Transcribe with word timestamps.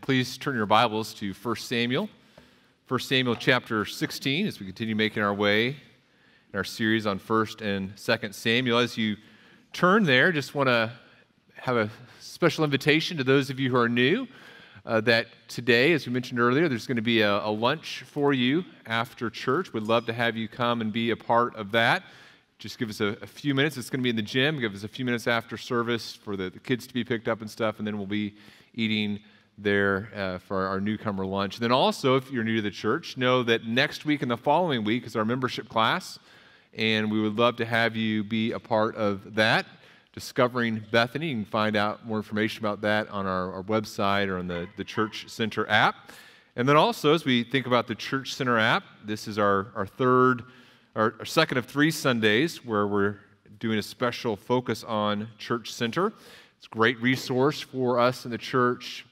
Please 0.00 0.36
turn 0.36 0.56
your 0.56 0.66
Bibles 0.66 1.14
to 1.14 1.32
1 1.32 1.56
Samuel. 1.56 2.08
1 2.88 3.00
Samuel 3.00 3.36
chapter 3.36 3.84
16 3.84 4.46
as 4.46 4.60
we 4.60 4.66
continue 4.66 4.96
making 4.96 5.22
our 5.22 5.32
way 5.32 5.68
in 5.68 6.54
our 6.54 6.64
series 6.64 7.06
on 7.06 7.18
1st 7.18 7.60
and 7.60 7.94
2nd 7.94 8.34
Samuel. 8.34 8.78
As 8.78 8.96
you 8.96 9.16
turn 9.72 10.04
there, 10.04 10.32
just 10.32 10.54
want 10.54 10.68
to 10.68 10.90
have 11.54 11.76
a 11.76 11.88
special 12.20 12.64
invitation 12.64 13.16
to 13.16 13.24
those 13.24 13.48
of 13.48 13.60
you 13.60 13.70
who 13.70 13.76
are 13.76 13.88
new 13.88 14.26
uh, 14.84 15.00
that 15.02 15.28
today, 15.48 15.92
as 15.92 16.06
we 16.06 16.12
mentioned 16.12 16.40
earlier, 16.40 16.68
there's 16.68 16.86
going 16.86 16.96
to 16.96 17.02
be 17.02 17.20
a, 17.20 17.44
a 17.44 17.50
lunch 17.50 18.04
for 18.06 18.32
you 18.32 18.64
after 18.86 19.30
church. 19.30 19.72
We'd 19.72 19.84
love 19.84 20.06
to 20.06 20.12
have 20.12 20.36
you 20.36 20.48
come 20.48 20.80
and 20.80 20.92
be 20.92 21.10
a 21.10 21.16
part 21.16 21.54
of 21.54 21.70
that 21.72 22.02
just 22.58 22.78
give 22.78 22.88
us 22.88 23.02
a, 23.02 23.08
a, 23.20 23.26
few 23.26 23.54
minutes. 23.54 23.76
It's 23.76 23.90
going 23.90 24.00
to 24.00 24.02
be 24.02 24.08
in 24.08 24.16
the 24.16 24.22
gym. 24.22 24.58
Give 24.58 24.74
us 24.74 24.82
a 24.82 24.88
few 24.88 25.04
minutes 25.04 25.26
after 25.26 25.58
service 25.58 26.14
for 26.14 26.36
the, 26.36 26.48
the 26.48 26.58
kids 26.58 26.86
to 26.86 26.94
be 26.94 27.04
picked 27.04 27.28
up 27.28 27.42
and 27.42 27.50
stuff, 27.50 27.78
and 27.78 27.86
then 27.86 27.98
we'll 27.98 28.06
be 28.06 28.34
eating 28.74 29.20
there 29.58 30.08
uh, 30.14 30.38
for 30.38 30.66
our 30.66 30.80
newcomer 30.80 31.24
lunch. 31.24 31.58
Then 31.58 31.72
also, 31.72 32.16
if 32.16 32.30
you're 32.30 32.44
new 32.44 32.56
to 32.56 32.62
the 32.62 32.70
church, 32.70 33.16
know 33.16 33.42
that 33.42 33.64
next 33.64 34.04
week 34.04 34.22
and 34.22 34.30
the 34.30 34.36
following 34.36 34.84
week 34.84 35.06
is 35.06 35.16
our 35.16 35.24
membership 35.24 35.68
class, 35.68 36.18
and 36.74 37.10
we 37.10 37.20
would 37.20 37.36
love 37.36 37.56
to 37.56 37.64
have 37.64 37.96
you 37.96 38.22
be 38.22 38.52
a 38.52 38.58
part 38.58 38.94
of 38.96 39.34
that. 39.34 39.66
Discovering 40.12 40.82
Bethany. 40.90 41.28
You 41.28 41.34
can 41.36 41.44
find 41.44 41.76
out 41.76 42.06
more 42.06 42.16
information 42.16 42.64
about 42.64 42.80
that 42.80 43.08
on 43.10 43.26
our, 43.26 43.52
our 43.52 43.62
website 43.62 44.28
or 44.28 44.38
on 44.38 44.48
the, 44.48 44.66
the 44.78 44.84
Church 44.84 45.28
Center 45.28 45.68
app. 45.68 46.10
And 46.56 46.66
then 46.66 46.76
also, 46.76 47.12
as 47.12 47.26
we 47.26 47.44
think 47.44 47.66
about 47.66 47.86
the 47.86 47.94
Church 47.94 48.34
Center 48.34 48.58
app, 48.58 48.82
this 49.04 49.28
is 49.28 49.38
our, 49.38 49.66
our 49.74 49.86
third, 49.86 50.44
our, 50.94 51.14
our 51.18 51.26
second 51.26 51.58
of 51.58 51.66
three 51.66 51.90
Sundays 51.90 52.64
where 52.64 52.86
we're 52.86 53.16
doing 53.58 53.78
a 53.78 53.82
special 53.82 54.36
focus 54.36 54.84
on 54.84 55.28
Church 55.36 55.70
Center. 55.70 56.14
It's 56.56 56.66
a 56.66 56.70
great 56.70 56.98
resource 57.02 57.60
for 57.60 58.00
us 58.00 58.24
in 58.24 58.30
the 58.30 58.38
church, 58.38 59.04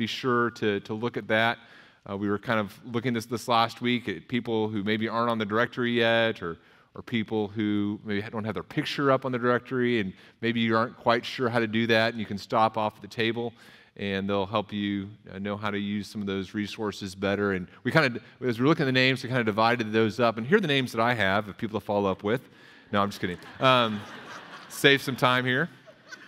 be 0.00 0.06
sure 0.06 0.50
to, 0.52 0.80
to 0.80 0.94
look 0.94 1.18
at 1.18 1.28
that. 1.28 1.58
Uh, 2.08 2.16
we 2.16 2.30
were 2.30 2.38
kind 2.38 2.58
of 2.58 2.72
looking 2.86 3.12
this 3.12 3.26
this 3.26 3.48
last 3.48 3.82
week 3.82 4.08
at 4.08 4.26
people 4.28 4.66
who 4.66 4.82
maybe 4.82 5.06
aren't 5.06 5.28
on 5.28 5.36
the 5.36 5.44
directory 5.44 5.92
yet, 5.92 6.42
or 6.42 6.56
or 6.94 7.02
people 7.02 7.48
who 7.48 8.00
maybe 8.02 8.22
don't 8.22 8.44
have 8.44 8.54
their 8.54 8.62
picture 8.62 9.12
up 9.12 9.26
on 9.26 9.30
the 9.30 9.38
directory, 9.38 10.00
and 10.00 10.14
maybe 10.40 10.58
you 10.58 10.74
aren't 10.74 10.96
quite 10.96 11.22
sure 11.22 11.50
how 11.50 11.58
to 11.58 11.66
do 11.66 11.86
that, 11.86 12.14
and 12.14 12.18
you 12.18 12.24
can 12.24 12.38
stop 12.38 12.78
off 12.78 12.96
at 12.96 13.02
the 13.02 13.08
table, 13.08 13.52
and 13.98 14.26
they'll 14.26 14.46
help 14.46 14.72
you 14.72 15.06
uh, 15.30 15.38
know 15.38 15.54
how 15.54 15.70
to 15.70 15.78
use 15.78 16.08
some 16.08 16.22
of 16.22 16.26
those 16.26 16.54
resources 16.54 17.14
better. 17.14 17.52
And 17.52 17.68
we 17.84 17.92
kind 17.92 18.16
of, 18.16 18.22
as 18.42 18.58
we 18.58 18.64
are 18.64 18.68
looking 18.68 18.84
at 18.84 18.86
the 18.86 18.92
names, 18.92 19.22
we 19.22 19.28
kind 19.28 19.40
of 19.40 19.46
divided 19.46 19.92
those 19.92 20.18
up. 20.18 20.38
And 20.38 20.46
here 20.46 20.56
are 20.56 20.62
the 20.62 20.66
names 20.66 20.92
that 20.92 21.02
I 21.02 21.12
have, 21.12 21.46
if 21.46 21.58
people 21.58 21.78
to 21.78 21.84
follow 21.84 22.10
up 22.10 22.24
with. 22.24 22.48
No, 22.90 23.02
I'm 23.02 23.10
just 23.10 23.20
kidding. 23.20 23.38
Um, 23.60 24.00
save 24.70 25.02
some 25.02 25.16
time 25.16 25.44
here, 25.44 25.68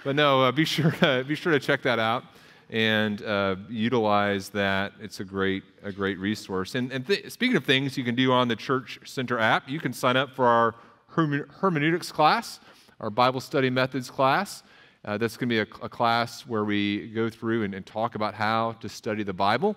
but 0.04 0.14
no, 0.14 0.42
uh, 0.42 0.52
be 0.52 0.66
sure 0.66 0.90
to, 0.90 1.24
be 1.26 1.34
sure 1.34 1.52
to 1.52 1.58
check 1.58 1.80
that 1.82 1.98
out 1.98 2.24
and 2.72 3.22
uh, 3.22 3.56
utilize 3.68 4.48
that. 4.48 4.94
It's 4.98 5.20
a 5.20 5.24
great, 5.24 5.62
a 5.84 5.92
great 5.92 6.18
resource. 6.18 6.74
And, 6.74 6.90
and 6.90 7.06
th- 7.06 7.30
speaking 7.30 7.56
of 7.56 7.64
things 7.64 7.98
you 7.98 8.02
can 8.02 8.14
do 8.14 8.32
on 8.32 8.48
the 8.48 8.56
Church 8.56 8.98
Center 9.04 9.38
app, 9.38 9.68
you 9.68 9.78
can 9.78 9.92
sign 9.92 10.16
up 10.16 10.34
for 10.34 10.46
our 10.46 10.74
hermeneutics 11.08 12.10
class, 12.10 12.60
our 12.98 13.10
Bible 13.10 13.40
study 13.40 13.68
methods 13.68 14.10
class. 14.10 14.62
Uh, 15.04 15.18
that's 15.18 15.36
going 15.36 15.48
to 15.48 15.54
be 15.54 15.58
a, 15.58 15.84
a, 15.84 15.88
class 15.88 16.46
where 16.46 16.64
we 16.64 17.08
go 17.08 17.28
through 17.28 17.64
and, 17.64 17.74
and, 17.74 17.84
talk 17.84 18.14
about 18.14 18.34
how 18.34 18.70
to 18.80 18.88
study 18.88 19.24
the 19.24 19.32
Bible. 19.32 19.74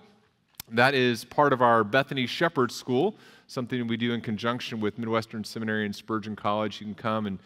That 0.70 0.94
is 0.94 1.24
part 1.24 1.52
of 1.52 1.60
our 1.60 1.82
Bethany 1.82 2.28
Shepherd 2.28 2.70
School, 2.70 3.16
something 3.48 3.88
we 3.88 3.96
do 3.96 4.12
in 4.12 4.20
conjunction 4.20 4.80
with 4.80 4.98
Midwestern 4.98 5.42
Seminary 5.42 5.84
and 5.84 5.94
Spurgeon 5.94 6.36
College. 6.36 6.80
You 6.80 6.86
can 6.86 6.94
come 6.94 7.26
and 7.26 7.38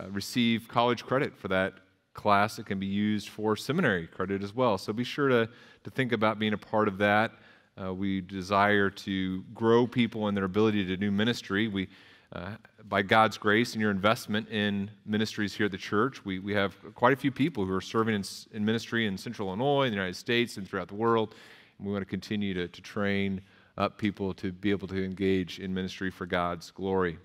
uh, 0.00 0.10
receive 0.10 0.66
college 0.66 1.06
credit 1.06 1.36
for 1.38 1.46
that 1.46 1.74
class. 2.18 2.58
It 2.58 2.66
can 2.66 2.78
be 2.78 2.86
used 2.86 3.28
for 3.28 3.56
seminary 3.56 4.06
credit 4.08 4.42
as 4.42 4.52
well. 4.54 4.76
So 4.76 4.92
be 4.92 5.04
sure 5.04 5.28
to, 5.28 5.48
to 5.84 5.90
think 5.90 6.12
about 6.12 6.38
being 6.38 6.52
a 6.52 6.58
part 6.58 6.88
of 6.88 6.98
that. 6.98 7.32
Uh, 7.80 7.94
we 7.94 8.20
desire 8.20 8.90
to 8.90 9.44
grow 9.54 9.86
people 9.86 10.26
in 10.28 10.34
their 10.34 10.44
ability 10.44 10.84
to 10.84 10.96
do 10.96 11.12
ministry. 11.12 11.68
We, 11.68 11.88
uh, 12.32 12.56
by 12.88 13.02
God's 13.02 13.38
grace 13.38 13.74
and 13.74 13.80
your 13.80 13.92
investment 13.92 14.48
in 14.48 14.90
ministries 15.06 15.54
here 15.54 15.66
at 15.66 15.72
the 15.72 15.78
church, 15.78 16.24
we, 16.24 16.40
we 16.40 16.52
have 16.54 16.74
quite 16.96 17.12
a 17.12 17.16
few 17.16 17.30
people 17.30 17.64
who 17.64 17.72
are 17.72 17.80
serving 17.80 18.16
in, 18.16 18.24
in 18.52 18.64
ministry 18.64 19.06
in 19.06 19.16
Central 19.16 19.48
Illinois, 19.48 19.84
in 19.84 19.90
the 19.90 19.96
United 19.96 20.16
States, 20.16 20.56
and 20.56 20.68
throughout 20.68 20.88
the 20.88 20.96
world. 20.96 21.36
And 21.78 21.86
we 21.86 21.92
want 21.92 22.02
to 22.02 22.10
continue 22.10 22.52
to, 22.54 22.66
to 22.66 22.82
train 22.82 23.40
up 23.76 23.96
people 23.96 24.34
to 24.34 24.50
be 24.50 24.70
able 24.72 24.88
to 24.88 25.04
engage 25.04 25.60
in 25.60 25.72
ministry 25.72 26.10
for 26.10 26.26
God's 26.26 26.72
glory. 26.72 27.16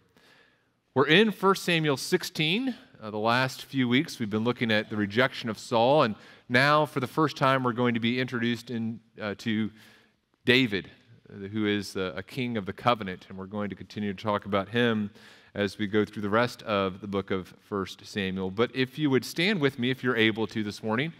We're 0.95 1.07
in 1.07 1.29
1 1.29 1.55
Samuel 1.55 1.97
16. 1.97 2.75
Uh, 3.01 3.09
the 3.09 3.17
last 3.17 3.65
few 3.65 3.89
weeks, 3.89 4.19
we've 4.19 4.29
been 4.29 4.43
looking 4.43 4.69
at 4.69 4.91
the 4.91 4.95
rejection 4.95 5.49
of 5.49 5.57
Saul, 5.57 6.03
and 6.03 6.13
now, 6.49 6.85
for 6.85 6.99
the 6.99 7.07
first 7.07 7.35
time, 7.35 7.63
we're 7.63 7.73
going 7.73 7.95
to 7.95 7.99
be 7.99 8.19
introduced 8.19 8.69
in, 8.69 8.99
uh, 9.19 9.33
to 9.39 9.71
David, 10.45 10.91
uh, 11.31 11.47
who 11.47 11.65
is 11.65 11.97
uh, 11.97 12.13
a 12.15 12.21
king 12.21 12.57
of 12.57 12.67
the 12.67 12.73
covenant, 12.73 13.25
and 13.27 13.39
we're 13.39 13.47
going 13.47 13.71
to 13.71 13.75
continue 13.75 14.13
to 14.13 14.23
talk 14.23 14.45
about 14.45 14.69
him 14.69 15.09
as 15.55 15.79
we 15.79 15.87
go 15.87 16.05
through 16.05 16.21
the 16.21 16.29
rest 16.29 16.61
of 16.61 17.01
the 17.01 17.07
book 17.07 17.31
of 17.31 17.55
1 17.69 17.87
Samuel. 18.03 18.51
But 18.51 18.69
if 18.75 18.99
you 18.99 19.09
would 19.09 19.25
stand 19.25 19.59
with 19.59 19.79
me, 19.79 19.89
if 19.89 20.03
you're 20.03 20.15
able 20.15 20.45
to 20.45 20.63
this 20.63 20.83
morning, 20.83 21.11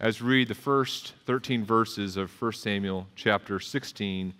as 0.00 0.22
we 0.22 0.30
read 0.30 0.48
the 0.48 0.54
first 0.54 1.12
13 1.26 1.66
verses 1.66 2.16
of 2.16 2.30
1 2.40 2.52
Samuel 2.54 3.06
chapter 3.14 3.60
16 3.60 4.32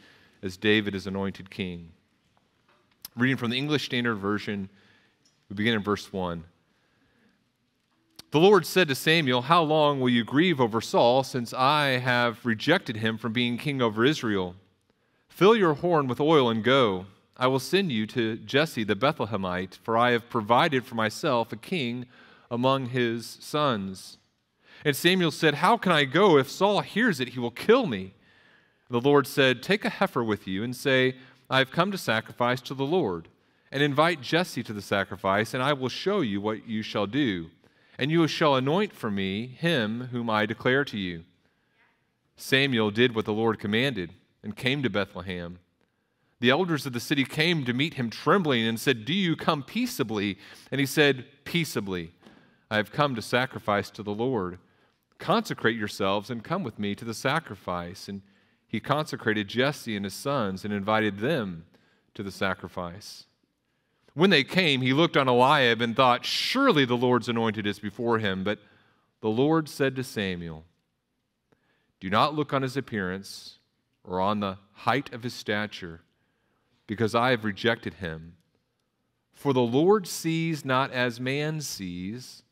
as 0.42 0.56
David 0.56 0.94
is 0.94 1.06
anointed 1.06 1.50
king. 1.50 1.90
Reading 3.14 3.36
from 3.36 3.50
the 3.50 3.58
English 3.58 3.84
Standard 3.84 4.14
Version, 4.16 4.70
we 5.50 5.54
begin 5.54 5.74
in 5.74 5.82
verse 5.82 6.10
1. 6.10 6.44
The 8.30 8.40
Lord 8.40 8.64
said 8.64 8.88
to 8.88 8.94
Samuel, 8.94 9.42
How 9.42 9.62
long 9.62 10.00
will 10.00 10.08
you 10.08 10.24
grieve 10.24 10.62
over 10.62 10.80
Saul, 10.80 11.22
since 11.22 11.52
I 11.52 11.98
have 11.98 12.46
rejected 12.46 12.96
him 12.96 13.18
from 13.18 13.34
being 13.34 13.58
king 13.58 13.82
over 13.82 14.02
Israel? 14.02 14.54
Fill 15.28 15.54
your 15.54 15.74
horn 15.74 16.06
with 16.06 16.22
oil 16.22 16.48
and 16.48 16.64
go. 16.64 17.04
I 17.36 17.48
will 17.48 17.58
send 17.58 17.92
you 17.92 18.06
to 18.06 18.38
Jesse 18.38 18.84
the 18.84 18.96
Bethlehemite, 18.96 19.76
for 19.82 19.98
I 19.98 20.12
have 20.12 20.30
provided 20.30 20.86
for 20.86 20.94
myself 20.94 21.52
a 21.52 21.56
king 21.56 22.06
among 22.50 22.86
his 22.86 23.36
sons. 23.40 24.16
And 24.86 24.96
Samuel 24.96 25.32
said, 25.32 25.56
How 25.56 25.76
can 25.76 25.92
I 25.92 26.04
go? 26.04 26.38
If 26.38 26.50
Saul 26.50 26.80
hears 26.80 27.20
it, 27.20 27.30
he 27.30 27.38
will 27.38 27.50
kill 27.50 27.84
me. 27.86 28.14
The 28.88 29.00
Lord 29.00 29.26
said, 29.26 29.62
Take 29.62 29.84
a 29.84 29.90
heifer 29.90 30.24
with 30.24 30.46
you 30.46 30.62
and 30.62 30.74
say, 30.74 31.16
I 31.52 31.58
have 31.58 31.70
come 31.70 31.92
to 31.92 31.98
sacrifice 31.98 32.60
to 32.62 32.74
the 32.74 32.84
Lord. 32.84 33.28
And 33.70 33.80
invite 33.80 34.20
Jesse 34.20 34.64
to 34.64 34.72
the 34.72 34.82
sacrifice, 34.82 35.54
and 35.54 35.62
I 35.62 35.72
will 35.72 35.88
show 35.88 36.20
you 36.20 36.40
what 36.40 36.66
you 36.66 36.82
shall 36.82 37.06
do 37.06 37.50
and 37.98 38.10
you 38.10 38.26
shall 38.26 38.56
anoint 38.56 38.92
for 38.92 39.10
me 39.10 39.46
him 39.46 40.08
whom 40.10 40.30
I 40.30 40.46
declare 40.46 40.84
to 40.86 40.98
you. 40.98 41.24
Samuel 42.36 42.90
did 42.90 43.14
what 43.14 43.24
the 43.24 43.32
Lord 43.32 43.58
commanded 43.58 44.12
and 44.42 44.56
came 44.56 44.82
to 44.82 44.90
Bethlehem. 44.90 45.58
The 46.40 46.50
elders 46.50 46.86
of 46.86 46.92
the 46.92 47.00
city 47.00 47.24
came 47.24 47.64
to 47.64 47.72
meet 47.72 47.94
him 47.94 48.10
trembling 48.10 48.66
and 48.66 48.80
said, 48.80 49.04
Do 49.04 49.12
you 49.12 49.36
come 49.36 49.62
peaceably? 49.62 50.38
And 50.72 50.80
he 50.80 50.86
said, 50.86 51.26
Peaceably. 51.44 52.12
I 52.70 52.76
have 52.76 52.90
come 52.90 53.14
to 53.14 53.22
sacrifice 53.22 53.90
to 53.90 54.02
the 54.02 54.10
Lord. 54.10 54.58
Consecrate 55.18 55.76
yourselves 55.76 56.30
and 56.30 56.42
come 56.42 56.64
with 56.64 56.80
me 56.80 56.96
to 56.96 57.04
the 57.04 57.14
sacrifice. 57.14 58.08
And 58.08 58.22
he 58.72 58.80
consecrated 58.80 59.48
Jesse 59.48 59.94
and 59.94 60.04
his 60.06 60.14
sons 60.14 60.64
and 60.64 60.72
invited 60.72 61.18
them 61.18 61.66
to 62.14 62.22
the 62.22 62.30
sacrifice. 62.32 63.26
When 64.14 64.30
they 64.30 64.44
came, 64.44 64.80
he 64.80 64.94
looked 64.94 65.14
on 65.14 65.28
Eliab 65.28 65.82
and 65.82 65.94
thought, 65.94 66.24
Surely 66.24 66.86
the 66.86 66.96
Lord's 66.96 67.28
anointed 67.28 67.66
is 67.66 67.78
before 67.78 68.18
him. 68.18 68.42
But 68.42 68.60
the 69.20 69.28
Lord 69.28 69.68
said 69.68 69.94
to 69.96 70.02
Samuel, 70.02 70.64
Do 72.00 72.08
not 72.08 72.34
look 72.34 72.54
on 72.54 72.62
his 72.62 72.74
appearance 72.74 73.58
or 74.04 74.20
on 74.22 74.40
the 74.40 74.56
height 74.72 75.12
of 75.12 75.22
his 75.22 75.34
stature, 75.34 76.00
because 76.86 77.14
I 77.14 77.30
have 77.30 77.44
rejected 77.44 77.94
him. 77.94 78.36
For 79.34 79.52
the 79.52 79.60
Lord 79.60 80.06
sees 80.06 80.64
not 80.64 80.90
as 80.92 81.20
man 81.20 81.60
sees. 81.60 82.42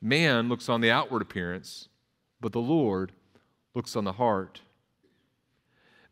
Man 0.00 0.48
looks 0.48 0.70
on 0.70 0.80
the 0.80 0.90
outward 0.90 1.20
appearance, 1.20 1.90
but 2.40 2.52
the 2.52 2.60
Lord 2.60 3.12
looks 3.74 3.94
on 3.94 4.04
the 4.04 4.12
heart. 4.12 4.62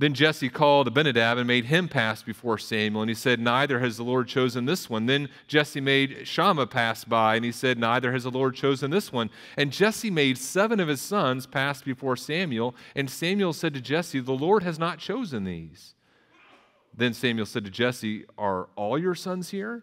Then 0.00 0.14
Jesse 0.14 0.48
called 0.48 0.86
Abinadab 0.86 1.38
and 1.38 1.48
made 1.48 1.64
him 1.64 1.88
pass 1.88 2.22
before 2.22 2.56
Samuel, 2.56 3.02
and 3.02 3.10
he 3.10 3.16
said, 3.16 3.40
Neither 3.40 3.80
has 3.80 3.96
the 3.96 4.04
Lord 4.04 4.28
chosen 4.28 4.64
this 4.64 4.88
one. 4.88 5.06
Then 5.06 5.28
Jesse 5.48 5.80
made 5.80 6.26
Shammah 6.26 6.68
pass 6.68 7.04
by, 7.04 7.34
and 7.34 7.44
he 7.44 7.50
said, 7.50 7.78
Neither 7.78 8.12
has 8.12 8.22
the 8.22 8.30
Lord 8.30 8.54
chosen 8.54 8.92
this 8.92 9.12
one. 9.12 9.28
And 9.56 9.72
Jesse 9.72 10.10
made 10.10 10.38
seven 10.38 10.78
of 10.78 10.86
his 10.86 11.00
sons 11.00 11.46
pass 11.46 11.82
before 11.82 12.16
Samuel, 12.16 12.76
and 12.94 13.10
Samuel 13.10 13.52
said 13.52 13.74
to 13.74 13.80
Jesse, 13.80 14.20
The 14.20 14.32
Lord 14.32 14.62
has 14.62 14.78
not 14.78 14.98
chosen 14.98 15.42
these. 15.42 15.94
Then 16.94 17.12
Samuel 17.12 17.46
said 17.46 17.64
to 17.64 17.70
Jesse, 17.70 18.24
Are 18.38 18.68
all 18.76 18.98
your 18.98 19.16
sons 19.16 19.50
here? 19.50 19.82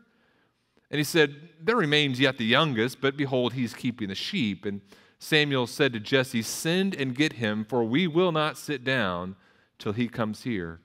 And 0.92 0.98
he 0.98 1.04
said, 1.04 1.36
There 1.62 1.76
remains 1.76 2.22
yet 2.22 2.38
the 2.38 2.46
youngest, 2.46 3.02
but 3.02 3.18
behold, 3.18 3.52
he's 3.52 3.74
keeping 3.74 4.08
the 4.08 4.16
sheep. 4.16 4.64
And 4.64 4.80
Samuel 5.20 5.68
said 5.68 5.92
to 5.92 6.00
Jesse, 6.00 6.42
Send 6.42 6.96
and 6.96 7.14
get 7.14 7.34
him, 7.34 7.66
for 7.66 7.84
we 7.84 8.08
will 8.08 8.32
not 8.32 8.58
sit 8.58 8.86
down 8.86 9.36
till 9.80 9.94
he 9.94 10.08
comes 10.08 10.44
here. 10.44 10.80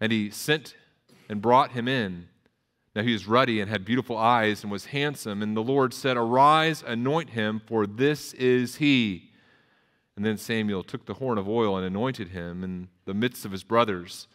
And 0.00 0.12
he 0.12 0.30
sent 0.30 0.74
and 1.28 1.42
brought 1.42 1.72
him 1.72 1.88
in. 1.88 2.28
Now 2.94 3.02
he 3.02 3.12
was 3.12 3.26
ruddy 3.26 3.60
and 3.60 3.70
had 3.70 3.84
beautiful 3.84 4.16
eyes 4.16 4.62
and 4.62 4.72
was 4.72 4.86
handsome. 4.86 5.42
And 5.42 5.56
the 5.56 5.62
Lord 5.62 5.92
said, 5.92 6.16
Arise, 6.16 6.82
anoint 6.86 7.30
him, 7.30 7.60
for 7.66 7.86
this 7.86 8.32
is 8.34 8.76
he. 8.76 9.30
And 10.16 10.24
then 10.24 10.38
Samuel 10.38 10.82
took 10.82 11.04
the 11.04 11.14
horn 11.14 11.36
of 11.36 11.46
oil 11.46 11.76
and 11.76 11.86
anointed 11.86 12.28
him 12.28 12.64
in 12.64 12.88
the 13.04 13.12
midst 13.12 13.44
of 13.44 13.52
his 13.52 13.62
brothers. 13.62 14.28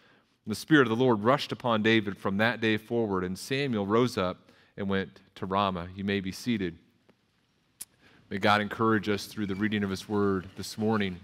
And 0.46 0.52
the 0.52 0.60
Spirit 0.60 0.84
of 0.84 0.96
the 0.96 1.04
Lord 1.04 1.24
rushed 1.24 1.52
upon 1.52 1.82
David 1.82 2.18
from 2.18 2.38
that 2.38 2.62
day 2.62 2.78
forward, 2.78 3.24
and 3.24 3.38
Samuel 3.38 3.88
rose 3.88 4.18
up 4.18 4.52
and 4.78 4.88
went 4.88 5.22
to 5.36 5.46
Ramah. 5.46 5.90
You 5.96 6.04
may 6.04 6.20
be 6.20 6.32
seated. 6.32 6.78
May 8.30 8.38
God 8.38 8.62
encourage 8.62 9.10
us 9.10 9.26
through 9.26 9.48
the 9.48 9.56
reading 9.56 9.84
of 9.84 9.90
his 9.90 10.08
word 10.08 10.48
this 10.56 10.78
morning. 10.78 11.20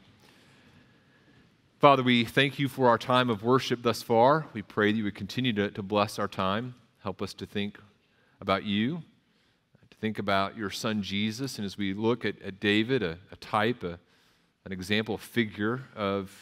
Father, 1.79 2.01
we 2.01 2.25
thank 2.25 2.57
you 2.57 2.67
for 2.67 2.87
our 2.87 2.97
time 2.97 3.29
of 3.29 3.43
worship 3.43 3.83
thus 3.83 4.01
far. 4.01 4.47
We 4.51 4.63
pray 4.63 4.91
that 4.91 4.97
you 4.97 5.03
would 5.03 5.13
continue 5.13 5.53
to, 5.53 5.69
to 5.69 5.83
bless 5.83 6.17
our 6.17 6.27
time. 6.27 6.73
Help 7.03 7.21
us 7.21 7.35
to 7.35 7.45
think 7.45 7.77
about 8.41 8.63
you, 8.63 9.03
to 9.87 9.97
think 9.99 10.17
about 10.17 10.57
your 10.57 10.71
son 10.71 11.03
Jesus. 11.03 11.59
And 11.59 11.65
as 11.67 11.77
we 11.77 11.93
look 11.93 12.25
at, 12.25 12.41
at 12.41 12.59
David, 12.59 13.03
a, 13.03 13.19
a 13.31 13.35
type, 13.35 13.83
a, 13.83 13.99
an 14.65 14.71
example, 14.71 15.19
figure 15.19 15.83
of 15.95 16.35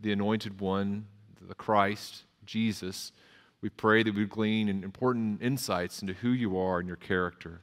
the 0.00 0.10
anointed 0.10 0.60
one, 0.60 1.06
the 1.40 1.54
Christ, 1.54 2.24
Jesus, 2.44 3.12
we 3.60 3.68
pray 3.68 4.02
that 4.02 4.16
we 4.16 4.24
glean 4.24 4.68
important 4.68 5.40
insights 5.40 6.00
into 6.02 6.14
who 6.14 6.30
you 6.30 6.58
are 6.58 6.80
and 6.80 6.88
your 6.88 6.96
character. 6.96 7.60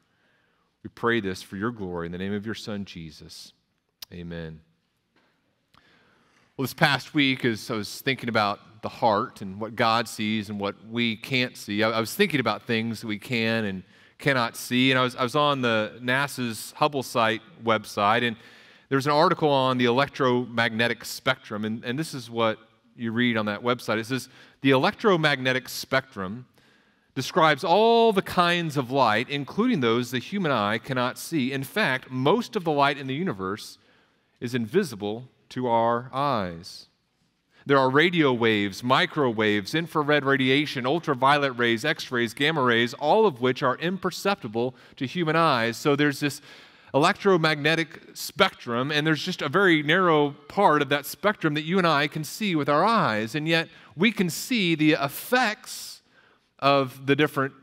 We 0.83 0.89
pray 0.95 1.19
this 1.19 1.41
for 1.41 1.57
your 1.57 1.71
glory 1.71 2.05
in 2.05 2.13
the 2.13 2.17
name 2.17 2.33
of 2.33 2.45
your 2.45 2.55
Son, 2.55 2.85
Jesus. 2.85 3.51
Amen. 4.13 4.61
Well, 6.59 6.65
this 6.65 6.73
past 6.73 7.13
week, 7.13 7.45
as 7.45 7.71
I 7.71 7.75
was 7.75 8.01
thinking 8.01 8.27
about 8.27 8.81
the 8.81 8.89
heart 8.89 9.41
and 9.41 9.61
what 9.61 9.77
God 9.77 10.09
sees 10.09 10.49
and 10.49 10.59
what 10.59 10.75
we 10.89 11.15
can't 11.15 11.55
see, 11.55 11.83
I, 11.83 12.01
was 12.01 12.13
thinking 12.13 12.41
about 12.41 12.63
things 12.63 12.99
that 12.99 13.07
we 13.07 13.17
can 13.17 13.63
and 13.63 13.81
cannot 14.17 14.57
see. 14.57 14.91
And 14.91 14.99
I 14.99 15.03
was, 15.03 15.15
I 15.15 15.23
was 15.23 15.37
on 15.37 15.61
the 15.61 15.97
NASA's 16.03 16.73
Hubble 16.75 17.01
site 17.01 17.41
website, 17.63 18.27
and 18.27 18.35
there's 18.89 19.05
an 19.05 19.13
article 19.13 19.47
on 19.47 19.77
the 19.77 19.85
electromagnetic 19.85 21.05
spectrum, 21.05 21.63
and, 21.63 21.81
and 21.85 21.97
this 21.97 22.13
is 22.13 22.29
what 22.29 22.59
you 22.97 23.13
read 23.13 23.37
on 23.37 23.45
that 23.45 23.63
website. 23.63 23.97
It 23.97 24.07
says 24.07 24.27
the 24.59 24.71
electromagnetic 24.71 25.69
spectrum 25.69 26.45
describes 27.15 27.63
all 27.63 28.11
the 28.11 28.21
kinds 28.21 28.75
of 28.75 28.91
light, 28.91 29.29
including 29.29 29.79
those 29.79 30.11
the 30.11 30.19
human 30.19 30.51
eye 30.51 30.77
cannot 30.77 31.17
see. 31.17 31.53
In 31.53 31.63
fact, 31.63 32.11
most 32.11 32.57
of 32.57 32.65
the 32.65 32.71
light 32.73 32.97
in 32.97 33.07
the 33.07 33.15
universe 33.15 33.77
is 34.41 34.53
invisible 34.53 35.29
to 35.49 35.67
our 35.67 36.09
eyes. 36.13 36.87
There 37.65 37.77
are 37.77 37.89
radio 37.89 38.33
waves, 38.33 38.83
microwaves, 38.83 39.75
infrared 39.75 40.25
radiation, 40.25 40.87
ultraviolet 40.87 41.57
rays, 41.57 41.85
x 41.85 42.11
rays, 42.11 42.33
gamma 42.33 42.63
rays, 42.63 42.93
all 42.95 43.27
of 43.27 43.41
which 43.41 43.61
are 43.61 43.77
imperceptible 43.77 44.73
to 44.95 45.05
human 45.05 45.35
eyes. 45.35 45.77
So 45.77 45.95
there's 45.95 46.19
this 46.19 46.41
electromagnetic 46.93 48.01
spectrum, 48.15 48.91
and 48.91 49.05
there's 49.05 49.23
just 49.23 49.43
a 49.43 49.49
very 49.49 49.83
narrow 49.83 50.31
part 50.47 50.81
of 50.81 50.89
that 50.89 51.05
spectrum 51.05 51.53
that 51.53 51.61
you 51.61 51.77
and 51.77 51.85
I 51.85 52.07
can 52.07 52.23
see 52.23 52.55
with 52.55 52.69
our 52.69 52.83
eyes. 52.83 53.35
And 53.35 53.47
yet, 53.47 53.69
we 53.95 54.11
can 54.11 54.31
see 54.31 54.73
the 54.73 54.93
effects 54.93 56.01
of 56.57 57.05
the 57.05 57.15
different 57.15 57.53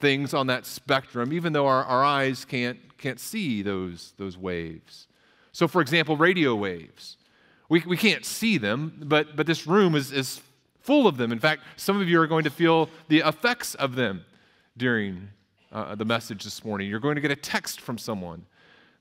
things 0.00 0.32
on 0.32 0.46
that 0.46 0.64
spectrum, 0.64 1.32
even 1.32 1.52
though 1.52 1.66
our, 1.66 1.84
our 1.84 2.04
eyes 2.04 2.44
can't, 2.44 2.96
can't 2.98 3.18
see 3.18 3.62
those, 3.62 4.14
those 4.16 4.38
waves. 4.38 5.07
So, 5.58 5.66
for 5.66 5.80
example, 5.80 6.16
radio 6.16 6.54
waves. 6.54 7.16
We, 7.68 7.82
we 7.84 7.96
can't 7.96 8.24
see 8.24 8.58
them, 8.58 8.92
but, 9.02 9.34
but 9.34 9.44
this 9.44 9.66
room 9.66 9.96
is, 9.96 10.12
is 10.12 10.40
full 10.82 11.08
of 11.08 11.16
them. 11.16 11.32
In 11.32 11.40
fact, 11.40 11.62
some 11.74 12.00
of 12.00 12.08
you 12.08 12.20
are 12.20 12.28
going 12.28 12.44
to 12.44 12.50
feel 12.50 12.88
the 13.08 13.24
effects 13.26 13.74
of 13.74 13.96
them 13.96 14.24
during 14.76 15.30
uh, 15.72 15.96
the 15.96 16.04
message 16.04 16.44
this 16.44 16.64
morning. 16.64 16.88
You're 16.88 17.00
going 17.00 17.16
to 17.16 17.20
get 17.20 17.32
a 17.32 17.36
text 17.36 17.80
from 17.80 17.98
someone 17.98 18.46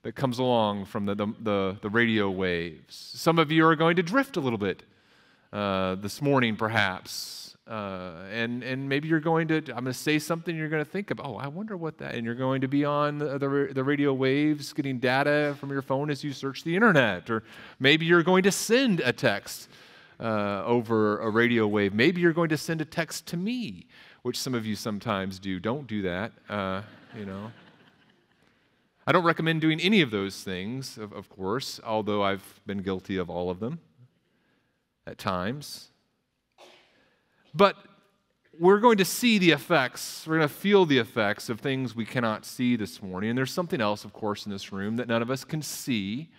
that 0.02 0.14
comes 0.14 0.40
along 0.40 0.86
from 0.86 1.06
the, 1.06 1.14
the, 1.14 1.28
the, 1.42 1.78
the 1.84 1.90
radio 1.92 2.28
waves. 2.32 2.96
Some 2.96 3.38
of 3.38 3.52
you 3.52 3.64
are 3.68 3.76
going 3.76 3.96
to 3.98 4.02
drift 4.02 4.36
a 4.36 4.40
little 4.40 4.58
bit 4.58 4.82
uh, 5.54 5.94
this 5.94 6.24
morning, 6.24 6.56
perhaps. 6.56 7.47
Uh, 7.68 8.24
and, 8.32 8.64
and 8.64 8.88
maybe 8.88 9.10
you're 9.10 9.20
going 9.20 9.48
to, 9.50 9.58
I'm 9.58 9.84
going 9.84 9.86
to 9.86 9.94
say 9.94 10.20
something, 10.20 10.56
you're 10.56 10.70
going 10.70 10.84
to 10.84 10.90
think 10.90 11.12
of, 11.12 11.20
oh, 11.22 11.36
I 11.36 11.48
wonder 11.48 11.76
what 11.76 11.98
that, 11.98 12.16
and 12.16 12.26
you're 12.26 12.34
going 12.34 12.62
to 12.62 12.68
be 12.70 12.86
on 12.86 13.18
the, 13.18 13.38
the, 13.38 13.70
the, 13.74 13.84
radio 13.84 14.14
waves 14.14 14.72
getting 14.72 15.00
data 15.00 15.54
from 15.60 15.72
your 15.72 15.82
phone 15.82 16.10
as 16.10 16.24
you 16.24 16.32
search 16.32 16.64
the 16.64 16.76
internet. 16.76 17.30
Or 17.30 17.44
maybe 17.78 18.06
you're 18.06 18.24
going 18.24 18.44
to 18.44 18.54
send 18.54 19.02
a 19.02 19.12
text 19.12 19.68
uh, 20.18 20.64
over 20.64 21.20
a 21.20 21.30
radio 21.30 21.68
wave. 21.68 21.94
Maybe 21.94 22.22
you're 22.22 22.32
going 22.32 22.50
to 22.50 22.58
send 22.58 22.80
a 22.80 22.86
text 22.86 23.28
to 23.28 23.38
me 23.38 23.88
which 24.28 24.38
some 24.38 24.54
of 24.54 24.66
you 24.66 24.76
sometimes 24.76 25.40
do. 25.40 25.58
Don't 25.58 25.88
do 25.88 26.02
that, 26.02 26.34
uh, 26.50 26.82
you 27.18 27.26
know. 27.26 27.50
I 29.08 29.14
don't 29.14 29.24
recommend 29.24 29.62
doing 29.62 29.80
any 29.80 30.02
of 30.02 30.12
those 30.12 30.44
things, 30.44 30.98
of, 30.98 31.14
of 31.14 31.30
course, 31.30 31.80
although 31.82 32.24
I've 32.24 32.60
been 32.66 32.80
guilty 32.80 33.16
of 33.16 33.30
all 33.30 33.50
of 33.50 33.62
them 33.62 33.80
at 35.06 35.18
times. 35.18 35.92
But 37.58 37.76
we're 38.60 38.80
going 38.80 39.00
to 39.00 39.06
see 39.06 39.40
the 39.40 39.50
effects, 39.50 40.26
we're 40.28 40.38
going 40.38 40.48
to 40.48 40.54
feel 40.54 40.86
the 40.86 41.00
effects 41.00 41.50
of 41.50 41.60
things 41.60 41.96
we 41.96 42.06
cannot 42.06 42.46
see 42.46 42.76
this 42.76 43.02
morning. 43.02 43.32
And 43.32 43.38
there's 43.38 43.52
something 43.52 43.82
else, 43.82 44.06
of 44.06 44.14
course, 44.14 44.46
in 44.46 44.52
this 44.52 44.72
room 44.72 44.98
that 44.98 45.08
none 45.08 45.24
of 45.24 45.32
us 45.32 45.44
can 45.44 45.64
see, 45.64 46.30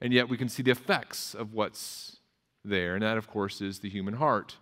and 0.00 0.14
yet 0.14 0.30
we 0.30 0.38
can 0.38 0.48
see 0.48 0.62
the 0.62 0.70
effects 0.70 1.34
of 1.34 1.52
what's 1.52 2.16
there. 2.64 2.94
And 2.94 3.02
that, 3.02 3.18
of 3.18 3.28
course, 3.28 3.60
is 3.60 3.80
the 3.80 3.90
human 3.90 4.14
heart. 4.14 4.56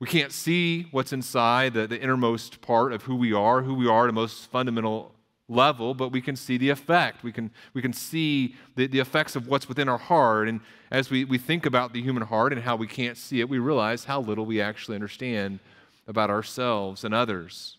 We 0.00 0.06
can't 0.06 0.32
see 0.32 0.88
what's 0.90 1.14
inside, 1.14 1.72
the, 1.72 1.86
the 1.86 2.00
innermost 2.00 2.60
part 2.60 2.92
of 2.92 3.04
who 3.04 3.16
we 3.16 3.32
are, 3.32 3.62
who 3.62 3.72
we 3.74 3.88
are 3.88 4.04
at 4.04 4.10
a 4.10 4.12
most 4.12 4.50
fundamental 4.50 5.14
level, 5.52 5.94
but 5.94 6.08
we 6.08 6.20
can 6.20 6.36
see 6.36 6.56
the 6.56 6.70
effect. 6.70 7.22
We 7.22 7.32
can, 7.32 7.50
we 7.74 7.82
can 7.82 7.92
see 7.92 8.54
the, 8.76 8.86
the 8.86 9.00
effects 9.00 9.36
of 9.36 9.46
what's 9.46 9.68
within 9.68 9.88
our 9.88 9.98
heart. 9.98 10.48
And 10.48 10.60
as 10.90 11.10
we, 11.10 11.24
we 11.24 11.38
think 11.38 11.66
about 11.66 11.92
the 11.92 12.02
human 12.02 12.22
heart 12.22 12.52
and 12.52 12.62
how 12.62 12.76
we 12.76 12.86
can't 12.86 13.16
see 13.16 13.40
it, 13.40 13.48
we 13.48 13.58
realize 13.58 14.04
how 14.04 14.20
little 14.20 14.46
we 14.46 14.60
actually 14.60 14.94
understand 14.94 15.60
about 16.06 16.30
ourselves 16.30 17.04
and 17.04 17.14
others. 17.14 17.76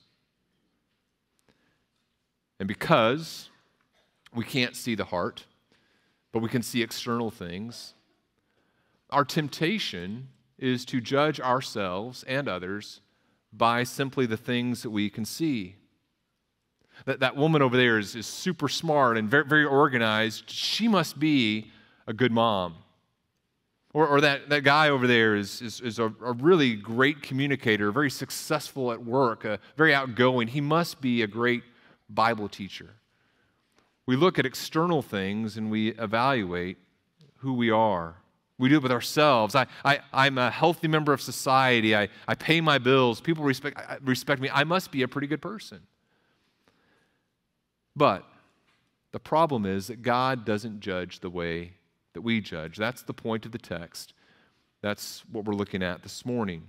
And 2.59 2.67
because 2.67 3.49
we 4.33 4.45
can't 4.45 4.75
see 4.75 4.95
the 4.95 5.05
heart, 5.05 5.45
but 6.31 6.41
we 6.41 6.49
can 6.49 6.61
see 6.61 6.81
external 6.81 7.29
things, 7.29 7.93
our 9.09 9.25
temptation 9.25 10.29
is 10.57 10.85
to 10.85 11.01
judge 11.01 11.39
ourselves 11.39 12.23
and 12.23 12.47
others 12.47 13.01
by 13.51 13.83
simply 13.83 14.25
the 14.25 14.37
things 14.37 14.81
that 14.81 14.89
we 14.89 15.09
can 15.09 15.25
see. 15.25 15.75
That, 17.05 17.19
that 17.19 17.35
woman 17.35 17.61
over 17.61 17.75
there 17.75 17.99
is, 17.99 18.15
is 18.15 18.25
super 18.25 18.69
smart 18.69 19.17
and 19.17 19.29
very, 19.29 19.45
very 19.45 19.65
organized. 19.65 20.49
She 20.49 20.87
must 20.87 21.19
be 21.19 21.71
a 22.07 22.13
good 22.13 22.31
mom. 22.31 22.75
Or, 23.93 24.07
or 24.07 24.21
that, 24.21 24.49
that 24.49 24.63
guy 24.63 24.89
over 24.89 25.05
there 25.05 25.35
is, 25.35 25.61
is, 25.61 25.79
is 25.81 25.99
a, 25.99 26.05
a 26.05 26.33
really 26.33 26.75
great 26.75 27.21
communicator, 27.21 27.91
very 27.91 28.09
successful 28.09 28.91
at 28.91 29.03
work, 29.03 29.45
uh, 29.45 29.57
very 29.77 29.93
outgoing. 29.93 30.47
He 30.47 30.61
must 30.61 30.99
be 30.99 31.21
a 31.21 31.27
great 31.27 31.63
Bible 32.09 32.49
teacher. 32.49 32.89
We 34.05 34.15
look 34.15 34.39
at 34.39 34.45
external 34.45 35.01
things 35.01 35.57
and 35.57 35.69
we 35.69 35.89
evaluate 35.89 36.77
who 37.37 37.53
we 37.53 37.69
are. 37.69 38.15
We 38.57 38.69
do 38.69 38.77
it 38.77 38.83
with 38.83 38.91
ourselves. 38.91 39.55
I, 39.55 39.67
I, 39.85 39.99
I'm 40.11 40.37
a 40.37 40.49
healthy 40.49 40.87
member 40.87 41.13
of 41.13 41.21
society. 41.21 41.95
I, 41.95 42.09
I 42.27 42.35
pay 42.35 42.61
my 42.61 42.77
bills. 42.77 43.21
People 43.21 43.43
respect, 43.43 43.79
respect 44.01 44.41
me. 44.41 44.49
I 44.51 44.63
must 44.63 44.91
be 44.91 45.03
a 45.03 45.07
pretty 45.07 45.27
good 45.27 45.41
person. 45.41 45.81
But 47.95 48.25
the 49.11 49.19
problem 49.19 49.65
is 49.65 49.87
that 49.87 50.01
God 50.01 50.45
doesn't 50.45 50.79
judge 50.79 51.19
the 51.19 51.29
way 51.29 51.73
that 52.13 52.21
we 52.21 52.41
judge. 52.41 52.77
That's 52.77 53.03
the 53.03 53.13
point 53.13 53.45
of 53.45 53.51
the 53.51 53.57
text. 53.57 54.13
That's 54.81 55.23
what 55.31 55.45
we're 55.45 55.53
looking 55.53 55.83
at 55.83 56.03
this 56.03 56.25
morning. 56.25 56.63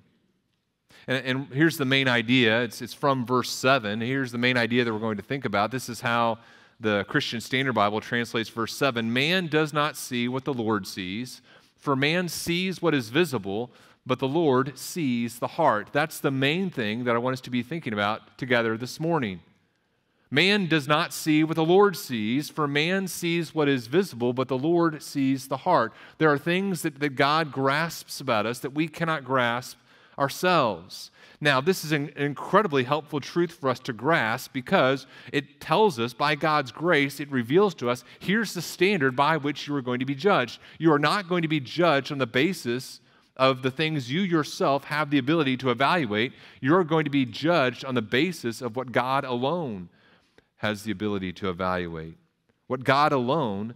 And, 1.06 1.26
and, 1.26 1.46
here's 1.52 1.76
the 1.76 1.84
main 1.84 2.06
idea 2.06 2.62
it's, 2.62 2.80
it's 2.80 2.94
from 2.94 3.26
verse 3.26 3.50
7. 3.50 4.00
Here's 4.00 4.30
the 4.30 4.38
main 4.38 4.56
idea 4.56 4.84
that 4.84 4.92
we're 4.92 5.00
going 5.00 5.16
to 5.16 5.22
think 5.22 5.44
about. 5.44 5.70
This 5.70 5.88
is 5.88 6.00
how 6.00 6.38
the 6.80 7.04
Christian 7.08 7.40
Standard 7.40 7.72
Bible 7.72 8.00
translates 8.00 8.48
verse 8.48 8.76
7 8.76 9.12
Man 9.12 9.48
does 9.48 9.72
not 9.72 9.96
see 9.96 10.28
what 10.28 10.44
the 10.44 10.54
Lord 10.54 10.86
sees. 10.86 11.42
For 11.76 11.94
man 11.94 12.28
sees 12.28 12.80
what 12.80 12.94
is 12.94 13.10
visible, 13.10 13.70
but 14.06 14.18
the 14.18 14.28
Lord 14.28 14.78
sees 14.78 15.38
the 15.38 15.46
heart. 15.46 15.88
That's 15.92 16.18
the 16.18 16.30
main 16.30 16.70
thing 16.70 17.04
that 17.04 17.14
I 17.14 17.18
want 17.18 17.34
us 17.34 17.40
to 17.42 17.50
be 17.50 17.62
thinking 17.62 17.92
about 17.92 18.38
together 18.38 18.78
this 18.78 18.98
morning. 18.98 19.40
Man 20.34 20.66
does 20.66 20.88
not 20.88 21.12
see 21.12 21.44
what 21.44 21.54
the 21.54 21.64
Lord 21.64 21.96
sees, 21.96 22.50
for 22.50 22.66
man 22.66 23.06
sees 23.06 23.54
what 23.54 23.68
is 23.68 23.86
visible, 23.86 24.32
but 24.32 24.48
the 24.48 24.58
Lord 24.58 25.00
sees 25.00 25.46
the 25.46 25.58
heart. 25.58 25.92
There 26.18 26.28
are 26.28 26.38
things 26.38 26.82
that, 26.82 26.98
that 26.98 27.10
God 27.10 27.52
grasps 27.52 28.20
about 28.20 28.44
us 28.44 28.58
that 28.58 28.74
we 28.74 28.88
cannot 28.88 29.24
grasp 29.24 29.78
ourselves. 30.18 31.12
Now, 31.40 31.60
this 31.60 31.84
is 31.84 31.92
an 31.92 32.08
incredibly 32.16 32.82
helpful 32.82 33.20
truth 33.20 33.52
for 33.52 33.68
us 33.68 33.78
to 33.80 33.92
grasp 33.92 34.52
because 34.52 35.06
it 35.32 35.60
tells 35.60 36.00
us 36.00 36.12
by 36.12 36.34
God's 36.34 36.72
grace, 36.72 37.20
it 37.20 37.30
reveals 37.30 37.72
to 37.76 37.88
us 37.88 38.02
here's 38.18 38.54
the 38.54 38.62
standard 38.62 39.14
by 39.14 39.36
which 39.36 39.68
you 39.68 39.76
are 39.76 39.82
going 39.82 40.00
to 40.00 40.04
be 40.04 40.16
judged. 40.16 40.58
You 40.80 40.92
are 40.92 40.98
not 40.98 41.28
going 41.28 41.42
to 41.42 41.48
be 41.48 41.60
judged 41.60 42.10
on 42.10 42.18
the 42.18 42.26
basis 42.26 42.98
of 43.36 43.62
the 43.62 43.70
things 43.70 44.10
you 44.10 44.22
yourself 44.22 44.82
have 44.86 45.10
the 45.10 45.18
ability 45.18 45.58
to 45.58 45.70
evaluate. 45.70 46.32
You're 46.60 46.82
going 46.82 47.04
to 47.04 47.10
be 47.10 47.24
judged 47.24 47.84
on 47.84 47.94
the 47.94 48.02
basis 48.02 48.60
of 48.60 48.74
what 48.74 48.90
God 48.90 49.24
alone 49.24 49.90
has 50.64 50.82
the 50.84 50.90
ability 50.90 51.30
to 51.30 51.50
evaluate, 51.50 52.16
what 52.68 52.84
God 52.84 53.12
alone 53.12 53.74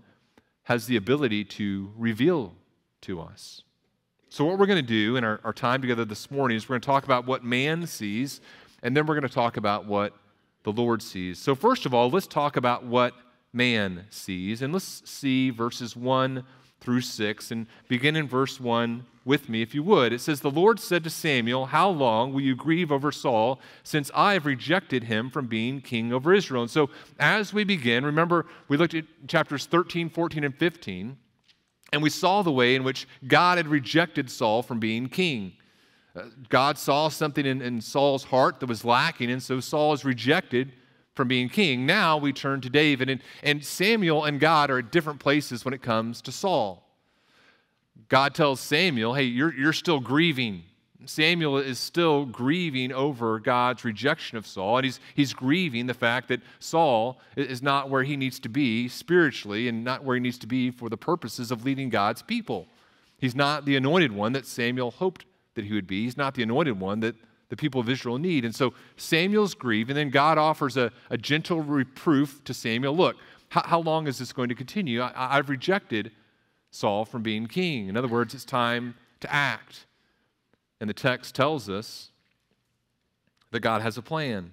has 0.63 0.87
the 0.87 0.97
ability 0.97 1.45
to 1.45 1.93
reveal 1.99 2.55
to 3.03 3.21
us. 3.21 3.63
So, 4.31 4.47
what 4.47 4.59
we're 4.59 4.65
going 4.65 4.87
to 4.87 4.93
do 5.03 5.17
in 5.17 5.23
our, 5.23 5.39
our 5.45 5.53
time 5.53 5.83
together 5.83 6.07
this 6.07 6.31
morning 6.31 6.57
is 6.57 6.67
we're 6.67 6.77
going 6.77 6.81
to 6.81 6.87
talk 6.87 7.05
about 7.05 7.27
what 7.27 7.45
man 7.45 7.87
sees, 7.87 8.41
and 8.83 8.97
then 8.97 9.05
we're 9.05 9.17
going 9.17 9.29
to 9.29 9.35
talk 9.35 9.59
about 9.59 9.85
what 9.85 10.15
the 10.63 10.73
Lord 10.73 11.03
sees. 11.03 11.39
So, 11.39 11.55
first 11.55 11.85
of 11.85 11.93
all, 11.93 12.09
let's 12.09 12.27
talk 12.27 12.57
about 12.57 12.85
what 12.85 13.13
man 13.53 14.07
sees, 14.09 14.63
and 14.63 14.73
let's 14.73 15.03
see 15.05 15.51
verses 15.51 15.95
1 15.95 16.43
through 16.81 17.03
6, 17.03 17.51
and 17.51 17.67
begin 17.89 18.17
in 18.17 18.27
verse 18.27 18.59
1 18.59 19.05
with 19.29 19.49
me, 19.49 19.61
if 19.61 19.75
you 19.75 19.83
would. 19.85 20.13
It 20.13 20.21
says, 20.21 20.41
The 20.41 20.51
Lord 20.51 20.81
said 20.81 21.05
to 21.05 21.11
Samuel, 21.11 21.67
How 21.67 21.91
long 21.91 22.33
will 22.33 22.41
you 22.41 22.57
grieve 22.57 22.91
over 22.91 23.13
Saul, 23.13 23.61
since 23.85 24.11
I 24.15 24.33
have 24.33 24.47
rejected 24.47 25.05
him 25.05 25.31
from 25.31 25.47
being 25.47 25.83
king 25.83 26.13
over 26.13 26.33
Israel? 26.33 26.63
And 26.63 26.71
so, 26.71 26.91
as 27.21 27.53
we 27.53 27.63
begin, 27.63 28.05
remember, 28.05 28.47
we 28.69 28.79
looked 28.79 28.95
at 28.95 29.05
chapters 29.29 29.67
13, 29.67 30.09
14, 30.09 30.45
and 30.45 30.57
15. 30.57 31.17
And 31.93 32.03
we 32.03 32.11
saw 32.11 32.43
the 32.43 32.51
way 32.51 32.75
in 32.75 32.85
which 32.85 33.07
God 33.27 33.59
had 33.59 33.69
rejected 33.69 34.31
Saul 34.31 34.63
from 34.63 34.81
being 34.81 35.09
king. 35.09 35.53
Uh, 36.17 36.25
God 36.49 36.79
saw 36.79 37.09
something 37.09 37.47
in, 37.47 37.63
in 37.63 37.81
Saul's 37.81 38.25
heart 38.25 38.61
that 38.61 38.69
was 38.69 38.85
lacking, 38.85 39.31
and 39.31 39.43
so 39.43 39.61
Saul 39.61 39.93
is 39.93 40.05
rejected 40.05 40.73
from 41.15 41.29
being 41.29 41.49
king. 41.49 41.85
Now 41.85 42.17
we 42.17 42.33
turn 42.33 42.61
to 42.63 42.71
David, 42.71 43.11
and, 43.11 43.23
and 43.43 43.65
Samuel 43.65 44.25
and 44.25 44.41
God 44.41 44.71
are 44.71 44.79
at 44.79 44.91
different 44.91 45.21
places 45.21 45.65
when 45.65 45.75
it 45.75 45.83
comes 45.83 46.23
to 46.23 46.33
Saul. 46.33 46.88
God 48.09 48.35
tells 48.35 48.61
Samuel, 48.61 49.15
hey, 49.15 49.25
you're, 49.25 49.55
you're 49.55 49.73
still 49.73 50.01
grieving 50.01 50.63
Samuel 51.07 51.59
is 51.59 51.79
still 51.79 52.27
grieving 52.27 52.93
over 52.93 53.39
God's 53.39 53.85
rejection 53.85 54.37
of 54.37 54.47
Saul, 54.47 54.79
and 54.79 54.85
he's, 54.85 55.01
he's 55.15 55.33
grieving 55.33 55.87
the 55.87 55.95
fact 55.95 56.29
that 56.29 56.41
Saul 56.59 57.21
is 57.37 57.63
not 57.63 57.89
where 57.89 58.03
he 58.03 58.17
needs 58.17 58.41
to 58.41 58.49
be 58.49 58.89
spiritually 58.89 59.69
and 59.69 59.85
not 59.85 60.03
where 60.03 60.17
he 60.17 60.21
needs 60.21 60.39
to 60.39 60.47
be 60.47 60.71
for 60.71 60.89
the 60.89 60.97
purposes 60.97 61.53
of 61.53 61.65
leading 61.65 61.89
God's 61.89 62.23
people. 62.23 62.67
He's 63.17 63.35
not 63.35 63.65
the 63.65 63.77
anointed 63.77 64.13
one 64.13 64.33
that 64.33 64.45
Samuel 64.45 64.91
hoped 64.91 65.25
that 65.55 65.65
he 65.65 65.73
would 65.73 65.87
be. 65.87 66.05
He's 66.05 66.17
not 66.17 66.35
the 66.35 66.43
anointed 66.43 66.79
one 66.79 67.01
that 67.01 67.15
the 67.49 67.57
people 67.57 67.81
of 67.81 67.89
Israel 67.89 68.19
need. 68.19 68.45
And 68.45 68.55
so 68.55 68.75
Samuel's 68.97 69.55
grieved, 69.55 69.91
and 69.91 69.97
then 69.97 70.11
God 70.11 70.37
offers 70.37 70.77
a, 70.77 70.93
a 71.11 71.17
gentle 71.17 71.63
reproof 71.63 72.43
to 72.45 72.53
Samuel 72.53 72.97
Look, 72.97 73.17
how, 73.51 73.63
how 73.65 73.81
long 73.81 74.09
is 74.09 74.19
this 74.19 74.33
going 74.33 74.49
to 74.49 74.55
continue? 74.55 75.01
I, 75.01 75.39
I've 75.39 75.49
rejected 75.49 76.11
Saul 76.71 77.05
from 77.05 77.23
being 77.23 77.47
king. 77.47 77.89
In 77.89 77.97
other 77.97 78.09
words, 78.09 78.35
it's 78.35 78.45
time 78.45 78.95
to 79.21 79.33
act. 79.33 79.87
And 80.81 80.89
the 80.89 80.95
text 80.95 81.35
tells 81.35 81.69
us 81.69 82.11
that 83.51 83.61
God 83.61 83.83
has 83.83 83.97
a 83.97 84.03
plan. 84.03 84.53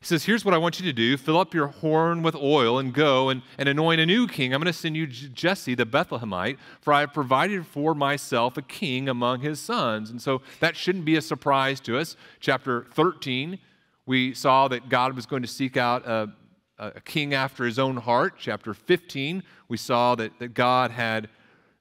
He 0.00 0.04
says, 0.04 0.24
Here's 0.24 0.44
what 0.44 0.54
I 0.54 0.58
want 0.58 0.78
you 0.78 0.86
to 0.86 0.92
do 0.92 1.16
fill 1.16 1.38
up 1.38 1.54
your 1.54 1.68
horn 1.68 2.22
with 2.22 2.36
oil 2.36 2.78
and 2.78 2.92
go 2.92 3.28
and, 3.28 3.42
and 3.58 3.68
anoint 3.68 4.00
a 4.00 4.06
new 4.06 4.28
king. 4.28 4.52
I'm 4.52 4.60
going 4.60 4.72
to 4.72 4.78
send 4.78 4.96
you 4.96 5.06
Jesse 5.06 5.74
the 5.74 5.86
Bethlehemite, 5.86 6.58
for 6.80 6.92
I 6.92 7.00
have 7.00 7.12
provided 7.12 7.66
for 7.66 7.94
myself 7.94 8.56
a 8.56 8.62
king 8.62 9.08
among 9.08 9.40
his 9.40 9.58
sons. 9.58 10.10
And 10.10 10.20
so 10.20 10.42
that 10.60 10.76
shouldn't 10.76 11.04
be 11.04 11.16
a 11.16 11.22
surprise 11.22 11.80
to 11.80 11.98
us. 11.98 12.16
Chapter 12.40 12.86
13, 12.92 13.58
we 14.04 14.34
saw 14.34 14.68
that 14.68 14.88
God 14.88 15.16
was 15.16 15.26
going 15.26 15.42
to 15.42 15.48
seek 15.48 15.76
out 15.76 16.06
a, 16.06 16.32
a 16.78 17.00
king 17.00 17.34
after 17.34 17.64
his 17.64 17.78
own 17.78 17.96
heart. 17.96 18.34
Chapter 18.38 18.74
15, 18.74 19.42
we 19.68 19.76
saw 19.76 20.14
that, 20.14 20.38
that 20.38 20.54
God 20.54 20.90
had 20.90 21.28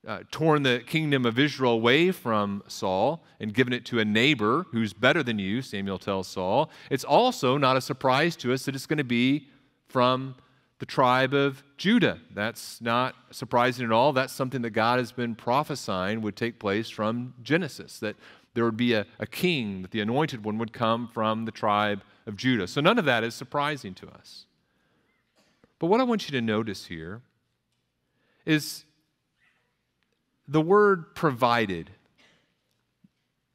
uh, 0.07 0.19
torn 0.31 0.63
the 0.63 0.83
kingdom 0.85 1.25
of 1.25 1.39
Israel 1.39 1.73
away 1.73 2.11
from 2.11 2.63
Saul 2.67 3.23
and 3.39 3.53
given 3.53 3.73
it 3.73 3.85
to 3.85 3.99
a 3.99 4.05
neighbor 4.05 4.65
who's 4.71 4.93
better 4.93 5.23
than 5.23 5.39
you, 5.39 5.61
Samuel 5.61 5.97
tells 5.97 6.27
Saul. 6.27 6.69
It's 6.89 7.03
also 7.03 7.57
not 7.57 7.75
a 7.75 7.81
surprise 7.81 8.35
to 8.37 8.53
us 8.53 8.65
that 8.65 8.75
it's 8.75 8.85
going 8.85 8.99
to 8.99 9.03
be 9.03 9.47
from 9.87 10.35
the 10.79 10.85
tribe 10.85 11.33
of 11.33 11.63
Judah. 11.77 12.19
That's 12.33 12.81
not 12.81 13.15
surprising 13.31 13.85
at 13.85 13.91
all. 13.91 14.13
That's 14.13 14.33
something 14.33 14.61
that 14.61 14.71
God 14.71 14.99
has 14.99 15.11
been 15.11 15.33
prophesying 15.33 16.21
would 16.21 16.35
take 16.35 16.59
place 16.59 16.89
from 16.89 17.33
Genesis, 17.41 17.99
that 17.99 18.15
there 18.53 18.63
would 18.65 18.77
be 18.77 18.93
a, 18.93 19.05
a 19.19 19.25
king, 19.25 19.81
that 19.81 19.91
the 19.91 20.01
anointed 20.01 20.43
one 20.43 20.57
would 20.57 20.73
come 20.73 21.07
from 21.07 21.45
the 21.45 21.51
tribe 21.51 22.03
of 22.25 22.35
Judah. 22.35 22.67
So 22.67 22.81
none 22.81 22.99
of 22.99 23.05
that 23.05 23.23
is 23.23 23.33
surprising 23.33 23.93
to 23.95 24.07
us. 24.09 24.45
But 25.79 25.87
what 25.87 25.99
I 25.99 26.03
want 26.03 26.27
you 26.27 26.31
to 26.39 26.41
notice 26.41 26.85
here 26.85 27.21
is 28.45 28.85
the 30.47 30.61
word 30.61 31.15
provided 31.15 31.89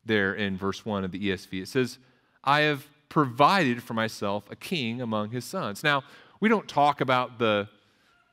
there 0.05 0.35
in 0.35 0.57
verse 0.57 0.85
1 0.85 1.05
of 1.05 1.12
the 1.12 1.31
ESV. 1.31 1.62
It 1.62 1.69
says, 1.69 1.99
I 2.43 2.61
have 2.61 2.87
provided 3.09 3.83
for 3.83 3.95
myself 3.95 4.50
a 4.50 4.57
king 4.57 5.00
among 5.00 5.31
his 5.31 5.45
sons. 5.45 5.83
Now, 5.83 6.03
we 6.41 6.49
don't 6.49 6.67
talk 6.67 7.00
about 7.00 7.39
the, 7.39 7.69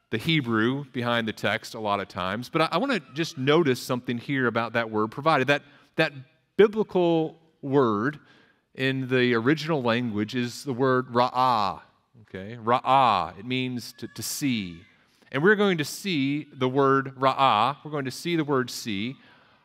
the 0.10 0.18
Hebrew 0.18 0.86
behind 0.92 1.28
the 1.28 1.34
text 1.34 1.74
a 1.74 1.80
lot 1.80 2.00
of 2.00 2.08
times, 2.08 2.50
but 2.50 2.62
I, 2.62 2.70
I 2.74 2.78
want 2.78 2.94
to 2.94 3.02
just 3.14 3.38
notice 3.38 3.82
something 3.82 4.18
here 4.18 4.48
about 4.48 4.74
that 4.74 4.90
word 4.90 5.12
provided. 5.12 5.48
That, 5.48 5.64
that 5.98 6.14
biblical 6.56 7.38
word 7.62 8.20
in 8.76 9.08
the 9.10 9.34
original 9.34 9.82
language 9.82 10.36
is 10.36 10.64
the 10.64 10.74
word 10.74 11.08
ra'ah. 11.08 11.82
Okay, 12.30 12.58
ra'ah. 12.62 13.40
It 13.40 13.46
means 13.46 13.94
to, 13.94 14.08
to 14.08 14.22
see. 14.22 14.82
And 15.32 15.42
we're 15.42 15.56
going 15.56 15.78
to 15.78 15.86
see 15.86 16.48
the 16.54 16.68
word 16.68 17.16
ra'ah, 17.18 17.78
we're 17.84 17.92
going 17.92 18.06
to 18.06 18.12
see 18.12 18.36
the 18.36 18.44
word 18.44 18.70
see 18.70 19.16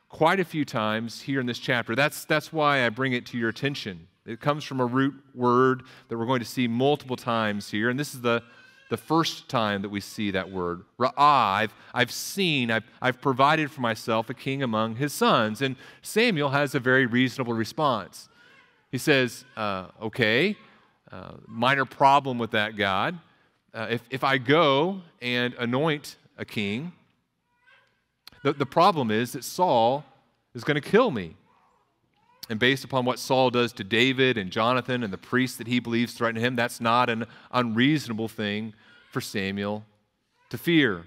quite 0.09 0.38
a 0.38 0.45
few 0.45 0.64
times 0.64 1.23
here 1.23 1.40
in 1.40 1.47
this 1.47 1.59
chapter. 1.59 1.97
That's, 1.97 2.25
that's 2.25 2.52
why 2.52 2.87
I 2.87 2.88
bring 2.90 3.14
it 3.14 3.26
to 3.26 3.38
your 3.38 3.49
attention. 3.49 4.07
It 4.26 4.40
comes 4.40 4.62
from 4.62 4.78
a 4.78 4.87
root 4.87 5.14
word 5.35 5.83
that 6.09 6.16
we're 6.16 6.26
going 6.26 6.40
to 6.40 6.47
see 6.47 6.69
multiple 6.69 7.16
times 7.16 7.69
here. 7.69 7.90
And 7.90 7.99
this 7.99 8.14
is 8.14 8.21
the, 8.21 8.42
the 8.90 8.97
first 8.97 9.49
time 9.49 9.83
that 9.83 9.88
we 9.88 9.99
see 9.99 10.31
that 10.31 10.49
word. 10.49 10.83
Ra'ah, 11.00 11.12
I've, 11.16 11.75
I've 11.92 12.12
seen, 12.12 12.71
I've, 12.71 12.85
I've 13.00 13.21
provided 13.21 13.73
for 13.73 13.81
myself 13.81 14.31
a 14.31 14.35
king 14.35 14.62
among 14.62 14.97
his 14.97 15.12
sons. 15.12 15.62
And 15.62 15.75
Samuel 16.02 16.50
has 16.50 16.76
a 16.76 16.81
very 16.81 17.07
reasonable 17.07 17.54
response. 17.54 18.28
He 18.92 18.99
says, 18.99 19.45
uh, 19.57 19.87
Okay, 20.00 20.57
uh, 21.12 21.35
minor 21.47 21.85
problem 21.85 22.38
with 22.38 22.52
that, 22.52 22.76
God 22.76 23.19
uh, 23.75 23.87
if, 23.90 24.02
if 24.11 24.25
I 24.25 24.38
go 24.38 25.00
and 25.21 25.54
anoint 25.54 26.16
a 26.37 26.45
king, 26.45 26.92
the, 28.42 28.52
the 28.52 28.66
problem 28.66 29.11
is 29.11 29.33
that 29.33 29.45
Saul 29.45 30.04
is 30.54 30.64
going 30.64 30.81
to 30.81 30.81
kill 30.81 31.11
me. 31.11 31.37
And 32.50 32.59
based 32.59 32.85
upon 32.85 33.04
what 33.04 33.19
Saul 33.19 33.50
does 33.50 33.73
to 33.75 33.85
David 33.85 34.37
and 34.37 34.50
Jonathan 34.50 35.02
and 35.02 35.12
the 35.12 35.19
priests 35.19 35.57
that 35.57 35.66
he 35.66 35.81
believes 35.81 36.12
threaten 36.12 36.40
him, 36.40 36.57
that's 36.57 36.81
not 36.81 37.09
an 37.09 37.26
unreasonable 37.50 38.28
thing 38.28 38.75
for 39.11 39.21
Samuel 39.21 39.85
to 40.50 40.59
fear. 40.59 41.04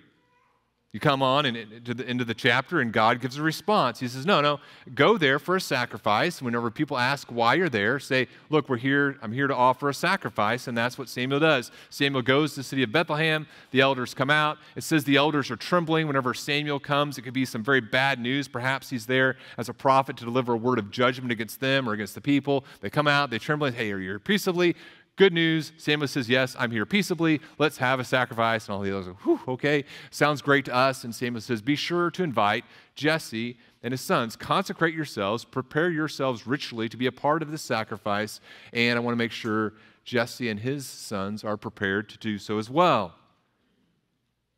You 0.95 1.01
come 1.01 1.21
on 1.21 1.45
and 1.45 1.57
into 1.57 1.93
the 1.93 2.07
end 2.07 2.21
of 2.21 2.27
the 2.27 2.33
chapter, 2.33 2.79
and 2.79 2.93
God 2.93 3.19
gives 3.19 3.35
a 3.35 3.41
response. 3.41 3.99
He 3.99 4.07
says, 4.07 4.25
No, 4.25 4.39
no, 4.39 4.61
go 4.93 5.17
there 5.17 5.39
for 5.39 5.57
a 5.57 5.59
sacrifice. 5.59 6.41
Whenever 6.41 6.71
people 6.71 6.97
ask 6.97 7.29
why 7.29 7.55
you're 7.55 7.67
there, 7.67 7.99
say, 7.99 8.29
Look, 8.49 8.69
we're 8.69 8.77
here, 8.77 9.17
I'm 9.21 9.33
here 9.33 9.47
to 9.47 9.53
offer 9.53 9.89
a 9.89 9.93
sacrifice. 9.93 10.69
And 10.69 10.77
that's 10.77 10.97
what 10.97 11.09
Samuel 11.09 11.41
does. 11.41 11.69
Samuel 11.89 12.21
goes 12.21 12.51
to 12.53 12.61
the 12.61 12.63
city 12.63 12.81
of 12.81 12.93
Bethlehem. 12.93 13.45
The 13.71 13.81
elders 13.81 14.13
come 14.13 14.29
out. 14.29 14.57
It 14.77 14.85
says 14.85 15.03
the 15.03 15.17
elders 15.17 15.51
are 15.51 15.57
trembling 15.57 16.07
whenever 16.07 16.33
Samuel 16.33 16.79
comes. 16.79 17.17
It 17.17 17.23
could 17.23 17.33
be 17.33 17.43
some 17.43 17.61
very 17.61 17.81
bad 17.81 18.17
news. 18.17 18.47
Perhaps 18.47 18.89
he's 18.89 19.05
there 19.05 19.35
as 19.57 19.67
a 19.67 19.73
prophet 19.73 20.15
to 20.15 20.23
deliver 20.23 20.53
a 20.53 20.57
word 20.57 20.79
of 20.79 20.91
judgment 20.91 21.29
against 21.29 21.59
them 21.59 21.89
or 21.89 21.91
against 21.91 22.15
the 22.15 22.21
people. 22.21 22.63
They 22.79 22.89
come 22.89 23.09
out, 23.09 23.31
they 23.31 23.37
tremble, 23.37 23.69
Hey, 23.69 23.91
are 23.91 23.99
you 23.99 24.11
here 24.11 24.19
peaceably? 24.19 24.77
Good 25.17 25.31
news. 25.31 25.71
Samuel 25.77 26.09
says, 26.09 26.27
Yes, 26.27 26.55
I'm 26.59 26.71
here 26.71 26.85
peaceably. 26.85 27.39
Let's 27.57 27.77
have 27.77 28.01
a 28.01 28.03
sacrifice. 28.03 28.67
And 28.67 28.75
all 28.75 28.81
the 28.81 28.97
others 28.97 29.15
Whew, 29.23 29.39
okay, 29.47 29.85
sounds 30.11 30.41
great 30.41 30.65
to 30.65 30.75
us. 30.75 31.05
And 31.05 31.15
Samuel 31.15 31.41
says, 31.41 31.61
Be 31.61 31.77
sure 31.77 32.11
to 32.11 32.23
invite 32.23 32.65
Jesse 32.95 33.57
and 33.81 33.93
his 33.93 34.01
sons. 34.01 34.35
Consecrate 34.35 34.93
yourselves, 34.93 35.45
prepare 35.45 35.89
yourselves 35.89 36.45
ritually 36.45 36.89
to 36.89 36.97
be 36.97 37.05
a 37.05 37.13
part 37.13 37.41
of 37.41 37.49
this 37.49 37.61
sacrifice. 37.61 38.41
And 38.73 38.97
I 38.97 39.01
want 39.01 39.13
to 39.13 39.17
make 39.17 39.31
sure 39.31 39.73
Jesse 40.03 40.49
and 40.49 40.59
his 40.59 40.85
sons 40.85 41.45
are 41.45 41.55
prepared 41.55 42.09
to 42.09 42.17
do 42.17 42.37
so 42.37 42.57
as 42.57 42.69
well. 42.69 43.15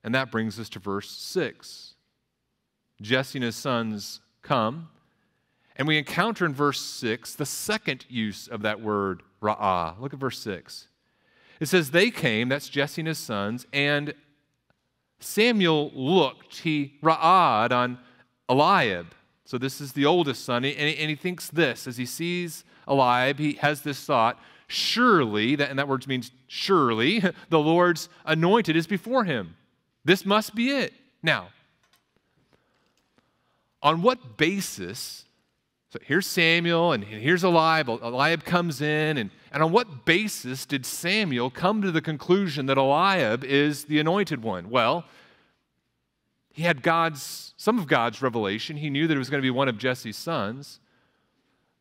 And 0.03 0.15
that 0.15 0.31
brings 0.31 0.59
us 0.59 0.69
to 0.69 0.79
verse 0.79 1.11
6. 1.11 1.93
Jesse 2.99 3.37
and 3.37 3.43
his 3.43 3.55
sons 3.55 4.21
come, 4.41 4.89
and 5.75 5.87
we 5.87 5.99
encounter 5.99 6.45
in 6.45 6.53
verse 6.53 6.81
6 6.81 7.35
the 7.35 7.45
second 7.45 8.05
use 8.09 8.47
of 8.47 8.63
that 8.63 8.81
word 8.81 9.21
ra'ah. 9.41 9.99
Look 9.99 10.13
at 10.13 10.19
verse 10.19 10.39
6. 10.39 10.87
It 11.59 11.67
says, 11.67 11.91
They 11.91 12.11
came, 12.11 12.49
that's 12.49 12.69
Jesse 12.69 13.01
and 13.01 13.07
his 13.07 13.17
sons, 13.17 13.65
and 13.73 14.13
Samuel 15.19 15.91
looked, 15.93 16.59
he 16.59 16.97
ra'ad 17.01 17.71
on 17.71 17.97
Eliab. 18.49 19.07
So 19.45 19.57
this 19.57 19.79
is 19.81 19.93
the 19.93 20.05
oldest 20.05 20.43
son, 20.45 20.65
and 20.65 20.65
he, 20.65 20.97
and 20.97 21.09
he 21.09 21.15
thinks 21.15 21.49
this 21.49 21.87
as 21.87 21.97
he 21.97 22.05
sees 22.05 22.63
Eliab, 22.87 23.39
he 23.39 23.53
has 23.53 23.81
this 23.81 24.03
thought 24.03 24.39
surely, 24.67 25.55
that, 25.55 25.69
and 25.69 25.79
that 25.79 25.87
word 25.87 26.05
means 26.07 26.31
surely, 26.47 27.19
the 27.49 27.59
Lord's 27.59 28.09
anointed 28.25 28.75
is 28.75 28.87
before 28.87 29.23
him. 29.23 29.55
This 30.03 30.25
must 30.25 30.53
be 30.53 30.69
it. 30.69 30.93
Now, 31.23 31.49
on 33.81 34.01
what 34.01 34.37
basis 34.37 35.25
so 35.89 35.99
here's 36.03 36.27
Samuel 36.27 36.91
and 36.91 37.03
here's 37.03 37.43
Eliab. 37.43 37.87
Eliab 37.87 38.43
comes 38.43 38.81
in, 38.81 39.17
and, 39.17 39.31
and 39.51 39.63
on 39.63 39.71
what 39.71 40.05
basis 40.05 40.65
did 40.65 40.85
Samuel 40.85 41.49
come 41.49 41.81
to 41.81 41.91
the 41.91 42.01
conclusion 42.01 42.65
that 42.65 42.77
Eliab 42.77 43.45
is 43.45 43.85
the 43.85 43.99
anointed 43.99 44.43
one? 44.43 44.69
Well, 44.69 45.05
he 46.51 46.63
had 46.63 46.81
God's, 46.81 47.53
some 47.55 47.79
of 47.79 47.87
God's 47.87 48.21
revelation. 48.21 48.77
He 48.77 48.89
knew 48.89 49.07
that 49.07 49.15
it 49.15 49.19
was 49.19 49.29
going 49.29 49.39
to 49.39 49.45
be 49.45 49.51
one 49.51 49.69
of 49.69 49.77
Jesse's 49.77 50.17
sons. 50.17 50.79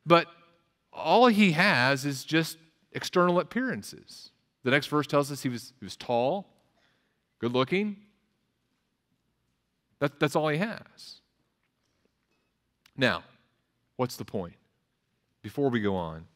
But 0.05 0.29
all 0.93 1.27
he 1.27 1.53
has 1.53 2.05
is 2.05 2.25
just 2.25 2.59
external 2.93 3.41
appearances. 3.41 4.31
The 4.63 4.71
next 4.71 4.87
verse 4.87 5.07
tells 5.07 5.33
us 5.33 5.43
he 5.43 5.49
was, 5.49 5.73
he 5.81 5.85
was 5.85 5.97
tall, 5.97 6.47
good 7.41 7.53
looking. 7.53 7.97
That, 9.99 10.21
that's 10.21 10.37
all 10.37 10.49
he 10.49 10.59
has. 10.59 11.21
Now, 12.97 13.25
what's 13.97 14.17
the 14.17 14.25
point? 14.25 14.55
Before 15.43 15.69
we 15.69 15.81
go 15.81 15.97
on, 15.97 16.27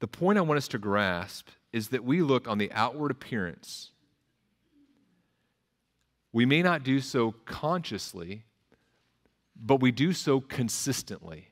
the 0.00 0.06
point 0.06 0.38
I 0.38 0.42
want 0.42 0.58
us 0.58 0.68
to 0.68 0.78
grasp 0.78 1.48
is 1.72 1.88
that 1.88 2.04
we 2.04 2.22
look 2.22 2.46
on 2.48 2.58
the 2.58 2.70
outward 2.72 3.10
appearance. 3.10 3.90
We 6.32 6.46
may 6.46 6.62
not 6.62 6.82
do 6.82 7.00
so 7.00 7.32
consciously, 7.44 8.44
but 9.56 9.80
we 9.80 9.90
do 9.90 10.12
so 10.12 10.40
consistently 10.40 11.47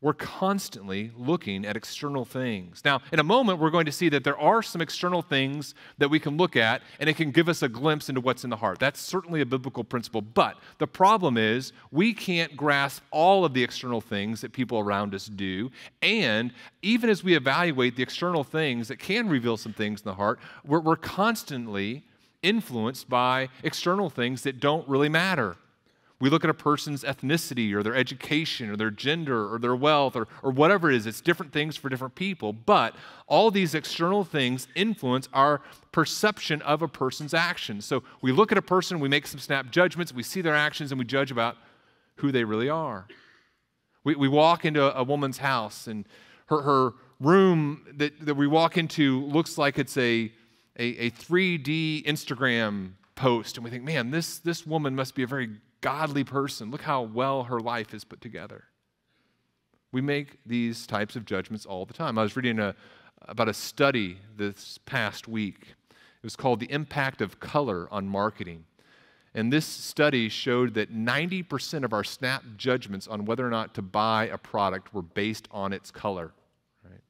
we're 0.00 0.12
constantly 0.12 1.10
looking 1.16 1.66
at 1.66 1.76
external 1.76 2.24
things. 2.24 2.82
Now, 2.84 3.00
in 3.10 3.18
a 3.18 3.24
moment, 3.24 3.58
we're 3.58 3.70
going 3.70 3.86
to 3.86 3.92
see 3.92 4.08
that 4.10 4.22
there 4.22 4.38
are 4.38 4.62
some 4.62 4.80
external 4.80 5.22
things 5.22 5.74
that 5.98 6.08
we 6.08 6.20
can 6.20 6.36
look 6.36 6.54
at, 6.54 6.82
and 7.00 7.10
it 7.10 7.16
can 7.16 7.32
give 7.32 7.48
us 7.48 7.62
a 7.62 7.68
glimpse 7.68 8.08
into 8.08 8.20
what's 8.20 8.44
in 8.44 8.50
the 8.50 8.56
heart. 8.56 8.78
That's 8.78 9.00
certainly 9.00 9.40
a 9.40 9.46
biblical 9.46 9.82
principle. 9.82 10.22
But 10.22 10.56
the 10.78 10.86
problem 10.86 11.36
is, 11.36 11.72
we 11.90 12.14
can't 12.14 12.56
grasp 12.56 13.02
all 13.10 13.44
of 13.44 13.54
the 13.54 13.64
external 13.64 14.00
things 14.00 14.40
that 14.42 14.52
people 14.52 14.78
around 14.78 15.16
us 15.16 15.26
do. 15.26 15.72
And 16.00 16.52
even 16.80 17.10
as 17.10 17.24
we 17.24 17.34
evaluate 17.34 17.96
the 17.96 18.02
external 18.04 18.44
things 18.44 18.86
that 18.88 19.00
can 19.00 19.28
reveal 19.28 19.56
some 19.56 19.72
things 19.72 20.02
in 20.02 20.04
the 20.04 20.14
heart, 20.14 20.38
we're, 20.64 20.80
we're 20.80 20.96
constantly 20.96 22.04
influenced 22.42 23.08
by 23.08 23.48
external 23.64 24.10
things 24.10 24.42
that 24.42 24.60
don't 24.60 24.88
really 24.88 25.08
matter. 25.08 25.56
We 26.20 26.30
look 26.30 26.42
at 26.42 26.50
a 26.50 26.54
person's 26.54 27.04
ethnicity 27.04 27.72
or 27.72 27.84
their 27.84 27.94
education 27.94 28.70
or 28.70 28.76
their 28.76 28.90
gender 28.90 29.52
or 29.52 29.58
their 29.58 29.76
wealth 29.76 30.16
or, 30.16 30.26
or 30.42 30.50
whatever 30.50 30.90
it 30.90 30.96
is. 30.96 31.06
It's 31.06 31.20
different 31.20 31.52
things 31.52 31.76
for 31.76 31.88
different 31.88 32.16
people. 32.16 32.52
But 32.52 32.96
all 33.28 33.52
these 33.52 33.74
external 33.74 34.24
things 34.24 34.66
influence 34.74 35.28
our 35.32 35.60
perception 35.92 36.60
of 36.62 36.82
a 36.82 36.88
person's 36.88 37.34
actions. 37.34 37.84
So 37.84 38.02
we 38.20 38.32
look 38.32 38.50
at 38.50 38.58
a 38.58 38.62
person, 38.62 38.98
we 38.98 39.08
make 39.08 39.28
some 39.28 39.38
snap 39.38 39.70
judgments, 39.70 40.12
we 40.12 40.24
see 40.24 40.40
their 40.40 40.56
actions, 40.56 40.90
and 40.90 40.98
we 40.98 41.04
judge 41.04 41.30
about 41.30 41.56
who 42.16 42.32
they 42.32 42.42
really 42.42 42.68
are. 42.68 43.06
We, 44.02 44.16
we 44.16 44.28
walk 44.28 44.64
into 44.64 44.96
a 44.96 45.04
woman's 45.04 45.38
house, 45.38 45.86
and 45.86 46.04
her, 46.46 46.62
her 46.62 46.92
room 47.20 47.86
that, 47.94 48.24
that 48.26 48.34
we 48.34 48.46
walk 48.46 48.76
into 48.76 49.24
looks 49.26 49.56
like 49.56 49.78
it's 49.78 49.96
a, 49.96 50.32
a, 50.78 51.06
a 51.06 51.10
3D 51.10 52.04
Instagram 52.06 52.92
post, 53.14 53.56
and 53.56 53.64
we 53.64 53.70
think, 53.70 53.84
man, 53.84 54.10
this, 54.10 54.38
this 54.38 54.66
woman 54.66 54.96
must 54.96 55.14
be 55.14 55.22
a 55.22 55.26
very 55.26 55.50
godly 55.80 56.24
person. 56.24 56.70
Look 56.70 56.82
how 56.82 57.02
well 57.02 57.44
her 57.44 57.60
life 57.60 57.94
is 57.94 58.04
put 58.04 58.20
together. 58.20 58.64
We 59.92 60.00
make 60.00 60.38
these 60.44 60.86
types 60.86 61.16
of 61.16 61.24
judgments 61.24 61.64
all 61.64 61.86
the 61.86 61.94
time. 61.94 62.18
I 62.18 62.22
was 62.22 62.36
reading 62.36 62.58
a, 62.58 62.74
about 63.22 63.48
a 63.48 63.54
study 63.54 64.18
this 64.36 64.78
past 64.84 65.28
week. 65.28 65.74
It 65.90 66.24
was 66.24 66.36
called 66.36 66.60
The 66.60 66.70
Impact 66.70 67.20
of 67.20 67.40
Color 67.40 67.88
on 67.90 68.06
Marketing. 68.06 68.64
And 69.34 69.52
this 69.52 69.66
study 69.66 70.28
showed 70.28 70.74
that 70.74 70.92
90% 70.92 71.84
of 71.84 71.92
our 71.92 72.04
snap 72.04 72.42
judgments 72.56 73.06
on 73.06 73.24
whether 73.24 73.46
or 73.46 73.50
not 73.50 73.74
to 73.74 73.82
buy 73.82 74.26
a 74.26 74.38
product 74.38 74.92
were 74.92 75.02
based 75.02 75.48
on 75.50 75.72
its 75.72 75.90
color. 75.90 76.32
Right? 76.84 77.00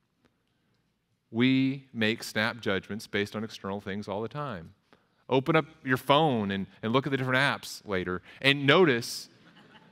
We 1.31 1.87
make 1.93 2.23
snap 2.23 2.61
judgments 2.61 3.07
based 3.07 3.35
on 3.35 3.45
external 3.45 3.81
things 3.81 4.09
all 4.09 4.21
the 4.21 4.29
time. 4.29 4.75
Open 5.29 5.57
up 5.57 5.67
your 5.85 5.97
phone 5.97 6.51
and, 6.51 6.67
and 6.83 6.93
look 6.93 7.07
at 7.07 7.11
the 7.11 7.17
different 7.17 7.39
apps 7.39 7.87
later 7.87 8.23
and 8.41 8.67
notice 8.67 9.29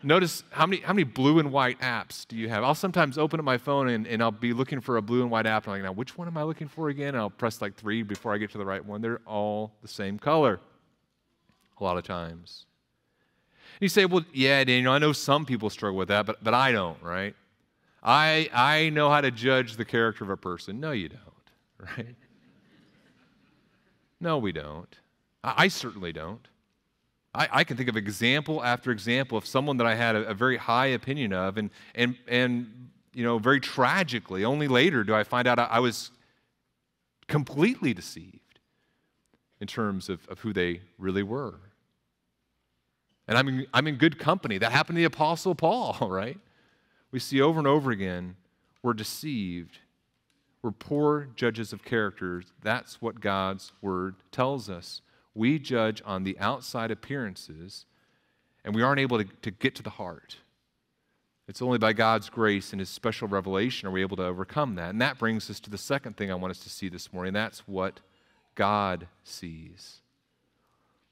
notice 0.02 0.44
how 0.50 0.66
many, 0.66 0.82
how 0.82 0.92
many 0.92 1.04
blue 1.04 1.38
and 1.38 1.52
white 1.52 1.78
apps 1.80 2.26
do 2.28 2.36
you 2.36 2.48
have? 2.48 2.62
I'll 2.62 2.74
sometimes 2.74 3.18
open 3.18 3.40
up 3.40 3.44
my 3.44 3.58
phone 3.58 3.88
and, 3.88 4.06
and 4.06 4.22
I'll 4.22 4.30
be 4.30 4.52
looking 4.52 4.80
for 4.80 4.96
a 4.96 5.02
blue 5.02 5.22
and 5.22 5.30
white 5.30 5.46
app. 5.46 5.64
And 5.64 5.74
I'm 5.74 5.80
like, 5.80 5.90
now, 5.90 5.92
which 5.92 6.16
one 6.16 6.28
am 6.28 6.38
I 6.38 6.44
looking 6.44 6.68
for 6.68 6.88
again? 6.88 7.08
And 7.08 7.18
I'll 7.18 7.30
press 7.30 7.60
like 7.60 7.74
three 7.74 8.02
before 8.02 8.32
I 8.32 8.38
get 8.38 8.50
to 8.52 8.58
the 8.58 8.64
right 8.64 8.84
one. 8.84 9.02
They're 9.02 9.20
all 9.26 9.72
the 9.82 9.88
same 9.88 10.18
color 10.18 10.60
a 11.78 11.84
lot 11.84 11.96
of 11.98 12.04
times. 12.04 12.66
And 13.74 13.82
you 13.82 13.88
say, 13.88 14.06
well, 14.06 14.24
yeah, 14.32 14.62
Daniel, 14.64 14.92
I 14.92 14.98
know 14.98 15.12
some 15.12 15.44
people 15.44 15.68
struggle 15.70 15.98
with 15.98 16.08
that, 16.08 16.24
but, 16.24 16.42
but 16.42 16.54
I 16.54 16.72
don't, 16.72 17.02
right? 17.02 17.34
I, 18.02 18.48
I 18.54 18.90
know 18.90 19.10
how 19.10 19.20
to 19.20 19.30
judge 19.30 19.76
the 19.76 19.84
character 19.84 20.24
of 20.24 20.30
a 20.30 20.36
person. 20.36 20.80
No, 20.80 20.92
you 20.92 21.08
don't, 21.08 21.90
right? 21.96 22.16
No, 24.20 24.38
we 24.38 24.52
don't. 24.52 24.96
I, 25.56 25.68
certainly 25.68 26.12
don't. 26.12 26.46
I, 27.34 27.48
I, 27.52 27.64
can 27.64 27.76
think 27.76 27.88
of 27.88 27.96
example 27.96 28.64
after 28.64 28.90
example 28.90 29.38
of 29.38 29.46
someone 29.46 29.76
that 29.76 29.86
I 29.86 29.94
had 29.94 30.16
a, 30.16 30.28
a, 30.28 30.34
very 30.34 30.56
high 30.56 30.86
opinion 30.86 31.32
of, 31.32 31.56
and, 31.56 31.70
and, 31.94 32.16
and 32.26 32.90
you 33.14 33.22
know, 33.22 33.38
very 33.38 33.60
tragically, 33.60 34.44
only 34.44 34.66
later 34.66 35.04
do 35.04 35.14
I 35.14 35.22
find 35.22 35.46
out 35.46 35.58
I, 35.58 35.64
I 35.64 35.80
was 35.80 36.10
completely 37.28 37.94
deceived 37.94 38.60
in 39.60 39.66
terms 39.66 40.08
of, 40.08 40.26
of 40.28 40.40
who 40.40 40.52
they 40.52 40.80
really 40.98 41.22
were. 41.22 41.54
And 43.28 43.38
I'm 43.38 43.48
in, 43.48 43.66
I'm 43.72 43.86
in 43.86 43.96
good 43.96 44.18
company. 44.18 44.58
That 44.58 44.72
happened 44.72 44.96
to 44.96 45.00
the 45.00 45.04
Apostle 45.04 45.54
Paul, 45.54 45.96
right? 46.10 46.38
We 47.10 47.18
see 47.18 47.40
over 47.40 47.58
and 47.58 47.68
over 47.68 47.90
again, 47.90 48.36
we're 48.82 48.94
deceived. 48.94 49.78
We're 50.62 50.72
poor 50.72 51.28
judges 51.36 51.72
of 51.72 51.84
characters. 51.84 52.46
That's 52.62 53.00
what 53.00 53.20
God's 53.20 53.72
word 53.80 54.16
tells 54.32 54.68
us 54.68 55.02
we 55.36 55.58
judge 55.58 56.02
on 56.04 56.24
the 56.24 56.38
outside 56.38 56.90
appearances 56.90 57.84
and 58.64 58.74
we 58.74 58.82
aren't 58.82 59.00
able 59.00 59.18
to, 59.18 59.24
to 59.42 59.50
get 59.50 59.74
to 59.76 59.82
the 59.82 59.90
heart. 59.90 60.36
It's 61.48 61.62
only 61.62 61.78
by 61.78 61.92
God's 61.92 62.28
grace 62.28 62.72
and 62.72 62.80
His 62.80 62.88
special 62.88 63.28
revelation 63.28 63.86
are 63.86 63.92
we 63.92 64.00
able 64.00 64.16
to 64.16 64.24
overcome 64.24 64.74
that. 64.76 64.90
And 64.90 65.00
that 65.00 65.18
brings 65.18 65.48
us 65.48 65.60
to 65.60 65.70
the 65.70 65.78
second 65.78 66.16
thing 66.16 66.30
I 66.30 66.34
want 66.34 66.50
us 66.50 66.60
to 66.60 66.70
see 66.70 66.88
this 66.88 67.12
morning. 67.12 67.32
That's 67.32 67.60
what 67.68 68.00
God 68.56 69.06
sees. 69.22 70.00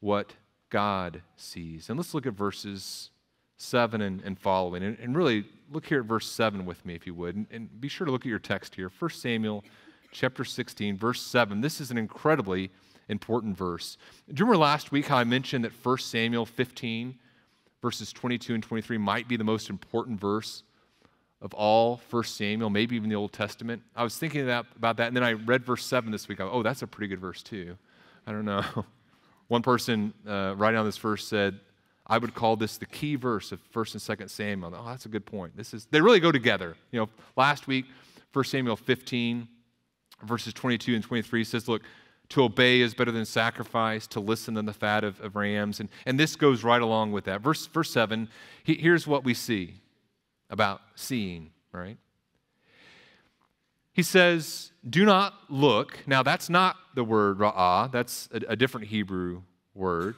What 0.01 0.33
God 0.71 1.23
sees. 1.37 1.89
And 1.89 1.99
let's 1.99 2.15
look 2.15 2.27
at 2.27 2.33
verses 2.33 3.11
7 3.59 4.01
and, 4.01 4.21
and 4.23 4.37
following. 4.37 4.83
And, 4.83 4.99
and, 4.99 5.17
really, 5.17 5.45
look 5.71 5.87
here 5.87 6.01
at 6.01 6.07
verse 6.07 6.29
7 6.29 6.67
with 6.67 6.85
me, 6.85 6.95
if 6.97 7.07
you 7.07 7.15
would. 7.15 7.37
And, 7.37 7.47
and 7.53 7.81
be 7.81 7.87
sure 7.87 8.05
to 8.05 8.11
look 8.11 8.23
at 8.23 8.29
your 8.29 8.41
text 8.41 8.75
here. 8.75 8.91
1 8.99 9.11
Samuel 9.13 9.65
chapter 10.11 10.45
16, 10.45 10.97
verse 10.97 11.23
7. 11.23 11.61
This 11.61 11.81
is 11.81 11.93
an 11.93 11.99
incredibly 11.99 12.73
important 13.09 13.57
verse. 13.57 13.97
Do 14.29 14.41
you 14.41 14.47
remember 14.47 14.59
last 14.59 14.93
week 14.93 15.07
how 15.07 15.17
I 15.17 15.25
mentioned 15.25 15.65
that 15.65 15.73
1 15.73 15.99
Samuel 15.99 16.47
15, 16.47 17.19
verses 17.83 18.13
22 18.13 18.55
and 18.55 18.63
23, 18.63 18.99
might 18.99 19.29
be 19.29 19.37
the 19.37 19.45
most 19.45 19.71
important 19.71 20.21
verse 20.21 20.63
of 21.41 21.53
all 21.55 22.01
1 22.11 22.25
Samuel, 22.25 22.71
maybe 22.71 22.97
even 22.97 23.09
the 23.09 23.17
Old 23.17 23.33
Testament? 23.33 23.83
I 23.95 24.03
was 24.03 24.17
thinking 24.17 24.47
that, 24.47 24.67
about 24.77 24.97
that, 24.97 25.09
and 25.09 25.17
then 25.17 25.25
I 25.25 25.33
read 25.33 25.65
verse 25.65 25.85
7 25.85 26.11
this 26.11 26.29
week. 26.29 26.41
oh, 26.41 26.63
that's 26.63 26.83
a 26.83 26.87
pretty 26.87 27.09
good 27.09 27.21
verse, 27.21 27.43
too. 27.43 27.77
I 28.27 28.33
don't 28.33 28.45
know. 28.45 28.65
One 29.49 29.63
person 29.63 30.15
uh, 30.27 30.55
writing 30.57 30.79
on 30.79 30.87
this 30.87 30.97
verse 30.97 31.27
said, 31.27 31.61
I 32.07 32.19
would 32.19 32.35
call 32.35 32.57
this 32.57 32.77
the 32.77 32.87
key 32.87 33.17
verse 33.17 33.53
of 33.53 33.61
1st 33.73 34.09
and 34.09 34.19
2nd 34.19 34.31
Samuel. 34.31 34.75
Oh, 34.77 34.85
that's 34.87 35.07
a 35.07 35.09
good 35.09 35.25
point. 35.25 35.57
This 35.57 35.73
is, 35.73 35.87
they 35.91 36.01
really 36.01 36.21
go 36.21 36.33
together. 36.33 36.77
You 36.91 37.01
know, 37.01 37.09
last 37.37 37.67
week, 37.67 37.87
1 38.33 38.45
Samuel 38.45 38.77
15, 38.77 39.49
verses 40.23 40.53
22 40.53 40.95
and 40.95 41.05
23 41.05 41.45
says, 41.45 41.69
Look, 41.69 41.83
to 42.35 42.43
obey 42.43 42.81
is 42.81 42.95
better 42.95 43.13
than 43.13 43.25
sacrifice, 43.25 44.09
to 44.09 44.19
listen 44.19 44.55
than 44.55 44.67
the 44.67 44.73
fat 44.73 45.05
of, 45.05 45.21
of 45.21 45.37
rams. 45.37 45.79
And, 45.79 45.89
and 46.05 46.19
this 46.19 46.35
goes 46.35 46.65
right 46.65 46.83
along 46.83 47.13
with 47.13 47.27
that. 47.27 47.41
Verse, 47.41 47.65
verse 47.67 47.93
7, 47.93 48.29
he, 48.65 48.75
here's 48.75 49.07
what 49.07 49.23
we 49.23 49.35
see 49.35 49.75
about 50.51 50.81
seeing, 50.97 51.53
right? 51.71 51.97
He 53.93 54.03
says, 54.03 54.73
Do 54.89 55.05
not 55.05 55.35
look. 55.49 56.01
Now, 56.09 56.25
that's 56.25 56.51
not 56.51 56.75
the 56.97 57.05
word 57.05 57.39
ra'ah, 57.39 57.93
that's 57.93 58.29
a, 58.33 58.41
a 58.49 58.57
different 58.57 58.89
Hebrew 58.89 59.43
word. 59.73 60.17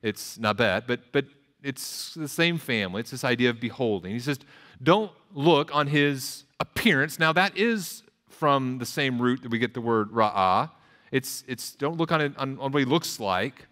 It's 0.00 0.38
nabet, 0.38 0.86
but, 0.86 1.10
but 1.10 1.24
it's 1.64 2.14
the 2.14 2.28
same 2.28 2.58
family. 2.58 3.00
It's 3.00 3.10
this 3.10 3.24
idea 3.24 3.50
of 3.50 3.58
beholding. 3.58 4.12
He 4.12 4.20
says, 4.20 4.38
Don't 4.80 5.10
look 5.34 5.74
on 5.74 5.88
his 5.88 6.44
appearance. 6.60 7.18
Now, 7.18 7.32
that 7.32 7.58
is 7.58 8.04
from 8.28 8.78
the 8.78 8.86
same 8.86 9.20
root 9.20 9.42
that 9.42 9.50
we 9.50 9.58
get 9.58 9.74
the 9.74 9.80
word 9.80 10.12
ra'ah. 10.12 10.70
It's, 11.10 11.44
it's 11.46 11.74
don't 11.74 11.96
look 11.96 12.12
on, 12.12 12.20
it, 12.20 12.32
on, 12.36 12.58
on 12.58 12.72
what 12.72 12.78
he 12.78 12.84
looks 12.84 13.18
like 13.18 13.66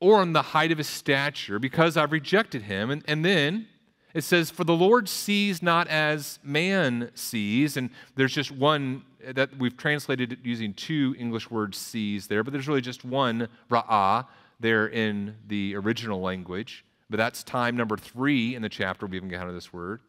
or 0.00 0.20
on 0.20 0.32
the 0.32 0.42
height 0.42 0.72
of 0.72 0.78
his 0.78 0.88
stature 0.88 1.58
because 1.58 1.96
I've 1.96 2.12
rejected 2.12 2.62
him. 2.62 2.90
And, 2.90 3.04
and 3.06 3.24
then 3.24 3.68
it 4.14 4.24
says, 4.24 4.50
For 4.50 4.64
the 4.64 4.74
Lord 4.74 5.08
sees 5.08 5.62
not 5.62 5.88
as 5.88 6.38
man 6.42 7.10
sees. 7.14 7.76
And 7.76 7.90
there's 8.16 8.34
just 8.34 8.50
one 8.50 9.04
that 9.24 9.56
we've 9.56 9.76
translated 9.76 10.38
using 10.42 10.74
two 10.74 11.14
English 11.18 11.50
words 11.50 11.78
sees 11.78 12.26
there, 12.26 12.42
but 12.42 12.52
there's 12.52 12.68
really 12.68 12.80
just 12.80 13.04
one 13.04 13.48
ra'ah 13.70 14.26
there 14.58 14.88
in 14.88 15.36
the 15.46 15.76
original 15.76 16.20
language. 16.20 16.84
But 17.08 17.18
that's 17.18 17.44
time 17.44 17.76
number 17.76 17.96
three 17.96 18.54
in 18.54 18.62
the 18.62 18.68
chapter 18.68 19.06
we've 19.06 19.22
encountered 19.22 19.54
this 19.54 19.72
word. 19.72 20.00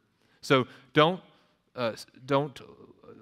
So 0.41 0.67
don't, 0.93 1.21
uh, 1.75 1.93
don't 2.25 2.59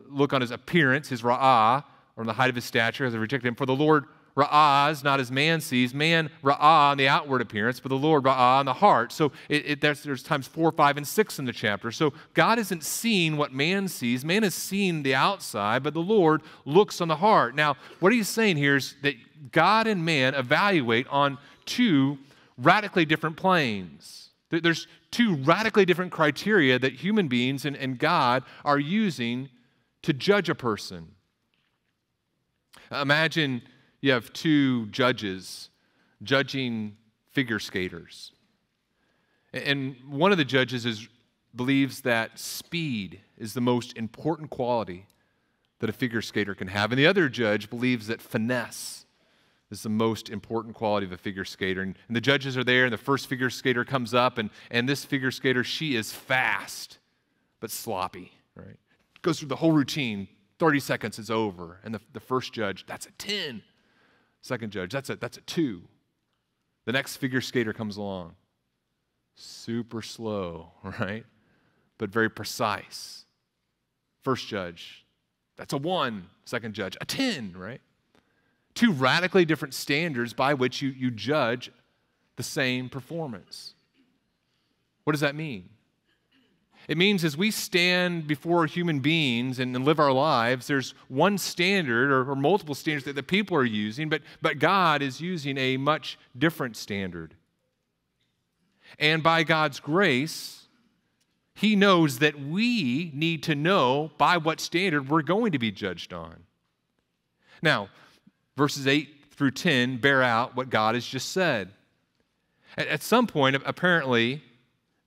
look 0.08 0.34
on 0.34 0.42
his 0.42 0.52
appearance, 0.52 1.10
his 1.10 1.22
ra'ah, 1.22 1.84
or 2.16 2.22
on 2.22 2.28
the 2.28 2.34
height 2.34 2.50
of 2.50 2.56
his 2.56 2.66
stature, 2.66 3.06
as 3.06 3.16
I 3.16 3.18
rejected 3.18 3.48
him. 3.48 3.56
For 3.56 3.66
the 3.66 3.76
Lord 3.76 4.06
ra'ah 4.36 5.04
not 5.04 5.20
as 5.20 5.32
man 5.32 5.62
sees. 5.62 5.94
Man 5.94 6.30
ra'ah 6.44 6.92
on 6.92 6.98
the 6.98 7.08
outward 7.08 7.42
appearance, 7.42 7.80
but 7.80 7.90
the 7.90 7.98
Lord 7.98 8.24
ra'ah 8.24 8.60
on 8.60 8.66
the 8.66 8.74
heart. 8.74 9.12
So 9.12 9.32
it, 9.50 9.66
it, 9.66 9.82
there's, 9.82 10.04
there's 10.04 10.24
times 10.24 10.48
four, 10.48 10.72
five, 10.72 10.98
and 10.98 11.08
six 11.08 11.40
in 11.40 11.46
the 11.46 11.54
chapter. 11.54 11.92
So 11.92 12.14
God 12.34 12.60
isn't 12.60 12.84
seeing 12.84 13.38
what 13.38 13.54
man 13.54 13.88
sees. 13.88 14.24
Man 14.24 14.44
is 14.44 14.56
seeing 14.56 15.04
the 15.04 15.16
outside, 15.16 15.84
but 15.84 15.94
the 15.94 16.02
Lord 16.02 16.42
looks 16.66 17.02
on 17.02 17.08
the 17.08 17.18
heart. 17.18 17.56
Now, 17.56 17.76
what 18.00 18.14
he's 18.14 18.30
saying 18.30 18.58
here 18.58 18.76
is 18.76 18.96
that 19.02 19.16
God 19.52 19.88
and 19.88 20.06
man 20.06 20.34
evaluate 20.34 21.08
on 21.08 21.38
two 21.66 22.18
radically 22.58 23.06
different 23.06 23.38
planes. 23.38 24.30
There's 24.50 24.88
two 25.12 25.36
radically 25.36 25.86
different 25.86 26.12
criteria 26.12 26.78
that 26.78 26.94
human 26.94 27.28
beings 27.28 27.66
and, 27.66 27.76
and 27.76 27.98
God 27.98 28.44
are 28.66 28.80
using 28.80 29.50
to 30.04 30.14
judge 30.14 30.50
a 30.50 30.56
person. 30.56 31.16
Imagine 32.92 33.62
you 34.02 34.12
have 34.12 34.34
two 34.34 34.88
judges 34.88 35.70
judging 36.24 36.98
figure 37.32 37.60
skaters. 37.60 38.32
And 39.54 39.96
one 40.08 40.32
of 40.32 40.38
the 40.38 40.46
judges 40.46 40.86
is, 40.86 41.08
believes 41.56 42.02
that 42.02 42.40
speed 42.40 43.22
is 43.38 43.54
the 43.54 43.62
most 43.62 43.98
important 43.98 44.50
quality 44.50 45.08
that 45.80 45.90
a 45.90 45.94
figure 45.94 46.22
skater 46.22 46.56
can 46.56 46.68
have. 46.68 46.92
And 46.92 47.00
the 47.00 47.08
other 47.08 47.28
judge 47.28 47.70
believes 47.70 48.08
that 48.08 48.22
finesse 48.22 49.06
is 49.72 49.84
the 49.84 49.90
most 49.90 50.30
important 50.30 50.76
quality 50.76 51.06
of 51.06 51.12
a 51.12 51.18
figure 51.18 51.46
skater. 51.46 51.82
And, 51.82 51.98
and, 52.08 52.16
the 52.16 52.22
judges 52.22 52.58
are 52.58 52.64
there, 52.64 52.84
and 52.84 52.94
the 52.94 52.98
first 52.98 53.28
figure 53.28 53.50
skater 53.50 53.86
comes 53.86 54.14
up, 54.14 54.38
and, 54.38 54.50
and 54.70 54.88
this 54.88 55.06
figure 55.06 55.32
skater, 55.32 55.64
she 55.64 55.96
is 55.96 56.12
fast, 56.12 57.00
but 57.60 57.72
sloppy, 57.72 58.34
right? 58.56 58.78
Goes 59.22 59.40
through 59.40 59.48
the 59.48 59.56
whole 59.56 59.72
routine. 59.72 60.28
30 60.62 60.80
seconds 60.80 61.18
is 61.18 61.32
over. 61.32 61.80
And 61.84 61.92
the, 61.92 62.00
the 62.14 62.20
first 62.20 62.54
judge, 62.54 62.86
that's 62.86 63.08
a 63.08 63.12
10. 63.18 63.64
Second 64.44 64.72
judge, 64.72 64.92
that's 64.92 65.10
a, 65.10 65.16
that's 65.16 65.38
a 65.38 65.42
2. 65.42 65.82
The 66.86 66.92
next 66.92 67.18
figure 67.18 67.42
skater 67.42 67.74
comes 67.74 67.98
along. 67.98 68.36
Super 69.34 70.04
slow, 70.04 70.74
right? 71.00 71.26
But 71.98 72.12
very 72.12 72.30
precise. 72.30 73.26
First 74.22 74.48
judge, 74.48 75.04
that's 75.58 75.74
a 75.74 75.78
1. 75.78 76.28
Second 76.46 76.76
judge, 76.76 76.96
a 77.02 77.06
10, 77.06 77.56
right? 77.58 77.82
Two 78.76 78.92
radically 78.92 79.46
different 79.46 79.74
standards 79.74 80.32
by 80.36 80.54
which 80.54 80.80
you, 80.80 80.90
you 80.90 81.10
judge 81.10 81.72
the 82.36 82.44
same 82.44 82.88
performance. 82.88 83.74
What 85.06 85.14
does 85.14 85.22
that 85.22 85.34
mean? 85.34 85.70
It 86.88 86.98
means 86.98 87.24
as 87.24 87.38
we 87.38 87.52
stand 87.52 88.28
before 88.28 88.66
human 88.66 89.00
beings 89.00 89.60
and, 89.60 89.86
live 89.86 90.00
our 90.00 90.12
lives, 90.12 90.68
there's 90.68 90.94
one 91.08 91.38
standard 91.38 92.12
or, 92.12 92.30
or 92.30 92.36
multiple 92.36 92.76
standards 92.76 93.06
that 93.06 93.16
the 93.16 93.24
people 93.24 93.56
are 93.56 93.66
using, 93.66 94.10
but, 94.10 94.22
but 94.42 94.60
God 94.60 95.02
is 95.02 95.22
using 95.22 95.58
a 95.58 95.78
much 95.78 96.18
different 96.38 96.76
standard. 96.76 97.36
And 99.00 99.24
by 99.24 99.44
God's 99.44 99.80
grace, 99.80 100.68
He 101.54 101.76
knows 101.76 102.20
that 102.20 102.40
we 102.40 103.12
need 103.14 103.44
to 103.44 103.56
know 103.56 104.12
by 104.18 104.38
what 104.38 104.60
standard 104.60 105.10
we're 105.10 105.22
going 105.22 105.52
to 105.54 105.60
be 105.60 105.72
judged 105.72 106.14
on. 106.14 106.44
Now, 107.62 107.90
verses 108.58 108.88
8 108.88 109.08
through 109.32 109.52
10 109.52 109.98
bear 109.98 110.22
out 110.22 110.56
what 110.56 110.70
God 110.70 110.96
has 110.96 111.06
just 111.06 111.32
said. 111.32 111.72
At, 112.78 112.88
at 112.88 113.04
some 113.04 113.28
point, 113.28 113.62
apparently, 113.66 114.44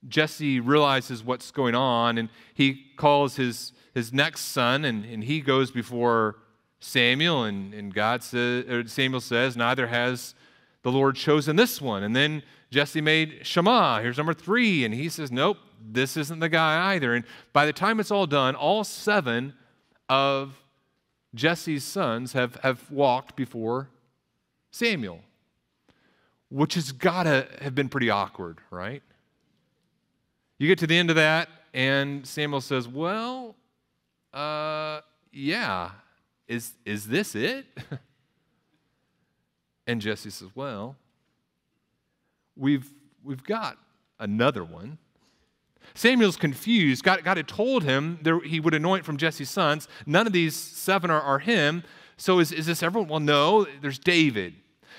Jesse 0.09 0.61
realizes 0.61 1.25
what's 1.25 1.51
going 1.51 1.75
on 1.75 2.19
and 2.19 2.29
he 2.55 2.87
calls 2.97 3.37
his, 3.37 3.73
his 3.95 4.13
next 4.13 4.43
son 4.43 4.85
and, 4.85 5.05
and 5.05 5.25
he 5.25 5.41
goes 5.41 5.71
before 5.71 6.37
Samuel 6.81 7.45
and, 7.45 7.73
and 7.73 7.95
God 7.95 8.23
says, 8.23 8.93
Samuel 8.93 9.21
says, 9.21 9.57
neither 9.57 9.87
has 9.87 10.35
the 10.83 10.93
Lord 10.93 11.17
chosen 11.17 11.57
this 11.57 11.81
one. 11.81 12.03
And 12.03 12.15
then 12.15 12.43
Jesse 12.71 13.01
made 13.01 13.41
Shammah, 13.43 14.01
Here's 14.03 14.19
number 14.19 14.35
three. 14.35 14.85
And 14.85 14.95
he 14.95 15.09
says, 15.09 15.33
nope, 15.33 15.57
this 15.81 16.17
isn't 16.17 16.41
the 16.41 16.49
guy 16.49 16.95
either. 16.95 17.15
And 17.15 17.25
by 17.53 17.67
the 17.67 17.73
time 17.73 18.01
it's 18.01 18.11
all 18.11 18.27
done, 18.27 18.55
all 18.55 18.85
seven 18.85 19.55
of 20.09 20.63
Jesse's 21.35 21.85
sons 21.85 22.33
have, 22.35 22.57
have 22.57 22.91
walked 22.91 23.35
before 23.35 23.89
Samuel, 24.71 25.21
which 26.51 26.75
has 26.75 26.93
got 26.93 27.25
to 27.25 27.49
have 27.61 27.75
been 27.75 27.89
pretty 27.89 28.11
awkward, 28.11 28.59
right? 28.71 29.03
You 30.65 30.69
get 30.69 30.79
to 30.79 30.87
the 30.87 30.97
end 30.97 31.11
of 31.11 31.17
that, 31.17 31.51
and 31.75 32.27
Samuel 32.27 32.63
says, 32.63 32.89
Well, 32.89 33.55
uh, 34.33 35.03
yeah, 35.31 35.91
is, 36.49 36.73
is 36.87 37.07
this 37.07 37.35
it? 37.35 37.67
and 39.87 40.01
Jesse 40.01 40.31
says, 40.31 40.49
Well, 40.55 40.97
we've, 42.57 42.91
we've 43.23 43.45
got 43.45 43.77
another 44.19 44.65
one. 44.65 44.97
Samuel's 45.93 46.39
confused. 46.39 47.05
God, 47.05 47.23
God 47.25 47.37
had 47.37 47.47
told 47.47 47.85
him 47.85 48.19
there, 48.23 48.41
he 48.41 48.59
would 48.59 48.73
anoint 48.73 49.05
from 49.05 49.19
Jesse's 49.19 49.51
sons. 49.51 49.87
None 50.07 50.27
of 50.27 50.33
these 50.33 50.57
seven 50.57 51.11
are, 51.11 51.21
are 51.21 51.41
him. 51.41 51.85
So 52.17 52.39
is, 52.39 52.53
is 52.53 52.65
this 52.65 52.83
everyone? 52.83 53.11
Well, 53.11 53.21
no, 53.21 53.67
there's 53.83 53.99
David. 53.99 54.55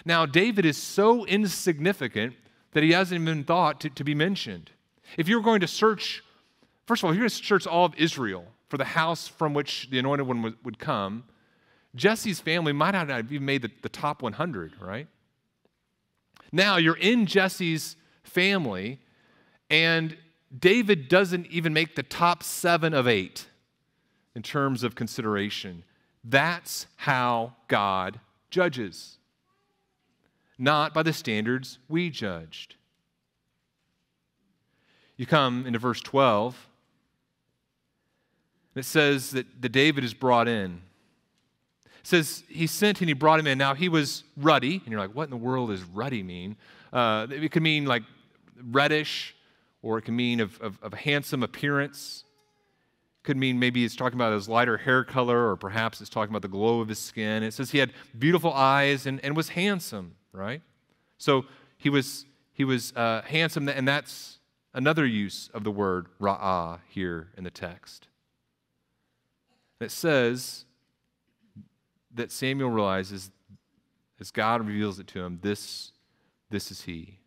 Now, 0.05 0.27
David 0.27 0.63
is 0.63 0.77
so 0.77 1.25
insignificant 1.25 2.35
that 2.73 2.83
he 2.83 2.91
hasn't 2.91 3.19
even 3.19 3.43
thought 3.43 3.81
to, 3.81 3.89
to 3.89 4.03
be 4.03 4.13
mentioned. 4.13 4.69
If 5.17 5.27
you're 5.27 5.41
going 5.41 5.61
to 5.61 5.67
search, 5.67 6.23
first 6.85 7.01
of 7.01 7.05
all, 7.05 7.11
if 7.11 7.15
you're 7.15 7.23
going 7.23 7.29
to 7.29 7.35
search 7.35 7.67
all 7.67 7.85
of 7.85 7.95
Israel 7.95 8.45
for 8.69 8.77
the 8.77 8.85
house 8.85 9.27
from 9.27 9.53
which 9.53 9.89
the 9.89 9.99
anointed 9.99 10.27
one 10.27 10.55
would, 10.63 10.79
come, 10.79 11.23
Jesse's 11.95 12.39
family 12.39 12.73
might 12.73 12.91
not 12.91 13.09
have 13.09 13.31
even 13.31 13.45
made 13.45 13.61
the, 13.61 13.71
the 13.81 13.89
top 13.89 14.21
100, 14.21 14.73
right? 14.81 15.07
Now 16.51 16.77
you're 16.77 16.97
in 16.97 17.25
Jesse's 17.25 17.95
family, 18.23 18.99
and 19.69 20.17
David 20.57 21.07
doesn't 21.07 21.47
even 21.47 21.73
make 21.73 21.95
the 21.95 22.03
top 22.03 22.43
seven 22.43 22.93
of 22.93 23.07
eight 23.07 23.47
in 24.35 24.41
terms 24.41 24.83
of 24.83 24.95
consideration. 24.95 25.83
That's 26.23 26.87
how 26.97 27.55
God 27.67 28.19
judges, 28.49 29.17
not 30.57 30.93
by 30.93 31.03
the 31.03 31.13
standards 31.13 31.79
we 31.87 32.09
judged. 32.09 32.75
You 35.17 35.25
come 35.25 35.65
into 35.65 35.79
verse 35.79 36.01
12. 36.01 36.67
It 38.75 38.83
says 38.83 39.31
that 39.31 39.61
the 39.61 39.69
David 39.69 40.03
is 40.03 40.13
brought 40.13 40.47
in. 40.47 40.81
It 41.85 42.07
says 42.07 42.43
he 42.49 42.67
sent 42.67 42.99
and 42.99 43.09
he 43.09 43.13
brought 43.13 43.39
him 43.39 43.47
in. 43.47 43.57
Now 43.57 43.73
he 43.73 43.87
was 43.87 44.23
ruddy, 44.35 44.81
and 44.83 44.91
you're 44.91 44.99
like, 44.99 45.15
what 45.15 45.23
in 45.23 45.29
the 45.29 45.37
world 45.37 45.69
does 45.69 45.83
ruddy 45.83 46.21
mean? 46.21 46.57
Uh, 46.91 47.27
it 47.29 47.51
could 47.51 47.63
mean 47.63 47.85
like 47.85 48.03
reddish, 48.61 49.35
or 49.81 49.97
it 49.97 50.01
could 50.03 50.13
mean 50.13 50.41
of, 50.41 50.59
of, 50.61 50.77
of 50.81 50.93
handsome 50.93 51.41
appearance. 51.43 52.25
It 53.21 53.27
could 53.27 53.37
mean 53.37 53.57
maybe 53.57 53.85
it's 53.85 53.95
talking 53.95 54.17
about 54.17 54.33
his 54.33 54.49
lighter 54.49 54.77
hair 54.77 55.05
color, 55.05 55.49
or 55.49 55.55
perhaps 55.55 56.01
it's 56.01 56.09
talking 56.09 56.31
about 56.31 56.41
the 56.41 56.49
glow 56.49 56.81
of 56.81 56.89
his 56.89 56.99
skin. 56.99 57.41
It 57.41 57.53
says 57.53 57.71
he 57.71 57.77
had 57.77 57.93
beautiful 58.19 58.51
eyes 58.53 59.05
and, 59.05 59.23
and 59.23 59.35
was 59.35 59.49
handsome, 59.49 60.15
right? 60.33 60.61
So 61.17 61.45
he 61.77 61.89
was 61.89 62.25
he 62.51 62.65
was 62.65 62.93
uh, 62.95 63.21
handsome, 63.23 63.67
and 63.69 63.87
that's 63.87 64.39
another 64.75 65.05
use 65.05 65.49
of 65.53 65.63
the 65.63 65.71
word 65.71 66.07
ra'ah 66.21 66.79
here 66.89 67.29
in 67.37 67.45
the 67.45 67.49
text. 67.49 68.07
It 69.79 69.89
says 69.89 70.65
that 72.13 72.31
Samuel 72.31 72.69
realizes, 72.69 73.31
as 74.19 74.31
God 74.31 74.65
reveals 74.67 74.99
it 74.99 75.07
to 75.07 75.23
him, 75.23 75.39
this, 75.41 75.93
this 76.49 76.71
is 76.71 76.81
he. 76.83 77.19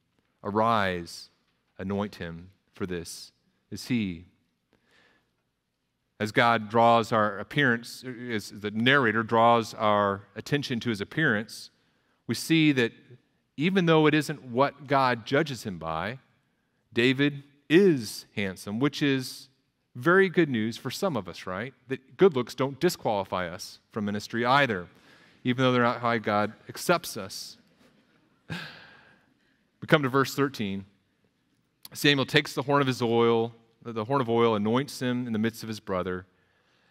Arise, 0.44 1.30
anoint 1.78 2.16
him, 2.16 2.50
for 2.74 2.86
this 2.86 3.32
is 3.70 3.88
he. 3.88 4.26
As 6.20 6.32
God 6.32 6.68
draws 6.68 7.12
our 7.12 7.38
appearance, 7.38 8.04
as 8.30 8.50
the 8.50 8.70
narrator 8.70 9.22
draws 9.22 9.72
our 9.72 10.22
attention 10.36 10.80
to 10.80 10.90
his 10.90 11.00
appearance, 11.00 11.70
we 12.26 12.34
see 12.34 12.72
that 12.72 12.92
even 13.56 13.86
though 13.86 14.06
it 14.06 14.14
isn't 14.14 14.44
what 14.44 14.86
God 14.86 15.24
judges 15.24 15.64
him 15.64 15.78
by, 15.78 16.18
David 16.92 17.42
is 17.68 18.26
handsome, 18.34 18.78
which 18.78 19.02
is 19.02 19.48
very 19.94 20.28
good 20.28 20.48
news 20.48 20.76
for 20.76 20.90
some 20.90 21.16
of 21.16 21.28
us, 21.28 21.46
right? 21.46 21.74
That 21.88 22.16
good 22.16 22.34
looks 22.34 22.54
don't 22.54 22.78
disqualify 22.80 23.48
us 23.48 23.80
from 23.90 24.04
ministry 24.04 24.44
either, 24.44 24.86
even 25.44 25.64
though 25.64 25.72
they're 25.72 25.82
not 25.82 26.00
how 26.00 26.16
God 26.18 26.52
accepts 26.68 27.16
us. 27.16 27.56
We 28.48 29.86
come 29.86 30.02
to 30.02 30.08
verse 30.08 30.34
13. 30.34 30.84
Samuel 31.92 32.26
takes 32.26 32.52
the 32.52 32.62
horn 32.62 32.80
of 32.80 32.86
his 32.86 33.00
oil, 33.00 33.54
the 33.82 34.04
horn 34.04 34.20
of 34.20 34.28
oil, 34.28 34.54
anoints 34.54 35.00
him 35.00 35.26
in 35.26 35.32
the 35.32 35.38
midst 35.38 35.62
of 35.62 35.68
his 35.68 35.80
brother. 35.80 36.26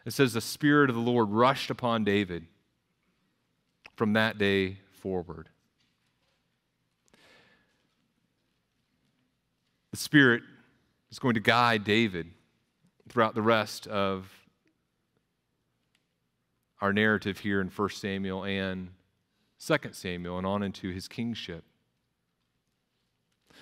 It 0.06 0.12
says, 0.12 0.34
The 0.34 0.42
Spirit 0.42 0.90
of 0.90 0.96
the 0.96 1.02
Lord 1.02 1.30
rushed 1.30 1.70
upon 1.70 2.04
David 2.04 2.48
from 3.96 4.14
that 4.14 4.38
day 4.38 4.80
forward. 4.92 5.50
The 9.98 10.04
Spirit 10.04 10.44
is 11.10 11.18
going 11.18 11.34
to 11.34 11.40
guide 11.40 11.84
David 11.84 12.28
throughout 13.10 13.34
the 13.34 13.42
rest 13.42 13.88
of 13.88 14.32
our 16.80 16.94
narrative 16.94 17.40
here 17.40 17.60
in 17.62 17.70
1 17.70 17.90
Samuel 17.90 18.44
and 18.44 18.90
2 19.60 19.76
Samuel 19.94 20.38
and 20.38 20.46
on 20.46 20.62
into 20.62 20.92
his 20.92 21.08
kingship. 21.08 21.64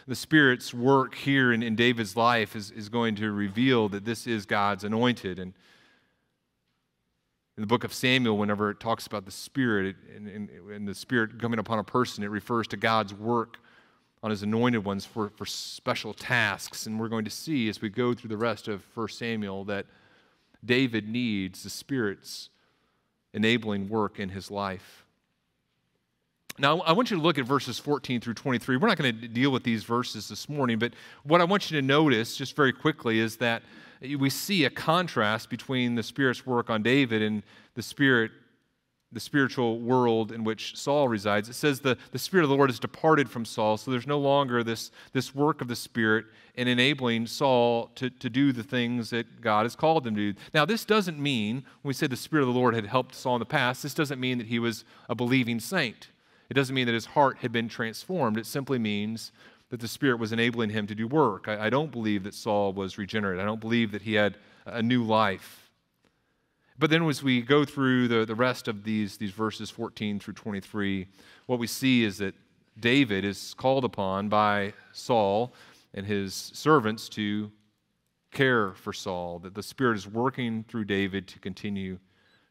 The 0.07 0.15
Spirit's 0.15 0.73
work 0.73 1.15
here 1.15 1.53
in, 1.53 1.63
in 1.63 1.73
David's 1.73 2.17
life 2.17 2.53
is, 2.53 2.69
is 2.69 2.89
going 2.89 3.15
to 3.15 3.31
reveal 3.31 3.87
that 3.87 4.03
this 4.03 4.27
is 4.27 4.45
God's 4.45 4.83
anointed. 4.83 5.39
And 5.39 5.53
in 7.55 7.61
the 7.61 7.67
book 7.67 7.85
of 7.85 7.93
Samuel, 7.93 8.37
whenever 8.37 8.69
it 8.71 8.81
talks 8.81 9.07
about 9.07 9.23
the 9.23 9.31
Spirit 9.31 9.95
and, 10.13 10.27
and, 10.27 10.49
and 10.49 10.85
the 10.85 10.95
Spirit 10.95 11.39
coming 11.39 11.59
upon 11.59 11.79
a 11.79 11.83
person, 11.85 12.25
it 12.25 12.29
refers 12.29 12.67
to 12.67 12.75
God's 12.75 13.13
work 13.13 13.59
on 14.25 14.31
his 14.31 14.41
anointed 14.41 14.83
ones 14.83 15.05
for, 15.05 15.29
for 15.29 15.45
special 15.45 16.11
tasks. 16.11 16.87
And 16.87 16.99
we're 16.99 17.09
going 17.09 17.25
to 17.25 17.31
see 17.31 17.69
as 17.69 17.79
we 17.79 17.89
go 17.89 18.15
through 18.15 18.29
the 18.29 18.37
rest 18.37 18.67
of 18.67 18.81
1 18.95 19.09
Samuel 19.09 19.63
that 19.65 19.85
David 20.65 21.07
needs 21.07 21.61
the 21.61 21.69
Spirit's 21.69 22.49
enabling 23.35 23.87
work 23.87 24.19
in 24.19 24.29
his 24.29 24.49
life. 24.49 25.05
Now, 26.57 26.79
I 26.79 26.93
want 26.93 27.11
you 27.11 27.17
to 27.17 27.21
look 27.21 27.37
at 27.37 27.45
verses 27.45 27.77
14 27.77 28.19
through 28.19 28.33
23. 28.33 28.77
We're 28.77 28.87
not 28.87 28.97
going 28.97 29.15
to 29.21 29.27
deal 29.27 29.51
with 29.51 29.61
these 29.61 29.83
verses 29.83 30.27
this 30.27 30.49
morning, 30.49 30.79
but 30.79 30.93
what 31.21 31.39
I 31.39 31.43
want 31.43 31.69
you 31.69 31.79
to 31.79 31.85
notice 31.85 32.35
just 32.35 32.55
very 32.55 32.73
quickly 32.73 33.19
is 33.19 33.37
that 33.37 33.61
we 34.01 34.31
see 34.31 34.65
a 34.65 34.71
contrast 34.71 35.51
between 35.51 35.93
the 35.93 36.01
Spirit's 36.01 36.47
work 36.47 36.71
on 36.71 36.81
David 36.81 37.21
and 37.21 37.43
the 37.75 37.83
Spirit, 37.83 38.31
the 39.15 39.21
spiritual 39.21 39.79
world 39.79 40.33
in 40.33 40.43
which 40.43 40.75
Saul 40.75 41.07
resides. 41.07 41.47
It 41.47 41.53
says 41.53 41.79
the, 41.79 41.97
the 42.11 42.19
Spirit 42.19 42.43
of 42.43 42.49
the 42.49 42.55
Lord 42.55 42.69
has 42.69 42.79
departed 42.79 43.29
from 43.29 43.45
Saul, 43.45 43.77
so 43.77 43.89
there's 43.89 44.05
no 44.05 44.19
longer 44.19 44.61
this, 44.61 44.91
this 45.13 45.33
work 45.33 45.61
of 45.61 45.69
the 45.69 45.75
Spirit 45.75 46.25
in 46.55 46.67
enabling 46.67 47.27
Saul 47.27 47.91
to, 47.95 48.09
to 48.09 48.29
do 48.29 48.51
the 48.51 48.61
things 48.61 49.11
that 49.11 49.39
God 49.39 49.63
has 49.63 49.73
called 49.73 50.05
him 50.05 50.15
to 50.15 50.33
do. 50.33 50.39
Now, 50.53 50.65
this 50.65 50.83
doesn't 50.83 51.17
mean, 51.17 51.63
when 51.81 51.89
we 51.89 51.93
say 51.93 52.07
the 52.07 52.17
Spirit 52.17 52.41
of 52.41 52.53
the 52.53 52.59
Lord 52.59 52.75
had 52.75 52.87
helped 52.87 53.15
Saul 53.15 53.37
in 53.37 53.39
the 53.39 53.45
past, 53.45 53.83
this 53.83 53.93
doesn't 53.93 54.19
mean 54.19 54.37
that 54.37 54.47
he 54.47 54.59
was 54.59 54.83
a 55.07 55.15
believing 55.15 55.61
saint. 55.61 56.09
It 56.49 56.55
doesn't 56.55 56.75
mean 56.75 56.85
that 56.85 56.93
his 56.93 57.05
heart 57.05 57.37
had 57.37 57.53
been 57.53 57.69
transformed. 57.69 58.37
It 58.37 58.45
simply 58.45 58.79
means 58.79 59.31
that 59.69 59.79
the 59.79 59.87
Spirit 59.87 60.19
was 60.19 60.33
enabling 60.33 60.71
him 60.71 60.87
to 60.87 60.95
do 60.95 61.07
work. 61.07 61.47
I, 61.47 61.67
I, 61.67 61.69
don't 61.69 61.89
believe 61.89 62.23
that 62.23 62.33
Saul 62.33 62.73
was 62.73 62.97
regenerate. 62.97 63.39
I 63.39 63.45
don't 63.45 63.61
believe 63.61 63.93
that 63.93 64.01
he 64.01 64.15
had 64.15 64.37
a 64.65 64.83
new 64.83 65.03
life. 65.03 65.64
But 66.77 66.89
then, 66.89 67.07
as 67.07 67.23
we 67.23 67.41
go 67.41 67.63
through 67.63 68.09
the, 68.09 68.25
the 68.25 68.35
rest 68.35 68.67
of 68.67 68.83
these, 68.83 69.17
these 69.17 69.31
verses 69.31 69.69
14 69.69 70.19
through 70.19 70.33
23, 70.33 71.07
what 71.45 71.57
we 71.57 71.67
see 71.67 72.03
is 72.03 72.17
that 72.17 72.35
David 72.79 73.23
is 73.23 73.53
called 73.53 73.85
upon 73.85 74.27
by 74.27 74.73
Saul 74.91 75.53
and 75.93 76.05
his 76.05 76.33
servants 76.53 77.07
to 77.09 77.49
care 78.31 78.73
for 78.73 78.91
Saul, 78.91 79.39
that 79.39 79.55
the 79.55 79.63
Spirit 79.63 79.95
is 79.95 80.07
working 80.07 80.65
through 80.67 80.85
David 80.85 81.27
to 81.29 81.39
continue 81.39 81.97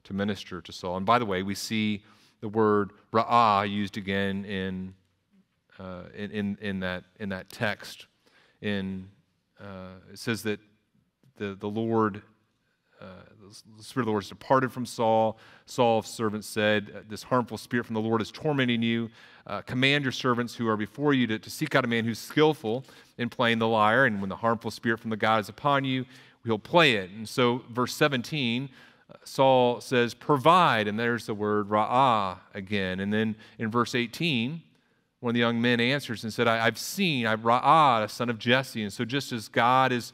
to 0.04 0.14
minister 0.14 0.62
to 0.62 0.72
Saul. 0.72 0.96
And 0.96 1.04
by 1.04 1.18
the 1.18 1.26
way, 1.26 1.42
we 1.42 1.54
see 1.54 2.02
the 2.40 2.48
word 2.48 2.92
ra'ah 3.12 3.70
used 3.70 3.96
again 3.98 4.44
in, 4.46 4.94
uh, 5.78 6.04
in, 6.14 6.30
in, 6.30 6.58
in, 6.60 6.80
that, 6.80 7.04
in 7.20 7.28
that 7.28 7.50
text. 7.50 8.06
In, 8.62 9.08
uh, 9.60 9.96
it 10.12 10.18
says 10.18 10.42
that 10.44 10.60
the, 11.36 11.54
the 11.54 11.68
Lord, 11.68 12.22
uh, 13.00 13.06
the 13.76 13.82
Spirit 13.82 14.02
of 14.02 14.06
the 14.06 14.10
Lord 14.10 14.22
has 14.22 14.28
departed 14.28 14.72
from 14.72 14.86
Saul. 14.86 15.38
Saul's 15.66 16.08
servant 16.08 16.44
said, 16.44 17.04
This 17.08 17.22
harmful 17.22 17.58
spirit 17.58 17.86
from 17.86 17.94
the 17.94 18.00
Lord 18.00 18.22
is 18.22 18.30
tormenting 18.30 18.82
you. 18.82 19.10
Uh, 19.46 19.60
command 19.62 20.04
your 20.04 20.12
servants 20.12 20.54
who 20.54 20.68
are 20.68 20.76
before 20.76 21.12
you 21.12 21.26
to, 21.26 21.38
to 21.38 21.50
seek 21.50 21.74
out 21.74 21.84
a 21.84 21.88
man 21.88 22.04
who's 22.04 22.18
skillful 22.18 22.84
in 23.18 23.28
playing 23.28 23.58
the 23.58 23.68
lyre. 23.68 24.06
And 24.06 24.20
when 24.20 24.30
the 24.30 24.36
harmful 24.36 24.70
spirit 24.70 25.00
from 25.00 25.10
the 25.10 25.16
God 25.16 25.40
is 25.40 25.48
upon 25.48 25.84
you, 25.84 26.06
he'll 26.44 26.58
play 26.58 26.94
it. 26.94 27.10
And 27.10 27.28
so, 27.28 27.62
verse 27.70 27.94
17 27.94 28.70
Saul 29.22 29.80
says, 29.80 30.14
provide, 30.14 30.88
and 30.88 30.98
there's 30.98 31.26
the 31.26 31.34
word 31.34 31.68
ra'ah 31.68 32.38
again. 32.54 33.00
And 33.00 33.12
then 33.12 33.36
in 33.58 33.70
verse 33.70 33.94
18, 33.94 34.62
one 35.20 35.30
of 35.30 35.34
the 35.34 35.40
young 35.40 35.60
men 35.60 35.80
answers 35.80 36.24
and 36.24 36.32
said, 36.32 36.48
I, 36.48 36.64
have 36.64 36.78
seen, 36.78 37.26
I've 37.26 37.40
ra'ah, 37.40 38.04
a 38.04 38.08
son 38.08 38.28
of 38.28 38.38
Jesse. 38.38 38.82
And 38.82 38.92
so 38.92 39.04
just 39.04 39.32
as 39.32 39.48
God 39.48 39.92
is 39.92 40.12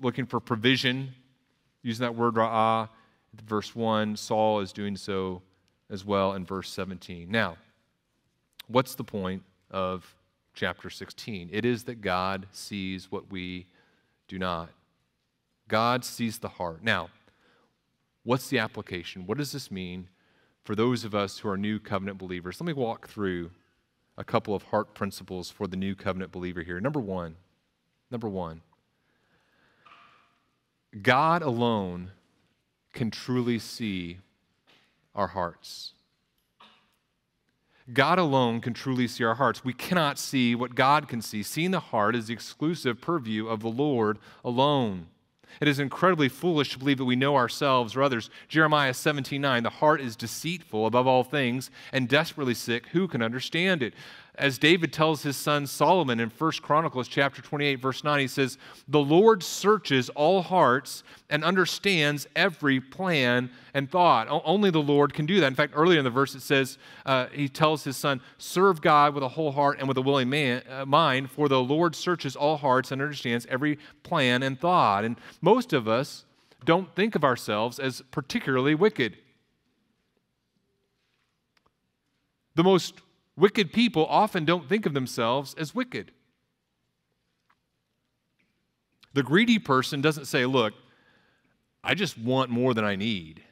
looking 0.00 0.26
for 0.26 0.40
provision, 0.40 1.14
using 1.82 2.04
that 2.04 2.14
word 2.14 2.34
ra'ah, 2.34 2.88
verse 3.46 3.74
1, 3.74 4.16
Saul 4.16 4.60
is 4.60 4.72
doing 4.72 4.96
so 4.96 5.42
as 5.90 6.04
well 6.04 6.32
in 6.34 6.44
verse 6.44 6.70
17. 6.70 7.30
Now, 7.30 7.56
what's 8.68 8.94
the 8.94 9.04
point 9.04 9.42
of 9.70 10.14
chapter 10.54 10.90
16? 10.90 11.50
It 11.52 11.64
is 11.64 11.84
that 11.84 12.00
God 12.00 12.46
sees 12.52 13.10
what 13.10 13.30
we 13.30 13.66
do 14.28 14.38
not. 14.38 14.70
God 15.68 16.04
sees 16.04 16.38
the 16.38 16.48
heart. 16.48 16.82
Now, 16.82 17.08
What's 18.24 18.48
the 18.48 18.60
application? 18.60 19.26
What 19.26 19.38
does 19.38 19.52
this 19.52 19.70
mean 19.70 20.08
for 20.64 20.76
those 20.76 21.04
of 21.04 21.14
us 21.14 21.38
who 21.38 21.48
are 21.48 21.56
new 21.56 21.80
covenant 21.80 22.18
believers? 22.18 22.60
Let 22.60 22.66
me 22.66 22.72
walk 22.72 23.08
through 23.08 23.50
a 24.16 24.22
couple 24.22 24.54
of 24.54 24.62
heart 24.64 24.94
principles 24.94 25.50
for 25.50 25.66
the 25.66 25.76
new 25.76 25.96
covenant 25.96 26.30
believer 26.30 26.62
here. 26.62 26.80
Number 26.80 27.00
one, 27.00 27.34
number 28.10 28.28
one, 28.28 28.60
God 31.00 31.42
alone 31.42 32.10
can 32.92 33.10
truly 33.10 33.58
see 33.58 34.18
our 35.14 35.28
hearts. 35.28 35.94
God 37.92 38.18
alone 38.18 38.60
can 38.60 38.74
truly 38.74 39.08
see 39.08 39.24
our 39.24 39.34
hearts. 39.34 39.64
We 39.64 39.72
cannot 39.72 40.18
see 40.18 40.54
what 40.54 40.74
God 40.74 41.08
can 41.08 41.20
see. 41.20 41.42
Seeing 41.42 41.72
the 41.72 41.80
heart 41.80 42.14
is 42.14 42.26
the 42.26 42.34
exclusive 42.34 43.00
purview 43.00 43.48
of 43.48 43.60
the 43.60 43.68
Lord 43.68 44.18
alone. 44.44 45.08
It 45.60 45.68
is 45.68 45.78
incredibly 45.78 46.28
foolish 46.28 46.72
to 46.72 46.78
believe 46.78 46.98
that 46.98 47.04
we 47.04 47.16
know 47.16 47.36
ourselves 47.36 47.94
or 47.94 48.02
others. 48.02 48.30
Jeremiah 48.48 48.94
17 48.94 49.40
9, 49.40 49.62
the 49.62 49.70
heart 49.70 50.00
is 50.00 50.16
deceitful 50.16 50.86
above 50.86 51.06
all 51.06 51.24
things 51.24 51.70
and 51.92 52.08
desperately 52.08 52.54
sick. 52.54 52.86
Who 52.88 53.08
can 53.08 53.22
understand 53.22 53.82
it? 53.82 53.94
As 54.36 54.56
David 54.56 54.94
tells 54.94 55.22
his 55.22 55.36
son 55.36 55.66
Solomon 55.66 56.18
in 56.18 56.30
1 56.30 56.52
Chronicles 56.62 57.06
chapter 57.06 57.42
28 57.42 57.74
verse 57.76 58.02
9 58.02 58.20
he 58.20 58.26
says 58.26 58.56
the 58.88 59.00
Lord 59.00 59.42
searches 59.42 60.08
all 60.10 60.40
hearts 60.40 61.02
and 61.28 61.44
understands 61.44 62.26
every 62.34 62.80
plan 62.80 63.50
and 63.74 63.90
thought. 63.90 64.28
Only 64.30 64.70
the 64.70 64.82
Lord 64.82 65.12
can 65.12 65.26
do 65.26 65.38
that. 65.40 65.46
In 65.46 65.54
fact 65.54 65.74
earlier 65.76 65.98
in 65.98 66.04
the 66.04 66.10
verse 66.10 66.34
it 66.34 66.40
says 66.40 66.78
uh, 67.04 67.26
he 67.32 67.46
tells 67.46 67.84
his 67.84 67.96
son 67.96 68.22
serve 68.38 68.80
God 68.80 69.14
with 69.14 69.22
a 69.22 69.28
whole 69.28 69.52
heart 69.52 69.78
and 69.78 69.86
with 69.86 69.98
a 69.98 70.02
willing 70.02 70.30
man, 70.30 70.62
uh, 70.70 70.86
mind 70.86 71.30
for 71.30 71.48
the 71.48 71.62
Lord 71.62 71.94
searches 71.94 72.34
all 72.34 72.56
hearts 72.56 72.90
and 72.90 73.02
understands 73.02 73.46
every 73.50 73.78
plan 74.02 74.42
and 74.42 74.58
thought. 74.58 75.04
And 75.04 75.16
most 75.42 75.74
of 75.74 75.86
us 75.86 76.24
don't 76.64 76.94
think 76.94 77.14
of 77.14 77.24
ourselves 77.24 77.78
as 77.78 78.02
particularly 78.10 78.74
wicked. 78.74 79.18
The 82.54 82.62
most 82.62 82.94
Wicked 83.36 83.72
people 83.72 84.06
often 84.06 84.44
don't 84.44 84.68
think 84.68 84.86
of 84.86 84.94
themselves 84.94 85.54
as 85.54 85.74
wicked. 85.74 86.12
The 89.14 89.22
greedy 89.22 89.58
person 89.58 90.00
doesn't 90.00 90.26
say, 90.26 90.46
Look, 90.46 90.74
I 91.84 91.94
just 91.94 92.18
want 92.18 92.50
more 92.50 92.74
than 92.74 92.84
I 92.84 92.96
need. 92.96 93.42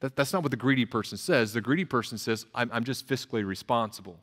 That, 0.00 0.16
that's 0.16 0.32
not 0.32 0.42
what 0.42 0.50
the 0.50 0.56
greedy 0.56 0.84
person 0.84 1.18
says. 1.18 1.52
The 1.52 1.60
greedy 1.60 1.84
person 1.84 2.18
says, 2.18 2.46
I'm, 2.54 2.70
I'm 2.72 2.84
just 2.84 3.06
fiscally 3.06 3.44
responsible. 3.44 4.18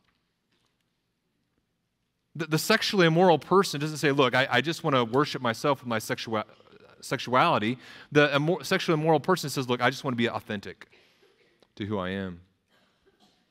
The, 2.35 2.47
the, 2.47 2.57
sexually 2.57 3.07
immoral 3.07 3.39
person 3.39 3.79
doesn't 3.79 3.97
say, 3.97 4.11
Look, 4.11 4.35
I, 4.35 4.47
I 4.49 4.61
just 4.61 4.83
want 4.83 4.95
to 4.95 5.03
worship 5.03 5.41
myself 5.41 5.81
with 5.81 5.87
my 5.87 5.99
sexual, 5.99 6.43
sexuality. 7.01 7.77
The 8.11 8.59
sexually 8.63 8.99
immoral 8.99 9.19
person 9.19 9.49
says, 9.49 9.69
Look, 9.69 9.81
I 9.81 9.89
just 9.89 10.03
want 10.03 10.13
to 10.13 10.17
be 10.17 10.29
authentic 10.29 10.89
to 11.75 11.85
who 11.85 11.97
I 11.97 12.09
am. 12.09 12.41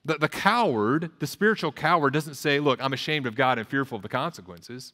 The, 0.04 0.18
the 0.18 0.28
coward, 0.28 1.10
the 1.18 1.26
spiritual 1.26 1.72
coward, 1.72 2.12
doesn't 2.12 2.34
say, 2.34 2.60
Look, 2.60 2.82
I'm 2.82 2.92
ashamed 2.92 3.26
of 3.26 3.34
God 3.34 3.58
and 3.58 3.66
fearful 3.66 3.96
of 3.96 4.02
the 4.02 4.08
consequences. 4.08 4.92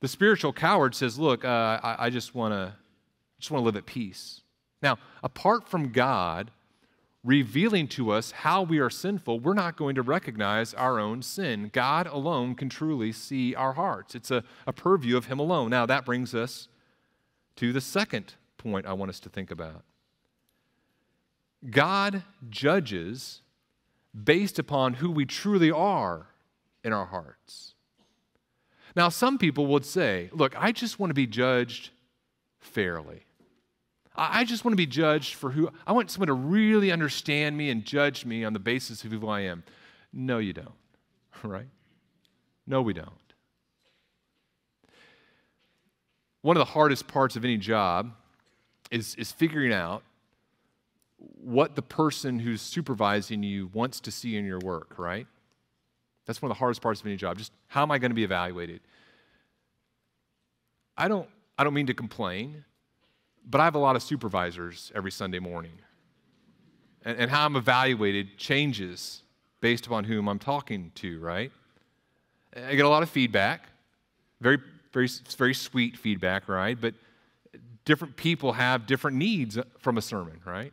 The 0.00 0.08
spiritual 0.08 0.52
coward 0.52 0.94
says, 0.94 1.18
Look, 1.18 1.44
uh, 1.44 1.80
I, 1.82 2.06
I 2.06 2.10
just 2.10 2.34
want 2.34 2.52
to 2.52 2.74
just 3.38 3.50
want 3.50 3.62
to 3.62 3.66
live 3.66 3.76
at 3.76 3.86
peace. 3.86 4.42
Now, 4.82 4.98
apart 5.22 5.68
from 5.68 5.90
God 5.90 6.52
revealing 7.24 7.86
to 7.86 8.10
us 8.10 8.30
how 8.30 8.62
we 8.62 8.78
are 8.78 8.90
sinful, 8.90 9.40
we're 9.40 9.54
not 9.54 9.76
going 9.76 9.94
to 9.94 10.02
recognize 10.02 10.74
our 10.74 10.98
own 10.98 11.22
sin. 11.22 11.70
God 11.72 12.06
alone 12.06 12.54
can 12.54 12.68
truly 12.68 13.12
see 13.12 13.54
our 13.54 13.72
hearts. 13.74 14.14
It's 14.14 14.30
a, 14.30 14.42
a 14.66 14.72
purview 14.72 15.16
of 15.16 15.26
Him 15.26 15.38
alone. 15.38 15.70
Now, 15.70 15.86
that 15.86 16.04
brings 16.04 16.34
us 16.34 16.68
to 17.56 17.72
the 17.72 17.80
second 17.80 18.34
point 18.58 18.86
I 18.86 18.92
want 18.92 19.08
us 19.08 19.20
to 19.20 19.28
think 19.28 19.50
about. 19.50 19.82
God 21.70 22.24
judges 22.50 23.41
based 24.12 24.58
upon 24.58 24.94
who 24.94 25.10
we 25.10 25.24
truly 25.24 25.70
are 25.70 26.26
in 26.84 26.92
our 26.92 27.06
hearts. 27.06 27.74
Now, 28.94 29.08
some 29.08 29.38
people 29.38 29.66
would 29.68 29.86
say, 29.86 30.28
look, 30.32 30.54
I 30.60 30.72
just 30.72 30.98
want 30.98 31.10
to 31.10 31.14
be 31.14 31.26
judged 31.26 31.90
fairly. 32.60 33.24
I 34.14 34.44
just 34.44 34.64
want 34.64 34.72
to 34.72 34.76
be 34.76 34.86
judged 34.86 35.34
for 35.34 35.50
who, 35.50 35.70
I 35.86 35.92
want 35.92 36.10
someone 36.10 36.26
to 36.26 36.34
really 36.34 36.92
understand 36.92 37.56
me 37.56 37.70
and 37.70 37.84
judge 37.84 38.26
me 38.26 38.44
on 38.44 38.52
the 38.52 38.58
basis 38.58 39.04
of 39.04 39.12
who 39.12 39.26
I 39.26 39.40
am. 39.40 39.64
No, 40.12 40.38
you 40.38 40.52
don't, 40.52 40.74
right? 41.42 41.68
No, 42.66 42.82
we 42.82 42.92
don't. 42.92 43.08
One 46.42 46.56
of 46.56 46.60
the 46.60 46.72
hardest 46.72 47.06
parts 47.06 47.36
of 47.36 47.44
any 47.44 47.56
job 47.56 48.12
is, 48.90 49.14
is 49.14 49.32
figuring 49.32 49.72
out 49.72 50.02
what 51.40 51.76
the 51.76 51.82
person 51.82 52.38
who's 52.38 52.60
supervising 52.60 53.42
you 53.42 53.70
wants 53.72 54.00
to 54.00 54.10
see 54.10 54.36
in 54.36 54.44
your 54.44 54.58
work, 54.58 54.98
right? 54.98 55.26
That's 56.26 56.40
one 56.40 56.50
of 56.50 56.56
the 56.56 56.58
hardest 56.58 56.80
parts 56.82 57.00
of 57.00 57.06
any 57.06 57.16
job. 57.16 57.38
Just 57.38 57.52
how 57.68 57.82
am 57.82 57.90
I 57.90 57.98
going 57.98 58.10
to 58.10 58.14
be 58.14 58.24
evaluated? 58.24 58.80
I 60.96 61.08
don't, 61.08 61.28
I 61.58 61.64
don't 61.64 61.74
mean 61.74 61.86
to 61.86 61.94
complain, 61.94 62.64
but 63.44 63.60
I 63.60 63.64
have 63.64 63.74
a 63.74 63.78
lot 63.78 63.96
of 63.96 64.02
supervisors 64.02 64.92
every 64.94 65.10
Sunday 65.10 65.38
morning. 65.38 65.72
And, 67.04 67.18
and 67.18 67.30
how 67.30 67.46
I'm 67.46 67.56
evaluated 67.56 68.36
changes 68.36 69.22
based 69.60 69.86
upon 69.86 70.04
whom 70.04 70.28
I'm 70.28 70.38
talking 70.38 70.92
to, 70.96 71.18
right? 71.20 71.50
I 72.54 72.74
get 72.74 72.84
a 72.84 72.88
lot 72.88 73.02
of 73.02 73.10
feedback, 73.10 73.68
very, 74.40 74.58
very, 74.92 75.08
very 75.36 75.54
sweet 75.54 75.96
feedback, 75.96 76.48
right? 76.48 76.78
But 76.80 76.94
different 77.84 78.16
people 78.16 78.52
have 78.52 78.86
different 78.86 79.16
needs 79.16 79.58
from 79.78 79.98
a 79.98 80.02
sermon, 80.02 80.40
right? 80.44 80.72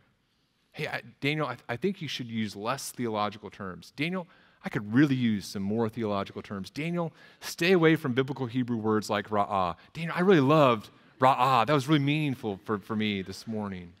Hey, 0.80 0.86
I, 0.86 1.02
Daniel, 1.20 1.46
I, 1.46 1.58
I 1.68 1.76
think 1.76 2.00
you 2.00 2.08
should 2.08 2.26
use 2.26 2.56
less 2.56 2.90
theological 2.90 3.50
terms. 3.50 3.92
Daniel, 3.96 4.26
I 4.64 4.70
could 4.70 4.94
really 4.94 5.14
use 5.14 5.44
some 5.44 5.62
more 5.62 5.90
theological 5.90 6.40
terms. 6.40 6.70
Daniel, 6.70 7.12
stay 7.40 7.72
away 7.72 7.96
from 7.96 8.14
biblical 8.14 8.46
Hebrew 8.46 8.78
words 8.78 9.10
like 9.10 9.28
ra'ah. 9.28 9.76
Daniel, 9.92 10.14
I 10.16 10.20
really 10.20 10.40
loved 10.40 10.88
ra'ah. 11.20 11.66
That 11.66 11.74
was 11.74 11.86
really 11.86 12.00
meaningful 12.00 12.60
for, 12.64 12.78
for 12.78 12.96
me 12.96 13.20
this 13.20 13.46
morning. 13.46 13.92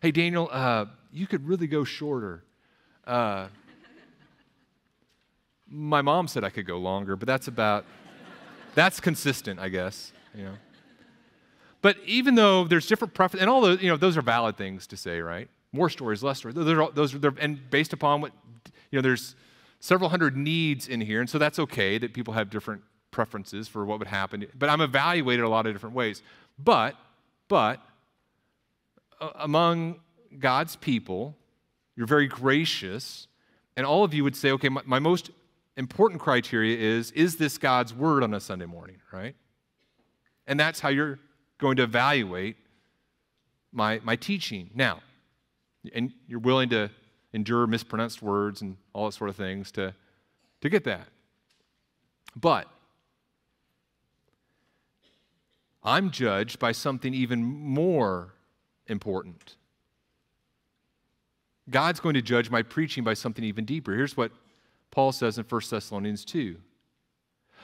Hey, 0.00 0.10
Daniel, 0.10 0.48
uh, 0.50 0.86
you 1.12 1.26
could 1.26 1.46
really 1.46 1.66
go 1.66 1.84
shorter. 1.84 2.42
Uh, 3.06 3.48
my 5.68 6.00
mom 6.00 6.28
said 6.28 6.44
I 6.44 6.48
could 6.48 6.66
go 6.66 6.78
longer, 6.78 7.14
but 7.14 7.26
that's 7.26 7.46
about, 7.46 7.84
that's 8.74 9.00
consistent, 9.00 9.60
I 9.60 9.68
guess, 9.68 10.14
you 10.34 10.44
know. 10.44 10.54
But 11.82 11.98
even 12.06 12.36
though 12.36 12.64
there's 12.64 12.86
different 12.86 13.12
preferences, 13.12 13.42
and 13.42 13.50
all 13.50 13.60
those, 13.60 13.82
you 13.82 13.90
know, 13.90 13.98
those 13.98 14.16
are 14.16 14.22
valid 14.22 14.56
things 14.56 14.86
to 14.86 14.96
say, 14.96 15.20
right? 15.20 15.50
More 15.72 15.88
stories, 15.88 16.22
less 16.22 16.38
stories. 16.38 16.54
Those 16.54 16.68
are, 16.68 16.90
those 16.92 17.14
are, 17.14 17.34
and 17.40 17.70
based 17.70 17.92
upon 17.92 18.20
what, 18.20 18.32
you 18.90 18.98
know, 18.98 19.02
there's 19.02 19.34
several 19.80 20.10
hundred 20.10 20.36
needs 20.36 20.86
in 20.86 21.00
here, 21.00 21.20
and 21.20 21.28
so 21.28 21.38
that's 21.38 21.58
okay 21.58 21.98
that 21.98 22.12
people 22.12 22.34
have 22.34 22.50
different 22.50 22.82
preferences 23.10 23.68
for 23.68 23.84
what 23.84 23.98
would 23.98 24.08
happen. 24.08 24.46
But 24.58 24.68
I'm 24.68 24.80
evaluated 24.80 25.44
a 25.44 25.48
lot 25.48 25.66
of 25.66 25.74
different 25.74 25.94
ways. 25.94 26.22
But, 26.58 26.94
but, 27.48 27.80
among 29.36 30.00
God's 30.38 30.76
people, 30.76 31.36
you're 31.96 32.06
very 32.06 32.26
gracious, 32.26 33.28
and 33.76 33.86
all 33.86 34.04
of 34.04 34.14
you 34.14 34.24
would 34.24 34.36
say, 34.36 34.50
okay, 34.52 34.68
my, 34.68 34.82
my 34.84 34.98
most 34.98 35.30
important 35.76 36.20
criteria 36.20 36.76
is 36.76 37.10
is 37.12 37.36
this 37.36 37.56
God's 37.58 37.94
word 37.94 38.22
on 38.22 38.34
a 38.34 38.40
Sunday 38.40 38.66
morning, 38.66 38.96
right? 39.12 39.34
And 40.46 40.58
that's 40.58 40.80
how 40.80 40.88
you're 40.88 41.18
going 41.58 41.76
to 41.76 41.82
evaluate 41.82 42.56
my, 43.72 44.00
my 44.02 44.16
teaching. 44.16 44.70
Now, 44.74 45.00
and 45.94 46.12
you're 46.26 46.40
willing 46.40 46.68
to 46.70 46.90
endure 47.32 47.66
mispronounced 47.66 48.22
words 48.22 48.62
and 48.62 48.76
all 48.92 49.06
that 49.06 49.12
sort 49.12 49.30
of 49.30 49.36
things 49.36 49.72
to, 49.72 49.94
to 50.60 50.68
get 50.68 50.84
that. 50.84 51.08
But 52.36 52.68
I'm 55.82 56.10
judged 56.10 56.58
by 56.58 56.72
something 56.72 57.12
even 57.12 57.42
more 57.42 58.34
important. 58.86 59.56
God's 61.70 62.00
going 62.00 62.14
to 62.14 62.22
judge 62.22 62.50
my 62.50 62.62
preaching 62.62 63.04
by 63.04 63.14
something 63.14 63.44
even 63.44 63.64
deeper. 63.64 63.94
Here's 63.94 64.16
what 64.16 64.32
Paul 64.90 65.12
says 65.12 65.38
in 65.38 65.44
1 65.44 65.60
Thessalonians 65.70 66.24
2. 66.24 66.56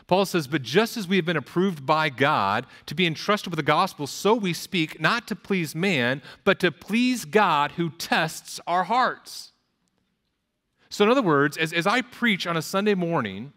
Paul 0.06 0.24
says, 0.24 0.46
But 0.46 0.62
just 0.62 0.96
as 0.96 1.08
we 1.08 1.16
have 1.16 1.24
been 1.24 1.36
approved 1.36 1.84
by 1.84 2.08
God 2.08 2.66
to 2.86 2.94
be 2.94 3.06
entrusted 3.06 3.50
with 3.50 3.58
the 3.58 3.62
gospel, 3.62 4.06
so 4.06 4.34
we 4.34 4.52
speak 4.52 5.00
not 5.00 5.26
to 5.28 5.36
please 5.36 5.74
man, 5.74 6.22
but 6.44 6.60
to 6.60 6.72
please 6.72 7.24
God 7.24 7.72
who 7.72 7.90
tests 7.90 8.60
our 8.66 8.84
hearts. 8.84 9.52
So, 10.90 11.04
in 11.04 11.10
other 11.10 11.22
words, 11.22 11.56
as, 11.56 11.72
as 11.72 11.86
I 11.86 12.00
preach 12.00 12.46
on 12.46 12.56
a 12.56 12.62
Sunday 12.62 12.94
morning, 12.94 13.52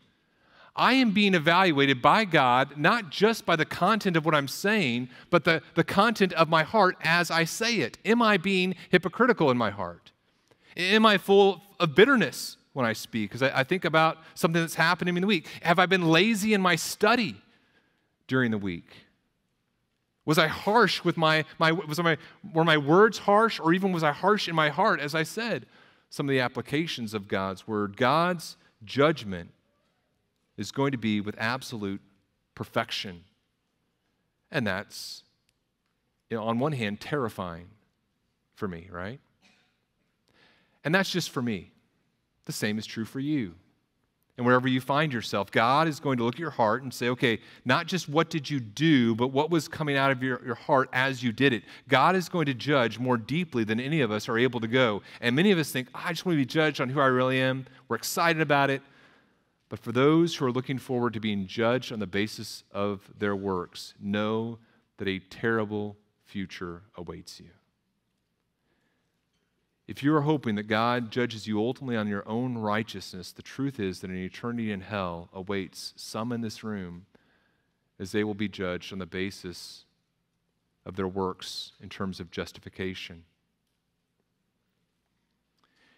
I 0.76 0.94
am 0.94 1.12
being 1.12 1.34
evaluated 1.34 2.02
by 2.02 2.26
God 2.26 2.78
not 2.78 3.10
just 3.10 3.46
by 3.46 3.56
the 3.56 3.66
content 3.66 4.16
of 4.16 4.26
what 4.26 4.36
I'm 4.36 4.48
saying, 4.48 5.10
but 5.30 5.44
the, 5.44 5.62
the 5.76 5.84
content 5.84 6.34
of 6.34 6.50
my 6.50 6.64
heart 6.64 6.96
as 7.02 7.30
I 7.30 7.44
say 7.44 7.78
it. 7.78 7.98
Am 8.06 8.22
I 8.22 8.38
being 8.38 8.76
hypocritical 8.90 9.52
in 9.52 9.58
my 9.58 9.70
heart? 9.70 10.12
Am 10.78 11.06
I 11.06 11.18
full 11.18 11.62
of 11.80 11.96
bitterness 11.96 12.58
when 12.74 12.86
I 12.86 12.94
speak? 12.94 13.30
Because 13.30 13.44
I, 13.44 13.60
I 13.60 13.64
think 13.64 13.86
about 13.86 14.18
something 14.36 14.62
that's 14.62 14.76
happening 14.76 15.16
in 15.16 15.22
the 15.22 15.28
week. 15.28 15.48
Have 15.62 15.80
I 15.80 15.86
been 15.86 16.10
lazy 16.10 16.54
in 16.54 16.62
my 16.62 16.76
study 16.76 17.36
during 18.28 18.52
the 18.52 18.58
week? 18.58 18.94
Was 20.26 20.38
I 20.38 20.48
harsh 20.48 21.04
with 21.04 21.18
my, 21.18 21.46
my, 21.60 21.72
was 21.72 22.00
my, 22.00 22.18
were 22.54 22.64
my 22.64 22.78
words 22.78 23.18
harsh, 23.20 23.60
or 23.60 23.74
even 23.74 23.92
was 23.92 24.04
I 24.04 24.12
harsh 24.12 24.48
in 24.48 24.56
my 24.56 24.70
heart 24.70 25.00
as 25.00 25.16
I 25.16 25.24
said? 25.24 25.66
some 26.12 26.28
of 26.28 26.34
the 26.34 26.42
applications 26.42 27.14
of 27.14 27.28
God's 27.28 27.66
word. 27.66 27.96
God's 27.96 28.58
judgment 28.84 29.50
is 30.58 30.72
going 30.72 30.92
to 30.92 30.98
be 30.98 31.22
with 31.22 31.36
absolute 31.40 32.02
perfection. 32.54 33.24
And 34.52 34.68
that's, 34.68 35.24
you 36.30 36.36
know, 36.36 36.44
on 36.44 36.60
one 36.60 36.74
hand, 36.74 37.00
terrifying 37.00 37.70
for 38.56 38.68
me, 38.68 38.90
right? 38.92 39.22
And 40.84 40.94
that's 40.94 41.10
just 41.10 41.30
for 41.30 41.42
me. 41.42 41.72
The 42.46 42.52
same 42.52 42.78
is 42.78 42.86
true 42.86 43.06
for 43.06 43.20
you. 43.20 43.56
And 44.38 44.46
wherever 44.46 44.68
you 44.68 44.82
find 44.82 45.14
yourself, 45.14 45.52
God 45.52 45.88
is 45.88 46.00
going 46.00 46.18
to 46.18 46.24
look 46.24 46.36
at 46.36 46.40
your 46.40 46.50
heart 46.52 46.82
and 46.82 46.94
say, 46.94 47.10
okay, 47.10 47.40
not 47.64 47.86
just 47.86 48.10
what 48.10 48.30
did 48.30 48.50
you 48.50 48.60
do, 48.60 49.14
but 49.14 49.28
what 49.28 49.52
was 49.52 49.68
coming 49.68 49.98
out 49.98 50.10
of 50.10 50.24
your, 50.24 50.44
your 50.44 50.56
heart 50.56 50.90
as 50.94 51.22
you 51.22 51.32
did 51.32 51.54
it. 51.54 51.64
God 51.88 52.16
is 52.16 52.28
going 52.28 52.46
to 52.48 52.54
judge 52.54 52.98
more 52.98 53.18
deeply 53.18 53.64
than 53.64 53.80
any 53.80 54.02
of 54.02 54.10
us 54.10 54.28
are 54.28 54.40
able 54.40 54.60
to 54.62 54.68
go. 54.68 55.04
And 55.20 55.36
many 55.36 55.52
of 55.52 55.60
us 55.60 55.72
think, 55.72 55.90
I 55.94 56.10
just 56.12 56.26
want 56.26 56.38
to 56.38 56.42
be 56.42 56.46
judged 56.46 56.82
on 56.82 56.90
who 56.90 57.00
I 57.00 57.06
really 57.06 57.40
am. 57.40 57.68
We're 57.88 57.98
excited 57.98 58.42
about 58.42 58.70
it. 58.70 58.82
But 59.70 59.80
for 59.80 59.92
those 59.92 60.36
who 60.36 60.46
are 60.46 60.52
looking 60.52 60.80
forward 60.80 61.14
to 61.14 61.20
being 61.20 61.46
judged 61.46 61.92
on 61.92 62.00
the 62.00 62.08
basis 62.08 62.64
of 62.72 63.10
their 63.18 63.36
works, 63.36 63.94
know 64.02 64.58
that 64.98 65.08
a 65.08 65.20
terrible 65.20 65.98
future 66.26 66.82
awaits 66.96 67.40
you. 67.40 67.50
If 69.92 70.02
you 70.04 70.16
are 70.16 70.22
hoping 70.22 70.56
that 70.56 70.70
God 70.70 71.12
judges 71.12 71.48
you 71.48 71.60
ultimately 71.60 71.98
on 71.98 72.08
your 72.08 72.26
own 72.26 72.58
righteousness, 72.58 73.34
the 73.34 73.42
truth 73.42 73.78
is 73.78 74.00
that 74.00 74.10
an 74.10 74.16
eternity 74.16 74.72
in 74.72 74.80
hell 74.80 75.28
awaits 75.34 75.94
some 75.98 76.32
in 76.32 76.40
this 76.40 76.64
room 76.64 77.08
as 78.00 78.14
they 78.14 78.24
will 78.24 78.34
be 78.34 78.48
judged 78.48 78.94
on 78.94 79.00
the 79.00 79.06
basis 79.06 79.84
of 80.86 80.96
their 80.96 81.10
works 81.10 81.74
in 81.84 81.90
terms 81.90 82.22
of 82.22 82.32
justification. 82.32 83.26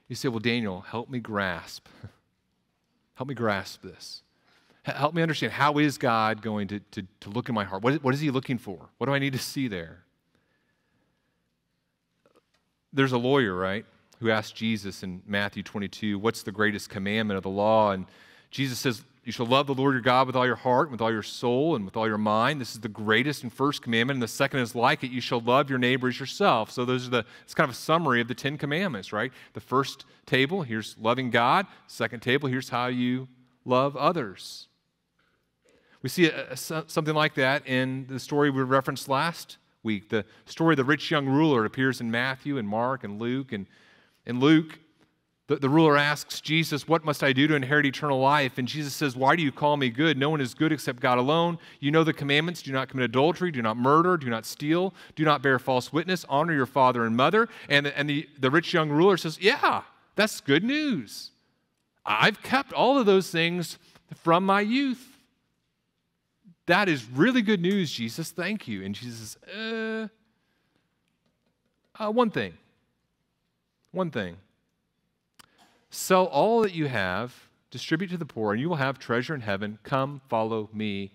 You 0.08 0.16
say, 0.16 0.28
Well, 0.28 0.40
Daniel, 0.40 0.82
help 0.82 1.08
me 1.08 1.20
grasp. 1.20 1.86
help 3.14 3.28
me 3.30 3.36
grasp 3.36 3.84
this. 3.84 4.24
Help 4.82 5.14
me 5.14 5.22
understand 5.22 5.54
how 5.54 5.78
is 5.78 6.00
God 6.00 6.42
going 6.42 6.68
to, 6.70 6.80
to, 6.80 7.04
to 7.20 7.30
look 7.30 7.48
in 7.48 7.54
my 7.54 7.64
heart? 7.64 7.84
What, 7.84 8.04
what 8.04 8.16
is 8.16 8.22
He 8.22 8.32
looking 8.32 8.58
for? 8.58 8.90
What 8.98 9.06
do 9.06 9.14
I 9.14 9.20
need 9.20 9.34
to 9.34 9.40
see 9.40 9.68
there? 9.68 10.04
There's 12.94 13.12
a 13.12 13.18
lawyer, 13.18 13.56
right, 13.56 13.86
who 14.20 14.30
asked 14.30 14.56
Jesus 14.56 15.04
in 15.04 15.22
Matthew 15.26 15.64
22, 15.64 16.20
What's 16.20 16.44
the 16.44 16.52
greatest 16.52 16.90
commandment 16.90 17.38
of 17.38 17.44
the 17.44 17.50
law? 17.50 17.92
And 17.92 18.06
Jesus 18.52 18.80
says, 18.80 19.04
You 19.26 19.32
shall 19.32 19.48
love 19.48 19.68
the 19.68 19.74
Lord 19.74 19.94
your 19.94 20.02
God 20.02 20.28
with 20.28 20.36
all 20.36 20.46
your 20.46 20.56
heart, 20.56 20.92
with 20.92 21.02
all 21.02 21.12
your 21.12 21.24
soul, 21.24 21.76
and 21.76 21.84
with 21.84 21.98
all 21.98 22.08
your 22.08 22.18
mind. 22.18 22.62
This 22.62 22.74
is 22.74 22.80
the 22.80 22.88
greatest 22.88 23.44
and 23.44 23.52
first 23.52 23.82
commandment. 23.82 24.18
And 24.18 24.24
the 24.24 24.28
second 24.28 24.60
is 24.60 24.76
like 24.76 25.04
it 25.04 25.12
you 25.12 25.22
shall 25.22 25.40
love 25.40 25.70
your 25.70 25.80
neighbor 25.80 26.08
as 26.08 26.20
yourself. 26.20 26.72
So, 26.72 26.86
those 26.86 27.08
are 27.08 27.12
the, 27.12 27.26
it's 27.44 27.54
kind 27.54 27.70
of 27.70 27.76
a 27.76 27.78
summary 27.78 28.22
of 28.22 28.28
the 28.28 28.36
Ten 28.36 28.58
Commandments, 28.58 29.12
right? 29.12 29.34
The 29.54 29.62
first 29.62 30.06
table, 30.26 30.62
here's 30.62 30.96
loving 31.00 31.30
God. 31.30 31.66
Second 31.88 32.22
table, 32.22 32.48
here's 32.48 32.70
how 32.70 32.88
you 32.88 33.28
love 33.66 33.98
others. 33.98 34.68
We 36.02 36.10
see 36.10 36.26
a, 36.26 36.52
a, 36.52 36.58
something 36.58 37.16
like 37.16 37.34
that 37.36 37.66
in 37.66 38.06
the 38.08 38.20
story 38.20 38.50
we 38.50 38.62
referenced 38.62 39.08
last 39.08 39.58
week. 39.84 40.10
The 40.10 40.26
story 40.46 40.74
of 40.74 40.78
the 40.78 40.84
rich 40.84 41.12
young 41.12 41.28
ruler 41.28 41.66
appears 41.66 42.02
in 42.02 42.10
Matthew 42.10 42.58
and 42.58 42.68
Mark 42.68 43.04
and 43.04 43.20
Luke. 43.20 43.52
And 43.52 43.68
in 44.26 44.40
Luke, 44.40 44.80
the, 45.48 45.58
the 45.58 45.70
ruler 45.70 45.98
asks 45.98 46.40
Jesus, 46.40 46.88
What 46.88 47.04
must 47.04 47.22
I 47.22 47.34
do 47.34 47.48
to 47.48 47.56
inherit 47.56 47.86
eternal 47.86 48.20
life? 48.20 48.58
And 48.58 48.68
Jesus 48.68 48.94
says, 48.94 49.16
Why 49.16 49.36
do 49.36 49.44
you 49.44 49.52
call 49.52 49.76
me 49.76 49.90
good? 49.90 50.18
No 50.18 50.30
one 50.30 50.40
is 50.40 50.54
good 50.54 50.72
except 50.72 51.02
God 51.02 51.18
alone. 51.18 51.60
You 51.82 51.92
know 51.92 52.04
the 52.04 52.14
commandments 52.14 52.62
do 52.62 52.72
not 52.72 52.88
commit 52.88 53.06
adultery, 53.06 53.52
do 53.52 53.62
not 53.62 53.76
murder, 53.76 54.16
do 54.16 54.30
not 54.30 54.46
steal, 54.46 54.94
do 55.16 55.26
not 55.26 55.42
bear 55.42 55.60
false 55.60 55.92
witness, 55.92 56.26
honor 56.30 56.54
your 56.54 56.66
father 56.66 57.06
and 57.06 57.18
mother. 57.18 57.50
And, 57.68 57.88
and 57.88 58.10
the, 58.10 58.28
the 58.40 58.50
rich 58.50 58.74
young 58.74 58.90
ruler 58.90 59.18
says, 59.18 59.38
Yeah, 59.42 59.82
that's 60.16 60.40
good 60.40 60.64
news. 60.64 61.32
I've 62.06 62.42
kept 62.42 62.72
all 62.74 62.98
of 62.98 63.06
those 63.06 63.30
things 63.30 63.78
from 64.16 64.46
my 64.46 64.62
youth. 64.62 65.13
That 66.66 66.88
is 66.88 67.06
really 67.06 67.42
good 67.42 67.62
news, 67.62 67.92
Jesus. 67.92 68.32
Thank 68.32 68.68
you. 68.68 68.84
And 68.84 68.96
Jesus 68.96 69.38
says, 69.44 70.08
uh, 72.00 72.04
uh, 72.04 72.12
one 72.12 72.30
thing. 72.30 72.54
One 73.92 74.10
thing. 74.10 74.38
Sell 75.90 76.26
all 76.26 76.62
that 76.62 76.74
you 76.74 76.88
have, 76.88 77.36
distribute 77.70 78.08
to 78.10 78.18
the 78.18 78.26
poor, 78.26 78.54
and 78.54 78.62
you 78.62 78.70
will 78.70 78.78
have 78.78 78.98
treasure 78.98 79.36
in 79.36 79.42
heaven. 79.42 79.78
Come, 79.84 80.22
follow 80.30 80.70
me. 80.74 81.12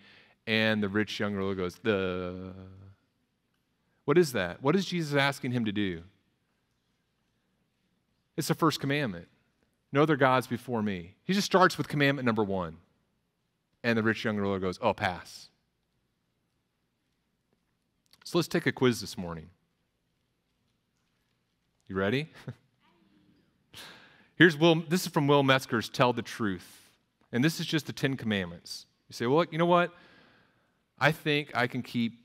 And 0.47 0.83
the 0.83 0.89
rich 0.89 1.19
young 1.19 1.35
ruler 1.35 1.55
goes, 1.55 1.77
the. 1.83 2.53
What 4.05 4.17
is 4.17 4.33
that? 4.33 4.63
What 4.63 4.75
is 4.77 4.87
Jesus 4.87 5.15
asking 5.15 5.53
him 5.53 5.65
to 5.67 5.73
do? 5.73 6.03
It's 8.37 8.49
the 8.49 8.55
first 8.55 8.81
commandment. 8.81 9.29
No 9.93 10.03
other 10.03 10.17
gods 10.17 10.47
before 10.47 10.83
me. 10.83 11.15
He 11.25 11.33
just 11.35 11.47
starts 11.47 11.77
with 11.77 11.89
commandment 11.89 12.25
number 12.25 12.45
one. 12.45 12.77
And 13.83 13.97
the 13.97 14.03
rich 14.03 14.25
young 14.25 14.37
ruler 14.37 14.59
goes, 14.59 14.79
Oh, 14.83 14.93
pass. 14.93 15.49
So 18.25 18.37
let's 18.37 18.49
take 18.49 18.67
a 18.67 18.73
quiz 18.73 19.01
this 19.01 19.17
morning. 19.17 19.49
You 21.87 21.97
ready? 21.97 22.29
Here's 24.37 24.57
Will, 24.57 24.83
this 24.89 25.07
is 25.07 25.09
from 25.09 25.27
Will 25.27 25.43
Metzger's 25.43 25.89
Tell 25.89 26.13
the 26.13 26.21
Truth. 26.21 26.91
And 27.33 27.43
this 27.43 27.59
is 27.59 27.67
just 27.67 27.87
the 27.87 27.93
Ten 27.93 28.17
Commandments. 28.17 28.87
You 29.09 29.15
say, 29.15 29.27
well, 29.27 29.45
you 29.51 29.57
know 29.57 29.67
what? 29.67 29.93
I 30.99 31.13
think 31.13 31.51
I 31.55 31.67
can 31.67 31.83
keep 31.83 32.19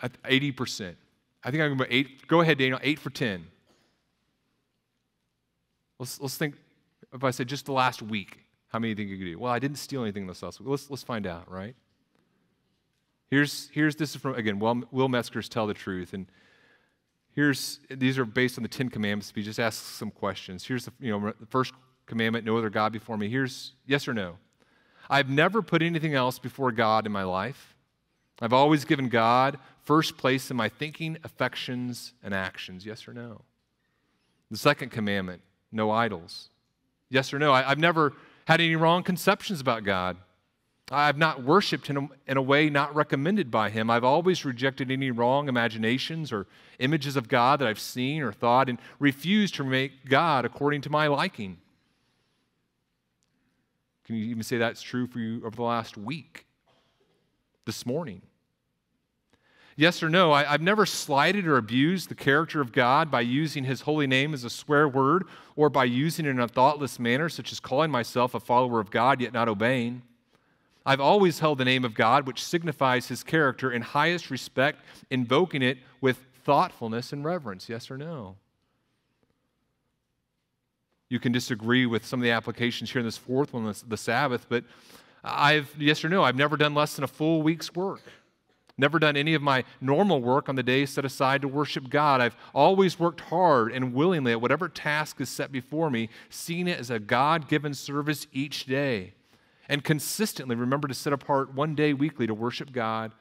80%. 0.00 0.94
I 1.42 1.50
think 1.50 1.62
I'm 1.62 1.76
going 1.76 1.90
to 1.90 1.94
eight. 1.94 2.26
Go 2.28 2.40
ahead, 2.40 2.58
Daniel, 2.58 2.78
eight 2.82 2.98
for 2.98 3.10
10. 3.10 3.46
Let's, 5.98 6.20
let's 6.20 6.36
think, 6.36 6.54
if 7.12 7.24
I 7.24 7.30
said 7.30 7.48
just 7.48 7.66
the 7.66 7.72
last 7.72 8.02
week, 8.02 8.38
how 8.70 8.78
many 8.78 8.90
you 8.90 8.94
think 8.94 9.10
you 9.10 9.18
could 9.18 9.24
do? 9.24 9.38
Well, 9.38 9.52
I 9.52 9.58
didn't 9.58 9.78
steal 9.78 10.02
anything 10.02 10.26
this 10.26 10.42
last 10.42 10.60
week. 10.60 10.68
Let's, 10.68 10.88
let's 10.90 11.02
find 11.02 11.26
out, 11.26 11.50
right? 11.50 11.74
Here's, 13.28 13.68
here's 13.72 13.96
this 13.96 14.14
is 14.14 14.20
from, 14.20 14.34
again, 14.34 14.58
Will, 14.58 14.82
Will 14.90 15.08
Metzger's 15.08 15.48
Tell 15.48 15.66
the 15.66 15.74
Truth. 15.74 16.14
And 16.14 16.26
here's, 17.34 17.80
these 17.90 18.16
are 18.16 18.24
based 18.24 18.58
on 18.58 18.62
the 18.62 18.68
Ten 18.68 18.88
Commandments. 18.88 19.32
We 19.34 19.42
just 19.42 19.58
ask 19.58 19.84
some 19.84 20.10
questions. 20.10 20.64
Here's 20.64 20.84
the, 20.84 20.92
you 21.00 21.10
know, 21.10 21.32
the 21.38 21.46
first 21.46 21.74
commandment, 22.06 22.44
no 22.44 22.56
other 22.56 22.70
God 22.70 22.92
before 22.92 23.16
me. 23.16 23.28
Here's 23.28 23.72
yes 23.86 24.06
or 24.06 24.14
no. 24.14 24.38
I've 25.08 25.28
never 25.28 25.62
put 25.62 25.82
anything 25.82 26.14
else 26.14 26.38
before 26.38 26.70
God 26.70 27.06
in 27.06 27.12
my 27.12 27.24
life. 27.24 27.74
I've 28.40 28.52
always 28.52 28.84
given 28.84 29.08
God 29.08 29.58
first 29.82 30.16
place 30.16 30.50
in 30.50 30.56
my 30.56 30.68
thinking, 30.68 31.18
affections, 31.24 32.14
and 32.22 32.32
actions. 32.32 32.86
Yes 32.86 33.08
or 33.08 33.12
no? 33.12 33.42
The 34.50 34.56
second 34.56 34.90
commandment 34.90 35.42
no 35.72 35.90
idols. 35.90 36.50
Yes 37.08 37.32
or 37.32 37.38
no? 37.38 37.52
I, 37.52 37.62
have 37.62 37.78
never 37.78 38.12
had 38.46 38.60
any 38.60 38.76
wrong 38.76 39.02
conceptions 39.02 39.60
about 39.60 39.84
God. 39.84 40.16
I've 40.90 41.18
not 41.18 41.44
worshiped 41.44 41.86
him 41.86 42.10
in 42.26 42.36
a 42.36 42.42
way 42.42 42.68
not 42.68 42.94
recommended 42.94 43.50
by 43.50 43.70
him. 43.70 43.90
I've 43.90 44.02
always 44.02 44.44
rejected 44.44 44.90
any 44.90 45.12
wrong 45.12 45.48
imaginations 45.48 46.32
or 46.32 46.48
images 46.80 47.14
of 47.14 47.28
God 47.28 47.60
that 47.60 47.68
I've 47.68 47.78
seen 47.78 48.22
or 48.22 48.32
thought 48.32 48.68
and 48.68 48.78
refused 48.98 49.54
to 49.56 49.64
make 49.64 50.08
God 50.08 50.44
according 50.44 50.80
to 50.82 50.90
my 50.90 51.06
liking. 51.06 51.58
Can 54.04 54.16
you 54.16 54.24
even 54.24 54.42
say 54.42 54.58
that's 54.58 54.82
true 54.82 55.06
for 55.06 55.20
you 55.20 55.40
over 55.44 55.54
the 55.54 55.62
last 55.62 55.96
week? 55.96 56.46
This 57.66 57.86
morning? 57.86 58.22
Yes 59.80 60.02
or 60.02 60.10
no? 60.10 60.30
I, 60.30 60.44
have 60.44 60.60
never 60.60 60.84
slighted 60.84 61.46
or 61.46 61.56
abused 61.56 62.10
the 62.10 62.14
character 62.14 62.60
of 62.60 62.70
God 62.70 63.10
by 63.10 63.22
using 63.22 63.64
his 63.64 63.80
holy 63.80 64.06
name 64.06 64.34
as 64.34 64.44
a 64.44 64.50
swear 64.50 64.86
word 64.86 65.24
or 65.56 65.70
by 65.70 65.84
using 65.84 66.26
it 66.26 66.28
in 66.28 66.38
a 66.38 66.46
thoughtless 66.46 66.98
manner, 66.98 67.30
such 67.30 67.50
as 67.50 67.60
calling 67.60 67.90
myself 67.90 68.34
a 68.34 68.40
follower 68.40 68.78
of 68.80 68.90
God 68.90 69.22
yet 69.22 69.32
not 69.32 69.48
obeying. 69.48 70.02
I've 70.84 71.00
always 71.00 71.38
held 71.38 71.56
the 71.56 71.64
name 71.64 71.86
of 71.86 71.94
God, 71.94 72.26
which 72.26 72.44
signifies 72.44 73.08
his 73.08 73.22
character, 73.22 73.72
in 73.72 73.80
highest 73.80 74.30
respect, 74.30 74.84
invoking 75.08 75.62
it 75.62 75.78
with 76.02 76.18
thoughtfulness 76.44 77.14
and 77.14 77.24
reverence. 77.24 77.66
Yes 77.66 77.90
or 77.90 77.96
no? 77.96 78.36
You 81.08 81.18
can 81.18 81.32
disagree 81.32 81.86
with 81.86 82.04
some 82.04 82.20
of 82.20 82.24
the 82.24 82.32
applications 82.32 82.90
here 82.90 83.00
in 83.00 83.06
this 83.06 83.16
fourth 83.16 83.54
one, 83.54 83.74
the 83.88 83.96
Sabbath, 83.96 84.44
but 84.46 84.62
I've, 85.24 85.74
yes 85.78 86.04
or 86.04 86.10
no, 86.10 86.22
I've 86.22 86.36
never 86.36 86.58
done 86.58 86.74
less 86.74 86.96
than 86.96 87.04
a 87.04 87.08
full 87.08 87.40
week's 87.40 87.74
work. 87.74 88.02
Never 88.80 88.98
done 88.98 89.14
any 89.14 89.34
of 89.34 89.42
my 89.42 89.64
normal 89.78 90.22
work 90.22 90.48
on 90.48 90.56
the 90.56 90.62
days 90.62 90.88
set 90.88 91.04
aside 91.04 91.42
to 91.42 91.48
worship 91.48 91.90
God. 91.90 92.22
I've 92.22 92.36
always 92.54 92.98
worked 92.98 93.20
hard 93.20 93.72
and 93.72 93.92
willingly 93.92 94.32
at 94.32 94.40
whatever 94.40 94.70
task 94.70 95.20
is 95.20 95.28
set 95.28 95.52
before 95.52 95.90
me, 95.90 96.08
seeing 96.30 96.66
it 96.66 96.80
as 96.80 96.88
a 96.88 96.98
God 96.98 97.46
given 97.46 97.74
service 97.74 98.26
each 98.32 98.64
day 98.64 99.12
and 99.68 99.84
consistently 99.84 100.56
remember 100.56 100.88
to 100.88 100.94
set 100.94 101.12
apart 101.12 101.52
one 101.54 101.74
day 101.74 101.92
weekly 101.92 102.26
to 102.26 102.32
worship 102.32 102.72
God 102.72 103.12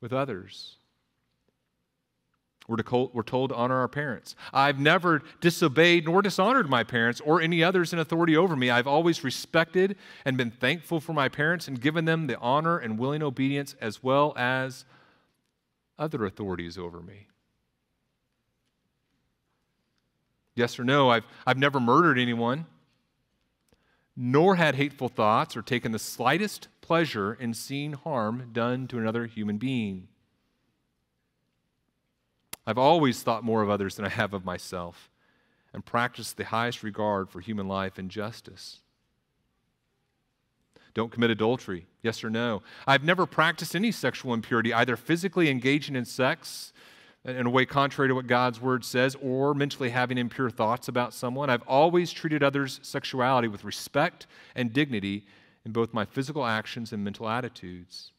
with 0.00 0.12
others. 0.12 0.78
We're, 2.66 2.78
we're 3.12 3.22
told 3.22 3.50
to 3.50 3.56
honor 3.56 3.78
our 3.78 3.88
parents. 3.88 4.34
I've 4.52 4.80
never 4.80 5.22
disobeyed 5.40 6.06
nor 6.06 6.22
dishonored 6.22 6.68
my 6.68 6.82
parents 6.82 7.20
or 7.20 7.40
any 7.40 7.62
others 7.62 7.92
in 7.92 8.00
authority 8.00 8.36
over 8.36 8.56
me. 8.56 8.68
I've 8.68 8.88
always 8.88 9.22
respected 9.22 9.96
and 10.24 10.36
been 10.36 10.50
thankful 10.50 10.98
for 10.98 11.12
my 11.12 11.28
parents 11.28 11.68
and 11.68 11.80
given 11.80 12.04
them 12.04 12.26
the 12.26 12.36
honor 12.40 12.78
and 12.78 12.98
willing 12.98 13.22
obedience 13.22 13.76
as 13.80 14.02
well 14.02 14.34
as 14.36 14.84
other 15.98 16.24
authorities 16.24 16.78
over 16.78 17.00
me. 17.00 17.28
Yes 20.54 20.78
or 20.78 20.84
no? 20.84 21.10
I've, 21.10 21.24
I've 21.46 21.58
never 21.58 21.80
murdered 21.80 22.18
anyone 22.18 22.66
nor 24.16 24.56
had 24.56 24.76
hateful 24.76 25.08
thoughts 25.08 25.56
or 25.56 25.62
taken 25.62 25.92
the 25.92 25.98
slightest 25.98 26.68
pleasure 26.80 27.34
in 27.34 27.52
seeing 27.52 27.94
harm 27.94 28.50
done 28.52 28.86
to 28.88 28.98
another 28.98 29.26
human 29.26 29.58
being. 29.58 30.08
I've 32.66 32.78
always 32.78 33.22
thought 33.22 33.44
more 33.44 33.62
of 33.62 33.70
others 33.70 33.96
than 33.96 34.06
I 34.06 34.10
have 34.10 34.32
of 34.32 34.44
myself 34.44 35.10
and 35.72 35.84
practiced 35.84 36.36
the 36.36 36.44
highest 36.44 36.82
regard 36.82 37.28
for 37.28 37.40
human 37.40 37.66
life 37.66 37.98
and 37.98 38.08
justice. 38.08 38.80
Don't 40.94 41.10
commit 41.10 41.30
adultery, 41.30 41.86
yes 42.02 42.22
or 42.22 42.30
no? 42.30 42.62
I've 42.86 43.02
never 43.02 43.26
practiced 43.26 43.74
any 43.74 43.90
sexual 43.90 44.32
impurity, 44.32 44.72
either 44.72 44.96
physically 44.96 45.50
engaging 45.50 45.96
in 45.96 46.04
sex 46.04 46.72
in 47.24 47.46
a 47.46 47.50
way 47.50 47.66
contrary 47.66 48.08
to 48.08 48.14
what 48.14 48.26
God's 48.26 48.60
word 48.60 48.84
says, 48.84 49.16
or 49.20 49.54
mentally 49.54 49.90
having 49.90 50.18
impure 50.18 50.50
thoughts 50.50 50.88
about 50.88 51.14
someone. 51.14 51.50
I've 51.50 51.66
always 51.66 52.12
treated 52.12 52.42
others' 52.42 52.80
sexuality 52.82 53.48
with 53.48 53.64
respect 53.64 54.26
and 54.54 54.72
dignity 54.72 55.24
in 55.64 55.72
both 55.72 55.94
my 55.94 56.04
physical 56.04 56.44
actions 56.44 56.92
and 56.92 57.02
mental 57.02 57.28
attitudes. 57.28 58.12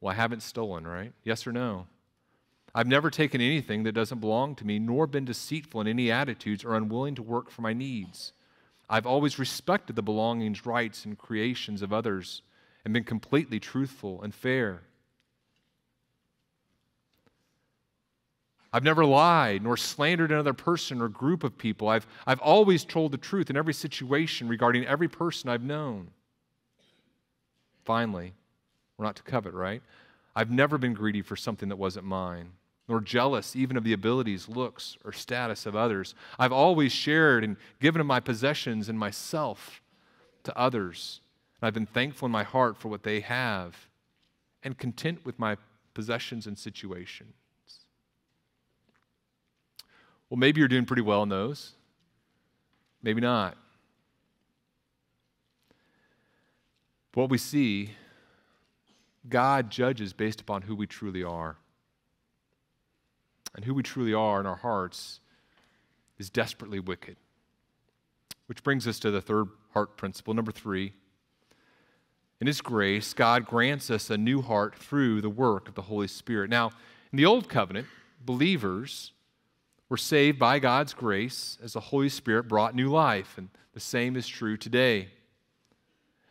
Well, 0.00 0.12
I 0.12 0.14
haven't 0.14 0.42
stolen, 0.42 0.86
right? 0.86 1.12
Yes 1.24 1.46
or 1.46 1.52
no? 1.52 1.86
I've 2.74 2.86
never 2.86 3.10
taken 3.10 3.40
anything 3.40 3.82
that 3.84 3.92
doesn't 3.92 4.20
belong 4.20 4.54
to 4.56 4.66
me, 4.66 4.78
nor 4.78 5.06
been 5.06 5.24
deceitful 5.24 5.80
in 5.80 5.88
any 5.88 6.12
attitudes 6.12 6.64
or 6.64 6.76
unwilling 6.76 7.14
to 7.16 7.22
work 7.22 7.50
for 7.50 7.62
my 7.62 7.72
needs. 7.72 8.32
I've 8.90 9.06
always 9.06 9.38
respected 9.38 9.96
the 9.96 10.02
belongings, 10.02 10.64
rights, 10.64 11.04
and 11.04 11.18
creations 11.18 11.82
of 11.82 11.92
others 11.92 12.42
and 12.84 12.94
been 12.94 13.04
completely 13.04 13.60
truthful 13.60 14.22
and 14.22 14.34
fair. 14.34 14.82
I've 18.72 18.84
never 18.84 19.04
lied 19.04 19.62
nor 19.62 19.76
slandered 19.76 20.30
another 20.30 20.52
person 20.52 21.00
or 21.00 21.08
group 21.08 21.42
of 21.42 21.56
people. 21.56 21.88
I've, 21.88 22.06
I've 22.26 22.40
always 22.40 22.84
told 22.84 23.12
the 23.12 23.18
truth 23.18 23.50
in 23.50 23.56
every 23.56 23.74
situation 23.74 24.48
regarding 24.48 24.86
every 24.86 25.08
person 25.08 25.48
I've 25.48 25.62
known. 25.62 26.10
Finally, 27.84 28.34
we're 28.96 29.06
not 29.06 29.16
to 29.16 29.22
covet, 29.22 29.54
right? 29.54 29.82
I've 30.36 30.50
never 30.50 30.76
been 30.76 30.92
greedy 30.92 31.22
for 31.22 31.36
something 31.36 31.70
that 31.70 31.76
wasn't 31.76 32.04
mine, 32.04 32.52
nor 32.88 33.00
jealous 33.00 33.54
even 33.54 33.76
of 33.76 33.84
the 33.84 33.92
abilities, 33.92 34.48
looks, 34.48 34.96
or 35.04 35.12
status 35.12 35.66
of 35.66 35.76
others. 35.76 36.14
I've 36.38 36.52
always 36.52 36.90
shared 36.90 37.44
and 37.44 37.56
given 37.80 38.00
of 38.00 38.06
my 38.06 38.20
possessions 38.20 38.88
and 38.88 38.98
myself 38.98 39.82
to 40.44 40.56
others. 40.56 41.20
And 41.60 41.66
I've 41.66 41.74
been 41.74 41.86
thankful 41.86 42.26
in 42.26 42.32
my 42.32 42.44
heart 42.44 42.76
for 42.76 42.88
what 42.88 43.02
they 43.02 43.20
have 43.20 43.76
and 44.62 44.76
content 44.78 45.24
with 45.24 45.38
my 45.38 45.56
possessions 45.92 46.46
and 46.46 46.58
situations. 46.58 47.34
Well, 50.30 50.38
maybe 50.38 50.60
you're 50.60 50.68
doing 50.68 50.86
pretty 50.86 51.02
well 51.02 51.22
in 51.22 51.28
those. 51.28 51.72
Maybe 53.02 53.20
not. 53.20 53.56
What 57.14 57.30
we 57.30 57.38
see, 57.38 57.90
God 59.28 59.70
judges 59.70 60.12
based 60.12 60.40
upon 60.40 60.62
who 60.62 60.76
we 60.76 60.86
truly 60.86 61.24
are. 61.24 61.56
And 63.58 63.64
who 63.64 63.74
we 63.74 63.82
truly 63.82 64.14
are 64.14 64.38
in 64.38 64.46
our 64.46 64.54
hearts 64.54 65.18
is 66.16 66.30
desperately 66.30 66.78
wicked. 66.78 67.16
Which 68.46 68.62
brings 68.62 68.86
us 68.86 69.00
to 69.00 69.10
the 69.10 69.20
third 69.20 69.48
heart 69.72 69.96
principle, 69.96 70.32
number 70.32 70.52
three. 70.52 70.92
In 72.40 72.46
His 72.46 72.60
grace, 72.60 73.12
God 73.12 73.46
grants 73.46 73.90
us 73.90 74.10
a 74.10 74.16
new 74.16 74.42
heart 74.42 74.76
through 74.76 75.22
the 75.22 75.28
work 75.28 75.66
of 75.66 75.74
the 75.74 75.82
Holy 75.82 76.06
Spirit. 76.06 76.50
Now, 76.50 76.70
in 77.10 77.16
the 77.16 77.26
Old 77.26 77.48
Covenant, 77.48 77.88
believers 78.24 79.10
were 79.88 79.96
saved 79.96 80.38
by 80.38 80.60
God's 80.60 80.94
grace 80.94 81.58
as 81.60 81.72
the 81.72 81.80
Holy 81.80 82.10
Spirit 82.10 82.46
brought 82.46 82.76
new 82.76 82.88
life, 82.88 83.36
and 83.36 83.48
the 83.74 83.80
same 83.80 84.14
is 84.14 84.28
true 84.28 84.56
today. 84.56 85.08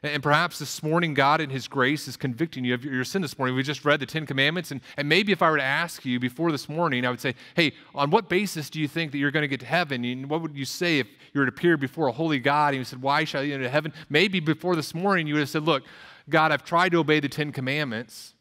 And 0.03 0.21
perhaps 0.21 0.59
this 0.59 0.83
morning, 0.83 1.15
God 1.15 1.41
in 1.41 1.49
His 1.49 1.67
grace 1.67 2.07
is 2.07 2.17
convicting 2.17 2.63
you 2.63 2.75
of 2.75 2.85
your 2.85 3.03
sin 3.03 3.23
this 3.23 3.37
morning. 3.37 3.55
We 3.55 3.63
just 3.63 3.83
read 3.83 3.99
the 3.99 4.05
Ten 4.05 4.27
Commandments, 4.27 4.69
and, 4.69 4.79
and 4.95 5.09
maybe 5.09 5.31
if 5.31 5.41
I 5.41 5.49
were 5.49 5.57
to 5.57 5.63
ask 5.63 6.05
you 6.05 6.19
before 6.19 6.51
this 6.51 6.69
morning, 6.69 7.03
I 7.03 7.09
would 7.09 7.19
say, 7.19 7.33
Hey, 7.55 7.73
on 7.95 8.11
what 8.11 8.29
basis 8.29 8.69
do 8.69 8.79
you 8.79 8.87
think 8.87 9.11
that 9.11 9.17
you're 9.17 9.31
going 9.31 9.41
to 9.41 9.47
get 9.47 9.59
to 9.61 9.65
heaven? 9.65 10.05
And 10.05 10.29
what 10.29 10.43
would 10.43 10.55
you 10.55 10.65
say 10.65 10.99
if 10.99 11.07
you 11.33 11.41
were 11.41 11.47
to 11.47 11.51
appear 11.51 11.77
before 11.77 12.07
a 12.07 12.11
holy 12.11 12.37
God 12.37 12.69
and 12.69 12.77
you 12.77 12.83
said, 12.83 13.01
Why 13.01 13.23
shall 13.23 13.43
you 13.43 13.55
enter 13.55 13.67
heaven? 13.69 13.91
Maybe 14.07 14.39
before 14.39 14.75
this 14.75 14.93
morning, 14.93 15.25
you 15.25 15.33
would 15.33 15.39
have 15.39 15.49
said, 15.49 15.63
Look, 15.63 15.83
God, 16.29 16.51
I've 16.51 16.63
tried 16.63 16.91
to 16.91 16.99
obey 16.99 17.19
the 17.19 17.29
Ten 17.29 17.51
Commandments, 17.51 18.35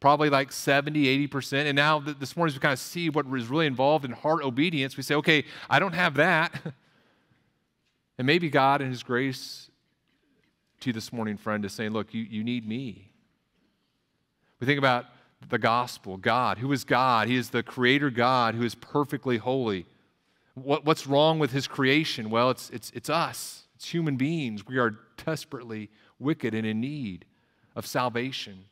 probably 0.00 0.30
like 0.30 0.50
70, 0.50 1.28
80%. 1.28 1.66
And 1.66 1.76
now 1.76 2.00
this 2.00 2.36
morning, 2.36 2.50
as 2.50 2.56
we 2.56 2.60
kind 2.60 2.72
of 2.72 2.80
see 2.80 3.08
what 3.08 3.24
is 3.36 3.46
really 3.46 3.66
involved 3.66 4.04
in 4.04 4.10
heart 4.10 4.42
obedience, 4.42 4.96
we 4.96 5.04
say, 5.04 5.14
okay, 5.14 5.44
I 5.70 5.78
don't 5.78 5.94
have 5.94 6.14
that. 6.14 6.60
and 8.18 8.26
maybe 8.26 8.50
God, 8.50 8.82
in 8.82 8.90
His 8.90 9.04
grace 9.04 9.68
to 10.82 10.92
this 10.92 11.12
morning, 11.12 11.36
friend, 11.36 11.64
is 11.64 11.72
saying, 11.72 11.92
look, 11.92 12.12
you, 12.12 12.22
you 12.22 12.44
need 12.44 12.66
me. 12.66 13.12
We 14.60 14.66
think 14.66 14.78
about 14.78 15.06
the 15.48 15.58
gospel, 15.58 16.16
God. 16.16 16.58
Who 16.58 16.72
is 16.72 16.84
God? 16.84 17.28
He 17.28 17.36
is 17.36 17.50
the 17.50 17.62
creator 17.62 18.10
God 18.10 18.54
who 18.54 18.62
is 18.62 18.74
perfectly 18.74 19.38
holy. 19.38 19.86
What, 20.54 20.84
what's 20.84 21.06
wrong 21.06 21.38
with 21.38 21.52
his 21.52 21.66
creation? 21.66 22.30
Well, 22.30 22.50
it's, 22.50 22.70
it's, 22.70 22.90
it's 22.94 23.08
us, 23.08 23.64
it's 23.74 23.88
human 23.88 24.16
beings. 24.16 24.66
We 24.66 24.78
are 24.78 24.96
desperately 25.24 25.90
wicked 26.18 26.54
and 26.54 26.66
in 26.66 26.80
need 26.80 27.24
of 27.74 27.86
salvation. 27.86 28.64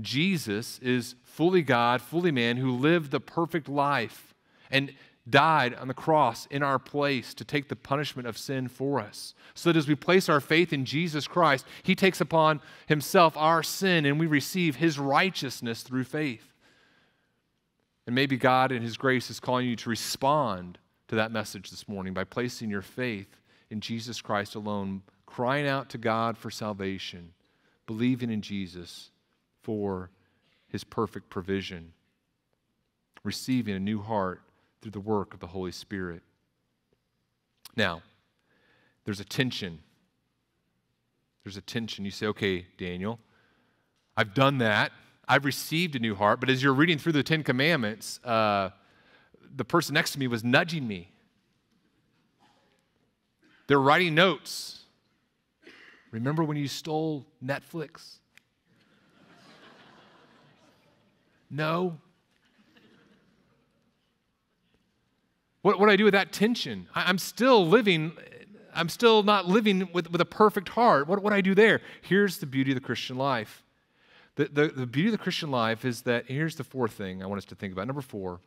Jesus 0.00 0.78
is 0.78 1.16
fully 1.24 1.62
God, 1.62 2.00
fully 2.00 2.30
man, 2.30 2.56
who 2.56 2.70
lived 2.70 3.10
the 3.10 3.20
perfect 3.20 3.68
life 3.68 4.34
and 4.70 4.92
died 5.30 5.74
on 5.74 5.88
the 5.88 5.94
cross 5.94 6.46
in 6.46 6.62
our 6.62 6.78
place 6.78 7.34
to 7.34 7.44
take 7.44 7.68
the 7.68 7.76
punishment 7.76 8.28
of 8.28 8.38
sin 8.38 8.68
for 8.68 9.00
us. 9.00 9.34
So 9.54 9.70
that 9.70 9.78
as 9.78 9.88
we 9.88 9.94
place 9.94 10.28
our 10.28 10.40
faith 10.40 10.72
in 10.72 10.84
Jesus 10.84 11.26
Christ, 11.26 11.66
he 11.82 11.94
takes 11.94 12.20
upon 12.20 12.60
himself 12.86 13.36
our 13.36 13.62
sin 13.62 14.06
and 14.06 14.18
we 14.18 14.26
receive 14.26 14.76
his 14.76 14.98
righteousness 14.98 15.82
through 15.82 16.04
faith. 16.04 16.54
And 18.06 18.14
maybe 18.14 18.36
God, 18.36 18.72
in 18.72 18.82
his 18.82 18.96
grace, 18.96 19.28
is 19.28 19.40
calling 19.40 19.66
you 19.66 19.76
to 19.76 19.90
respond 19.90 20.78
to 21.08 21.16
that 21.16 21.32
message 21.32 21.70
this 21.70 21.88
morning 21.88 22.14
by 22.14 22.24
placing 22.24 22.70
your 22.70 22.82
faith 22.82 23.38
in 23.70 23.80
Jesus 23.80 24.22
Christ 24.22 24.54
alone, 24.54 25.02
crying 25.26 25.66
out 25.66 25.90
to 25.90 25.98
God 25.98 26.38
for 26.38 26.50
salvation, 26.50 27.32
believing 27.86 28.30
in 28.30 28.40
Jesus 28.40 29.10
for 29.62 30.10
his 30.68 30.84
perfect 30.84 31.28
provision, 31.28 31.92
receiving 33.24 33.74
a 33.74 33.80
new 33.80 34.00
heart 34.00 34.40
through 34.80 34.92
the 34.92 35.00
work 35.00 35.34
of 35.34 35.40
the 35.40 35.48
Holy 35.48 35.72
Spirit. 35.72 36.22
Now, 37.76 38.02
there's 39.04 39.20
a 39.20 39.24
tension. 39.24 39.80
There's 41.44 41.56
a 41.56 41.62
tension. 41.62 42.04
You 42.04 42.10
say, 42.10 42.26
okay, 42.26 42.66
Daniel, 42.76 43.18
I've 44.16 44.34
done 44.34 44.58
that. 44.58 44.92
I've 45.28 45.44
received 45.44 45.94
a 45.94 45.98
new 45.98 46.14
heart. 46.14 46.40
But 46.40 46.50
as 46.50 46.62
you're 46.62 46.74
reading 46.74 46.98
through 46.98 47.12
the 47.12 47.22
Ten 47.22 47.42
Commandments, 47.42 48.20
uh, 48.24 48.70
the 49.54 49.64
person 49.64 49.94
next 49.94 50.12
to 50.12 50.18
me 50.18 50.26
was 50.26 50.42
nudging 50.42 50.86
me. 50.86 51.12
They're 53.66 53.80
writing 53.80 54.14
notes. 54.14 54.80
Remember 56.10 56.42
when 56.42 56.56
you 56.56 56.68
stole 56.68 57.26
Netflix? 57.44 58.18
No. 61.50 61.98
What, 65.62 65.78
what 65.78 65.86
do 65.86 65.92
I 65.92 65.96
do 65.96 66.04
with 66.04 66.14
that 66.14 66.32
tension? 66.32 66.88
I, 66.94 67.10
am 67.10 67.18
still 67.18 67.66
living, 67.66 68.12
I'm 68.74 68.88
still 68.88 69.22
not 69.22 69.46
living 69.46 69.88
with, 69.92 70.10
with 70.10 70.20
a 70.20 70.26
perfect 70.26 70.70
heart. 70.70 71.08
What, 71.08 71.22
what 71.22 71.30
do 71.30 71.36
I 71.36 71.40
do 71.40 71.54
there? 71.54 71.80
Here's 72.02 72.38
the 72.38 72.46
beauty 72.46 72.70
of 72.70 72.76
the 72.76 72.80
Christian 72.80 73.16
life. 73.16 73.62
The, 74.36 74.44
the, 74.46 74.68
the 74.68 74.86
beauty 74.86 75.08
of 75.08 75.12
the 75.12 75.18
Christian 75.18 75.50
life 75.50 75.84
is 75.84 76.02
that 76.02 76.26
here's 76.26 76.54
the 76.54 76.64
fourth 76.64 76.92
thing 76.92 77.22
I 77.22 77.26
want 77.26 77.38
us 77.38 77.44
to 77.46 77.56
think 77.56 77.72
about. 77.72 77.88
Number 77.88 78.02
four, 78.02 78.40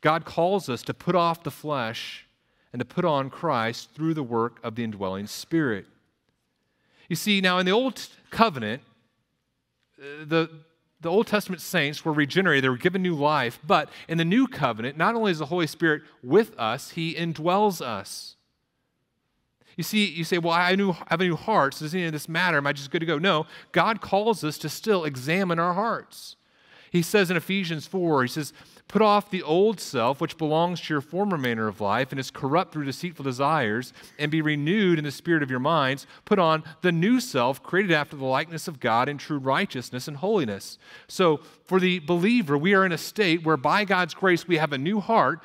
God 0.00 0.24
calls 0.24 0.68
us 0.68 0.82
to 0.82 0.94
put 0.94 1.16
off 1.16 1.42
the 1.42 1.50
flesh 1.50 2.26
and 2.72 2.78
to 2.78 2.86
put 2.86 3.04
on 3.04 3.28
Christ 3.28 3.90
through 3.94 4.14
the 4.14 4.22
work 4.22 4.60
of 4.62 4.76
the 4.76 4.84
indwelling 4.84 5.26
Spirit. 5.26 5.86
You 7.08 7.16
see, 7.16 7.40
now 7.40 7.58
in 7.58 7.66
the 7.66 7.72
Old 7.72 8.00
Covenant, 8.30 8.82
the, 9.98 10.48
the 11.00 11.10
Old 11.10 11.26
Testament 11.26 11.62
saints 11.62 12.04
were 12.04 12.12
regenerated, 12.12 12.64
they 12.64 12.68
were 12.68 12.76
given 12.76 13.02
new 13.02 13.14
life. 13.14 13.58
But 13.66 13.88
in 14.08 14.18
the 14.18 14.24
new 14.24 14.46
covenant, 14.46 14.96
not 14.96 15.14
only 15.14 15.32
is 15.32 15.38
the 15.38 15.46
Holy 15.46 15.66
Spirit 15.66 16.02
with 16.22 16.58
us, 16.58 16.90
He 16.90 17.14
indwells 17.14 17.80
us. 17.80 18.36
You 19.76 19.84
see, 19.84 20.06
you 20.06 20.24
say, 20.24 20.38
Well, 20.38 20.52
I 20.52 20.70
have 20.70 21.20
a 21.20 21.24
new 21.24 21.36
heart, 21.36 21.74
so 21.74 21.84
does 21.84 21.94
any 21.94 22.04
of 22.04 22.12
this 22.12 22.28
matter? 22.28 22.58
Am 22.58 22.66
I 22.66 22.72
just 22.72 22.90
good 22.90 23.00
to 23.00 23.06
go? 23.06 23.18
No, 23.18 23.46
God 23.72 24.00
calls 24.00 24.44
us 24.44 24.58
to 24.58 24.68
still 24.68 25.04
examine 25.04 25.58
our 25.58 25.72
hearts. 25.74 26.36
He 26.90 27.02
says 27.02 27.30
in 27.30 27.36
Ephesians 27.36 27.86
4, 27.86 28.22
He 28.22 28.28
says, 28.28 28.52
Put 28.90 29.02
off 29.02 29.30
the 29.30 29.44
old 29.44 29.78
self, 29.78 30.20
which 30.20 30.36
belongs 30.36 30.80
to 30.80 30.94
your 30.94 31.00
former 31.00 31.38
manner 31.38 31.68
of 31.68 31.80
life 31.80 32.10
and 32.10 32.18
is 32.18 32.28
corrupt 32.32 32.72
through 32.72 32.86
deceitful 32.86 33.24
desires, 33.24 33.92
and 34.18 34.32
be 34.32 34.42
renewed 34.42 34.98
in 34.98 35.04
the 35.04 35.12
spirit 35.12 35.44
of 35.44 35.50
your 35.50 35.60
minds. 35.60 36.08
Put 36.24 36.40
on 36.40 36.64
the 36.80 36.90
new 36.90 37.20
self, 37.20 37.62
created 37.62 37.92
after 37.92 38.16
the 38.16 38.24
likeness 38.24 38.66
of 38.66 38.80
God 38.80 39.08
in 39.08 39.16
true 39.16 39.38
righteousness 39.38 40.08
and 40.08 40.16
holiness. 40.16 40.76
So, 41.06 41.36
for 41.64 41.78
the 41.78 42.00
believer, 42.00 42.58
we 42.58 42.74
are 42.74 42.84
in 42.84 42.90
a 42.90 42.98
state 42.98 43.44
where 43.44 43.56
by 43.56 43.84
God's 43.84 44.12
grace 44.12 44.48
we 44.48 44.56
have 44.56 44.72
a 44.72 44.78
new 44.78 44.98
heart, 44.98 45.38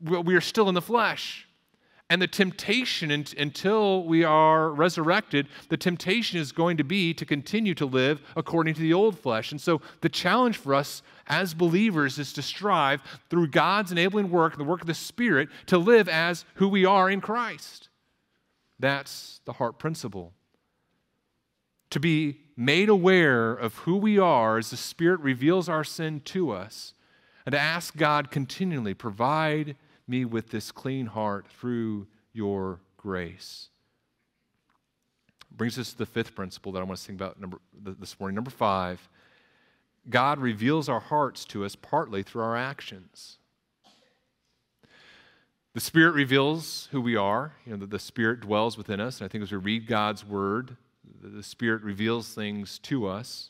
but 0.00 0.22
we 0.22 0.34
are 0.34 0.40
still 0.40 0.68
in 0.68 0.74
the 0.74 0.82
flesh. 0.82 1.46
And 2.10 2.20
the 2.20 2.26
temptation 2.26 3.12
until 3.38 4.02
we 4.02 4.24
are 4.24 4.70
resurrected, 4.70 5.46
the 5.68 5.76
temptation 5.76 6.40
is 6.40 6.50
going 6.50 6.76
to 6.78 6.84
be 6.84 7.14
to 7.14 7.24
continue 7.24 7.72
to 7.76 7.86
live 7.86 8.20
according 8.34 8.74
to 8.74 8.80
the 8.80 8.92
old 8.92 9.16
flesh. 9.16 9.52
And 9.52 9.60
so 9.60 9.80
the 10.00 10.08
challenge 10.08 10.56
for 10.56 10.74
us 10.74 11.02
as 11.28 11.54
believers 11.54 12.18
is 12.18 12.32
to 12.32 12.42
strive 12.42 13.00
through 13.30 13.46
God's 13.46 13.92
enabling 13.92 14.28
work, 14.28 14.58
the 14.58 14.64
work 14.64 14.80
of 14.80 14.88
the 14.88 14.94
Spirit, 14.94 15.48
to 15.66 15.78
live 15.78 16.08
as 16.08 16.44
who 16.54 16.68
we 16.68 16.84
are 16.84 17.08
in 17.08 17.20
Christ. 17.20 17.88
That's 18.80 19.40
the 19.44 19.52
heart 19.52 19.78
principle. 19.78 20.32
To 21.90 22.00
be 22.00 22.40
made 22.56 22.88
aware 22.88 23.52
of 23.52 23.76
who 23.78 23.96
we 23.96 24.18
are 24.18 24.58
as 24.58 24.70
the 24.70 24.76
Spirit 24.76 25.20
reveals 25.20 25.68
our 25.68 25.84
sin 25.84 26.22
to 26.24 26.50
us, 26.50 26.92
and 27.46 27.52
to 27.52 27.58
ask 27.58 27.96
God 27.96 28.32
continually, 28.32 28.94
provide 28.94 29.76
me 30.10 30.24
with 30.24 30.50
this 30.50 30.72
clean 30.72 31.06
heart 31.06 31.46
through 31.46 32.06
your 32.32 32.80
grace. 32.96 33.68
Brings 35.50 35.78
us 35.78 35.92
to 35.92 35.98
the 35.98 36.06
fifth 36.06 36.34
principle 36.34 36.72
that 36.72 36.80
I 36.80 36.82
want 36.82 36.98
to 36.98 37.06
think 37.06 37.18
about 37.18 37.40
number, 37.40 37.60
this 37.72 38.18
morning. 38.20 38.34
Number 38.34 38.50
five, 38.50 39.08
God 40.08 40.38
reveals 40.38 40.88
our 40.88 41.00
hearts 41.00 41.44
to 41.46 41.64
us 41.64 41.76
partly 41.76 42.22
through 42.22 42.42
our 42.42 42.56
actions. 42.56 43.38
The 45.72 45.80
Spirit 45.80 46.12
reveals 46.12 46.88
who 46.90 47.00
we 47.00 47.14
are. 47.14 47.52
You 47.64 47.72
know, 47.72 47.78
the, 47.78 47.86
the 47.86 47.98
Spirit 47.98 48.40
dwells 48.40 48.76
within 48.76 49.00
us. 49.00 49.20
And 49.20 49.26
I 49.26 49.28
think 49.28 49.42
as 49.42 49.52
we 49.52 49.58
read 49.58 49.86
God's 49.86 50.24
Word, 50.24 50.76
the, 51.22 51.28
the 51.28 51.42
Spirit 51.42 51.82
reveals 51.82 52.34
things 52.34 52.78
to 52.80 53.06
us. 53.06 53.49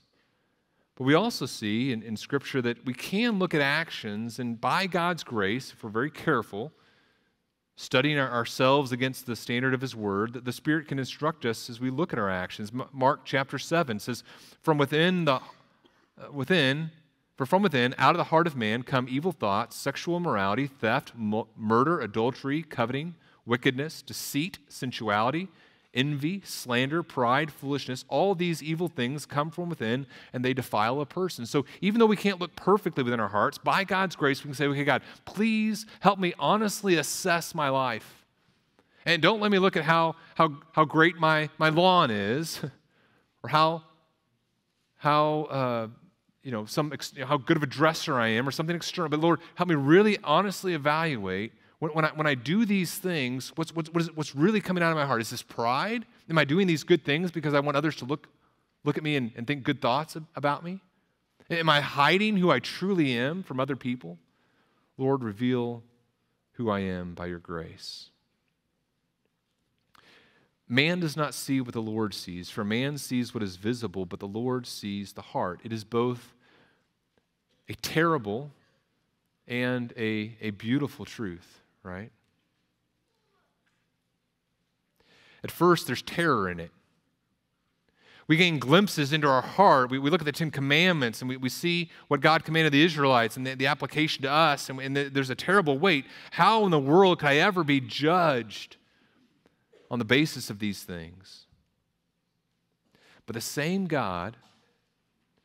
But 0.97 1.05
we 1.05 1.14
also 1.14 1.47
see 1.47 1.93
in, 1.93 2.03
in 2.03 2.16
Scripture 2.16 2.61
that 2.62 2.84
we 2.84 2.95
can 2.95 3.38
look 3.38 3.55
at 3.55 3.61
actions, 3.61 4.38
and 4.38 4.61
by 4.61 4.86
God's 4.86 5.24
grace, 5.24 5.72
if 5.72 5.82
we're 5.82 5.91
very 5.91 6.11
careful, 6.11 6.72
studying 7.76 8.18
our, 8.18 8.30
ourselves 8.30 8.93
against 8.93 9.26
the 9.26 9.34
standard 9.34 9.72
of 9.72 9.80
His 9.80 9.97
Word, 9.97 10.34
that 10.34 10.45
the 10.45 10.53
Spirit 10.53 10.88
can 10.88 10.99
instruct 10.99 11.47
us 11.47 11.70
as 11.70 11.80
we 11.80 11.91
look 11.91 12.12
at 12.12 12.18
our 12.18 12.28
actions. 12.28 12.70
Mark 12.93 13.20
chapter 13.24 13.59
7 13.59 13.99
says, 13.99 14.22
From 14.61 14.76
within 14.76 15.24
the 15.24 15.41
uh, 16.20 16.30
within, 16.32 16.91
for 17.36 17.47
from 17.47 17.62
within, 17.62 17.95
out 17.97 18.11
of 18.11 18.18
the 18.18 18.24
heart 18.24 18.47
of 18.47 18.55
man, 18.55 18.82
come 18.82 19.07
evil 19.09 19.32
thoughts, 19.32 19.76
sexual 19.76 20.18
immorality, 20.18 20.66
theft, 20.66 21.12
murder, 21.16 22.01
adultery, 22.01 22.62
coveting, 22.62 23.14
wickedness, 23.47 24.03
deceit, 24.03 24.59
sensuality 24.68 25.49
envy, 25.95 26.43
slander, 26.45 27.03
pride, 27.03 27.51
foolishness, 27.51 28.05
all 28.09 28.34
these 28.34 28.62
evil 28.62 28.88
things 28.88 29.26
come 29.26 29.51
from 29.51 29.68
within 29.68 30.07
and 30.32 30.45
they 30.45 30.55
defile 30.55 31.01
a 31.01 31.07
person. 31.07 31.47
So 31.47 31.64
even 31.80 31.99
though 31.99 32.07
we 32.07 32.16
can't 32.16 32.41
look 32.41 32.55
perfectly 32.55 33.03
within 33.03 33.20
our 33.20 33.28
hearts, 33.28 33.59
by 33.59 33.84
God's 33.84 34.16
grace, 34.16 34.45
we 34.45 34.49
can 34.49 34.55
say, 34.55 34.66
okay, 34.66 34.84
God, 34.84 35.03
please 35.24 35.86
help 36.01 36.18
me 36.18 36.32
honestly 36.38 36.97
assess 36.97 37.55
my 37.55 37.68
life. 37.68 38.24
And 39.05 39.22
don't 39.22 39.41
let 39.41 39.51
me 39.51 39.59
look 39.59 39.76
at 39.76 39.84
how, 39.84 40.14
how, 40.34 40.59
how 40.72 40.84
great 40.84 41.16
my, 41.16 41.49
my 41.59 41.70
lawn 41.70 42.11
is 42.11 42.61
or 43.43 43.49
how, 43.49 43.82
how, 44.97 45.43
uh, 45.45 45.88
you 46.43 46.53
know, 46.53 46.66
some, 46.66 46.93
how 47.24 47.36
good 47.36 47.57
of 47.57 47.62
a 47.62 47.66
dresser 47.66 48.18
I 48.18 48.28
am 48.28 48.47
or 48.47 48.51
something 48.51 48.76
external. 48.76 49.09
But 49.09 49.20
Lord, 49.20 49.41
help 49.55 49.68
me 49.68 49.74
really 49.74 50.18
honestly 50.22 50.74
evaluate 50.74 51.53
when, 51.80 51.92
when, 51.92 52.04
I, 52.04 52.08
when 52.10 52.26
I 52.26 52.34
do 52.34 52.64
these 52.64 52.94
things, 52.94 53.52
what's, 53.56 53.74
what's, 53.74 53.90
what 53.90 54.02
is, 54.02 54.14
what's 54.14 54.36
really 54.36 54.60
coming 54.60 54.82
out 54.82 54.90
of 54.92 54.96
my 54.96 55.06
heart? 55.06 55.20
Is 55.20 55.30
this 55.30 55.42
pride? 55.42 56.04
Am 56.28 56.38
I 56.38 56.44
doing 56.44 56.66
these 56.66 56.84
good 56.84 57.04
things 57.04 57.30
because 57.30 57.54
I 57.54 57.60
want 57.60 57.76
others 57.76 57.96
to 57.96 58.04
look, 58.04 58.28
look 58.84 58.96
at 58.96 59.02
me 59.02 59.16
and, 59.16 59.32
and 59.34 59.46
think 59.46 59.64
good 59.64 59.80
thoughts 59.80 60.16
about 60.36 60.62
me? 60.62 60.80
Am 61.50 61.68
I 61.68 61.80
hiding 61.80 62.36
who 62.36 62.50
I 62.50 62.60
truly 62.60 63.16
am 63.16 63.42
from 63.42 63.58
other 63.58 63.76
people? 63.76 64.18
Lord, 64.98 65.24
reveal 65.24 65.82
who 66.52 66.70
I 66.70 66.80
am 66.80 67.14
by 67.14 67.26
your 67.26 67.38
grace. 67.38 68.10
Man 70.68 71.00
does 71.00 71.16
not 71.16 71.34
see 71.34 71.60
what 71.60 71.72
the 71.72 71.82
Lord 71.82 72.14
sees, 72.14 72.50
for 72.50 72.62
man 72.62 72.98
sees 72.98 73.34
what 73.34 73.42
is 73.42 73.56
visible, 73.56 74.04
but 74.04 74.20
the 74.20 74.28
Lord 74.28 74.66
sees 74.66 75.14
the 75.14 75.22
heart. 75.22 75.60
It 75.64 75.72
is 75.72 75.82
both 75.82 76.34
a 77.68 77.74
terrible 77.74 78.52
and 79.48 79.92
a, 79.96 80.36
a 80.40 80.50
beautiful 80.50 81.04
truth 81.04 81.60
right? 81.82 82.10
At 85.42 85.50
first, 85.50 85.86
there's 85.86 86.02
terror 86.02 86.48
in 86.48 86.60
it. 86.60 86.70
We 88.28 88.36
gain 88.36 88.60
glimpses 88.60 89.12
into 89.12 89.26
our 89.26 89.42
heart. 89.42 89.90
We, 89.90 89.98
we 89.98 90.08
look 90.08 90.20
at 90.20 90.24
the 90.24 90.30
Ten 90.30 90.52
Commandments 90.52 91.20
and 91.20 91.28
we, 91.28 91.36
we 91.36 91.48
see 91.48 91.90
what 92.06 92.20
God 92.20 92.44
commanded 92.44 92.72
the 92.72 92.84
Israelites 92.84 93.36
and 93.36 93.44
the, 93.44 93.54
the 93.54 93.66
application 93.66 94.22
to 94.22 94.30
us, 94.30 94.70
and, 94.70 94.78
and 94.78 94.96
the, 94.96 95.04
there's 95.08 95.30
a 95.30 95.34
terrible 95.34 95.78
weight. 95.78 96.04
How 96.30 96.64
in 96.64 96.70
the 96.70 96.78
world 96.78 97.18
could 97.18 97.28
I 97.28 97.36
ever 97.36 97.64
be 97.64 97.80
judged 97.80 98.76
on 99.90 99.98
the 99.98 100.04
basis 100.04 100.48
of 100.48 100.60
these 100.60 100.84
things? 100.84 101.46
But 103.26 103.34
the 103.34 103.40
same 103.40 103.86
God 103.86 104.36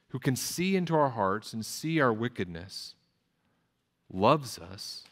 who 0.09 0.19
can 0.19 0.35
see 0.35 0.75
into 0.75 0.95
our 0.95 1.09
hearts 1.09 1.53
and 1.53 1.65
see 1.65 1.99
our 1.99 2.13
wickedness 2.13 2.93
loves 4.13 4.59
us 4.59 5.05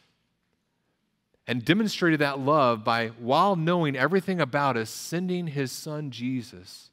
and 1.46 1.64
demonstrated 1.64 2.20
that 2.20 2.38
love 2.38 2.84
by, 2.84 3.08
while 3.08 3.56
knowing 3.56 3.96
everything 3.96 4.40
about 4.40 4.76
us, 4.76 4.90
sending 4.90 5.48
his 5.48 5.70
son 5.70 6.10
Jesus 6.10 6.90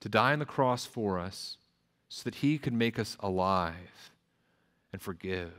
to 0.00 0.08
die 0.08 0.32
on 0.32 0.38
the 0.38 0.46
cross 0.46 0.86
for 0.86 1.18
us 1.18 1.58
so 2.08 2.22
that 2.24 2.36
he 2.36 2.58
could 2.58 2.72
make 2.72 2.98
us 2.98 3.16
alive 3.20 4.10
and 4.92 5.00
forgive. 5.00 5.52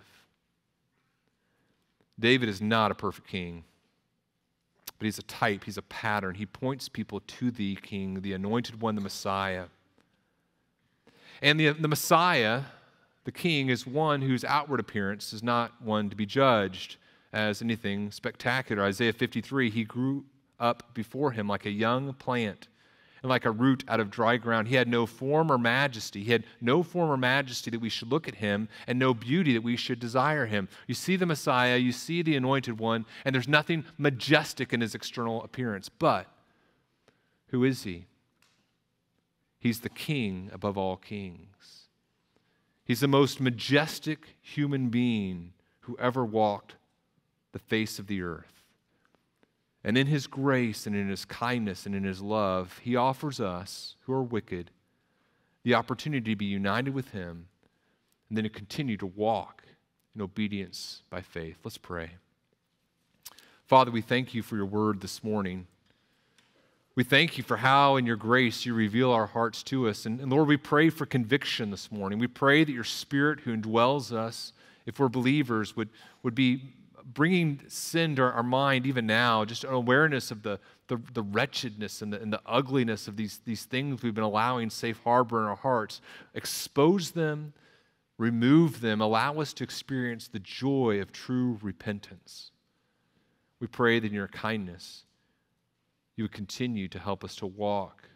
David 2.20 2.50
is 2.50 2.62
not 2.62 2.92
a 2.92 2.96
perfect 2.96 3.28
king, 3.28 3.64
but 4.98 5.06
he's 5.06 5.20
a 5.20 5.24
type, 5.24 5.64
he's 5.64 5.78
a 5.78 5.84
pattern. 5.84 6.36
He 6.36 6.46
points 6.46 6.90
people 6.90 7.22
to 7.22 7.52
the 7.52 7.76
king, 7.78 8.22
the 8.22 8.34
anointed 8.34 8.82
one, 8.82 8.96
the 8.96 9.02
Messiah. 9.02 9.66
And 11.42 11.60
the, 11.60 11.72
the 11.72 11.88
Messiah, 11.88 12.62
the 13.26 13.32
king, 13.32 13.70
is 13.70 13.86
one 13.86 14.22
whose 14.22 14.44
outward 14.44 14.80
appearance 14.80 15.34
is 15.34 15.44
not 15.44 15.82
one 15.82 16.10
to 16.10 16.16
be 16.16 16.26
judged 16.26 16.98
as 17.34 17.62
anything 17.62 18.12
spectacular. 18.12 18.84
Isaiah 18.84 19.14
53 19.14 19.70
he 19.70 19.84
grew 19.84 20.26
up 20.60 20.94
before 20.94 21.32
him 21.32 21.48
like 21.48 21.66
a 21.66 21.72
young 21.72 22.14
plant 22.14 22.68
and 23.22 23.30
like 23.30 23.46
a 23.46 23.52
root 23.52 23.84
out 23.88 24.00
of 24.00 24.12
dry 24.12 24.38
ground. 24.38 24.68
He 24.68 24.76
had 24.76 24.88
no 24.88 25.06
form 25.06 25.52
or 25.52 25.58
majesty. 25.58 26.24
He 26.24 26.32
had 26.32 26.44
no 26.62 26.84
form 26.84 27.10
or 27.10 27.18
majesty 27.18 27.72
that 27.72 27.82
we 27.82 27.90
should 27.90 28.12
look 28.12 28.28
at 28.28 28.36
him, 28.36 28.68
and 28.86 29.00
no 29.00 29.14
beauty 29.14 29.54
that 29.54 29.64
we 29.64 29.78
should 29.78 30.00
desire 30.00 30.46
him. 30.46 30.68
You 30.88 30.94
see 30.94 31.16
the 31.16 31.26
Messiah, 31.26 31.78
you 31.78 31.94
see 31.94 32.22
the 32.22 32.36
anointed 32.36 32.80
one, 32.80 33.06
and 33.26 33.34
there's 33.34 33.48
nothing 33.48 33.86
majestic 33.98 34.74
in 34.74 34.82
his 34.82 34.94
external 34.94 35.42
appearance. 35.42 35.90
But 35.90 36.28
who 37.48 37.64
is 37.64 37.84
he? 37.84 38.06
He's 39.58 39.80
the 39.80 39.90
king 39.90 40.50
above 40.52 40.78
all 40.78 40.98
kings. 40.98 41.88
He's 42.84 43.00
the 43.00 43.08
most 43.08 43.40
majestic 43.40 44.36
human 44.42 44.90
being 44.90 45.54
who 45.82 45.98
ever 45.98 46.26
walked 46.26 46.76
the 47.54 47.60
face 47.60 47.98
of 47.98 48.08
the 48.08 48.22
earth. 48.22 48.62
And 49.84 49.98
in 49.98 50.08
his 50.08 50.28
grace 50.28 50.86
and 50.86 50.96
in 50.96 51.10
his 51.10 51.26
kindness 51.26 51.86
and 51.86 51.96
in 51.96 52.04
his 52.04 52.22
love, 52.22 52.80
he 52.84 52.96
offers 52.96 53.40
us, 53.40 53.96
who 54.02 54.14
are 54.14 54.24
wicked, 54.24 54.72
the 55.64 55.76
opportunity 55.76 56.32
to 56.32 56.36
be 56.36 56.46
united 56.46 56.94
with 56.94 57.12
him 57.12 57.48
and 58.28 58.38
then 58.38 58.44
to 58.44 58.50
continue 58.50 58.98
to 58.98 59.06
walk 59.06 59.64
in 60.16 60.22
obedience 60.22 61.04
by 61.10 61.22
faith. 61.22 61.58
Let's 61.64 61.78
pray. 61.78 62.12
Father, 63.66 63.92
we 63.92 64.02
thank 64.02 64.34
you 64.34 64.42
for 64.42 64.56
your 64.56 64.66
word 64.66 65.02
this 65.02 65.24
morning. 65.24 65.68
We 66.96 67.04
thank 67.04 67.38
you 67.38 67.44
for 67.44 67.58
how, 67.58 67.96
in 67.96 68.06
your 68.06 68.16
grace, 68.16 68.66
you 68.66 68.74
reveal 68.74 69.12
our 69.12 69.26
hearts 69.26 69.64
to 69.64 69.88
us. 69.88 70.06
And, 70.06 70.20
and, 70.20 70.32
Lord, 70.32 70.48
we 70.48 70.58
pray 70.58 70.90
for 70.90 71.06
conviction 71.06 71.72
this 71.72 71.92
morning. 71.92 72.20
We 72.20 72.28
pray 72.28 72.64
that 72.64 72.72
your 72.72 72.84
Spirit, 72.84 73.42
who 73.42 73.56
indwells 73.56 74.12
us, 74.12 74.54
if 74.86 75.00
we're 75.00 75.10
believers, 75.10 75.76
would, 75.76 75.90
would 76.22 76.36
be 76.36 76.74
bringing 77.06 77.62
sin 77.68 78.16
to 78.16 78.24
our 78.24 78.44
mind 78.44 78.86
even 78.86 79.06
now, 79.06 79.46
just 79.46 79.64
an 79.64 79.74
awareness 79.74 80.32
of 80.32 80.44
the, 80.44 80.60
the, 80.88 80.98
the 81.14 81.22
wretchedness 81.22 82.02
and 82.02 82.14
the, 82.14 82.22
and 82.22 82.32
the 82.32 82.42
ugliness 82.46 83.08
of 83.08 83.18
these, 83.18 83.42
these 83.46 83.66
things 83.66 84.02
we've 84.02 84.14
been 84.14 84.24
allowing 84.24 84.70
safe 84.70 85.00
harbor 85.04 85.42
in 85.42 85.48
our 85.48 85.56
hearts. 85.56 86.02
Expose 86.34 87.12
them, 87.12 87.54
remove 88.18 88.82
them, 88.82 89.02
allow 89.02 89.40
us 89.40 89.54
to 89.54 89.64
experience 89.64 90.28
the 90.28 90.40
joy 90.40 91.00
of 91.02 91.12
true 91.12 91.58
repentance. 91.62 92.52
We 93.60 93.68
pray 93.68 94.00
that 94.00 94.08
in 94.08 94.14
your 94.14 94.28
kindness, 94.28 95.06
you 96.16 96.24
would 96.26 96.32
continue 96.32 96.88
to 96.90 97.00
help 97.00 97.24
us 97.24 97.36
to 97.38 97.46
walk 97.46 98.10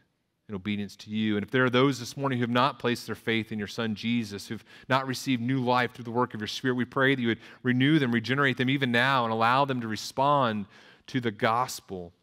in 0.49 0.55
obedience 0.55 0.95
to 0.95 1.09
you. 1.09 1.35
And 1.35 1.43
if 1.43 1.51
there 1.51 1.65
are 1.65 1.69
those 1.69 1.99
this 1.99 2.15
morning 2.15 2.37
who 2.37 2.43
have 2.43 2.49
not 2.49 2.79
placed 2.79 3.05
their 3.05 3.15
faith 3.15 3.51
in 3.51 3.59
your 3.59 3.67
Son 3.67 3.95
Jesus, 3.95 4.47
who've 4.47 4.63
not 4.87 5.05
received 5.05 5.41
new 5.41 5.59
life 5.59 5.93
through 5.93 6.05
the 6.05 6.11
work 6.11 6.33
of 6.33 6.39
your 6.39 6.47
Spirit, 6.47 6.75
we 6.75 6.85
pray 6.85 7.15
that 7.15 7.21
you 7.21 7.27
would 7.27 7.39
renew 7.63 7.99
them, 7.99 8.13
regenerate 8.13 8.57
them 8.57 8.69
even 8.69 8.91
now, 8.91 9.25
and 9.25 9.33
allow 9.33 9.65
them 9.65 9.81
to 9.81 9.87
respond 9.87 10.65
to 11.07 11.19
the 11.19 11.31
gospel 11.31 12.13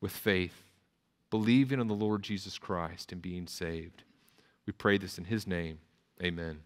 with 0.00 0.12
faith, 0.12 0.64
believing 1.30 1.80
in 1.80 1.86
the 1.86 1.94
Lord 1.94 2.22
Jesus 2.22 2.58
Christ 2.58 3.12
and 3.12 3.22
being 3.22 3.46
saved. 3.46 4.02
We 4.66 4.72
pray 4.72 4.98
this 4.98 5.18
in 5.18 5.24
His 5.24 5.46
name. 5.46 5.78
Amen. 6.22 6.60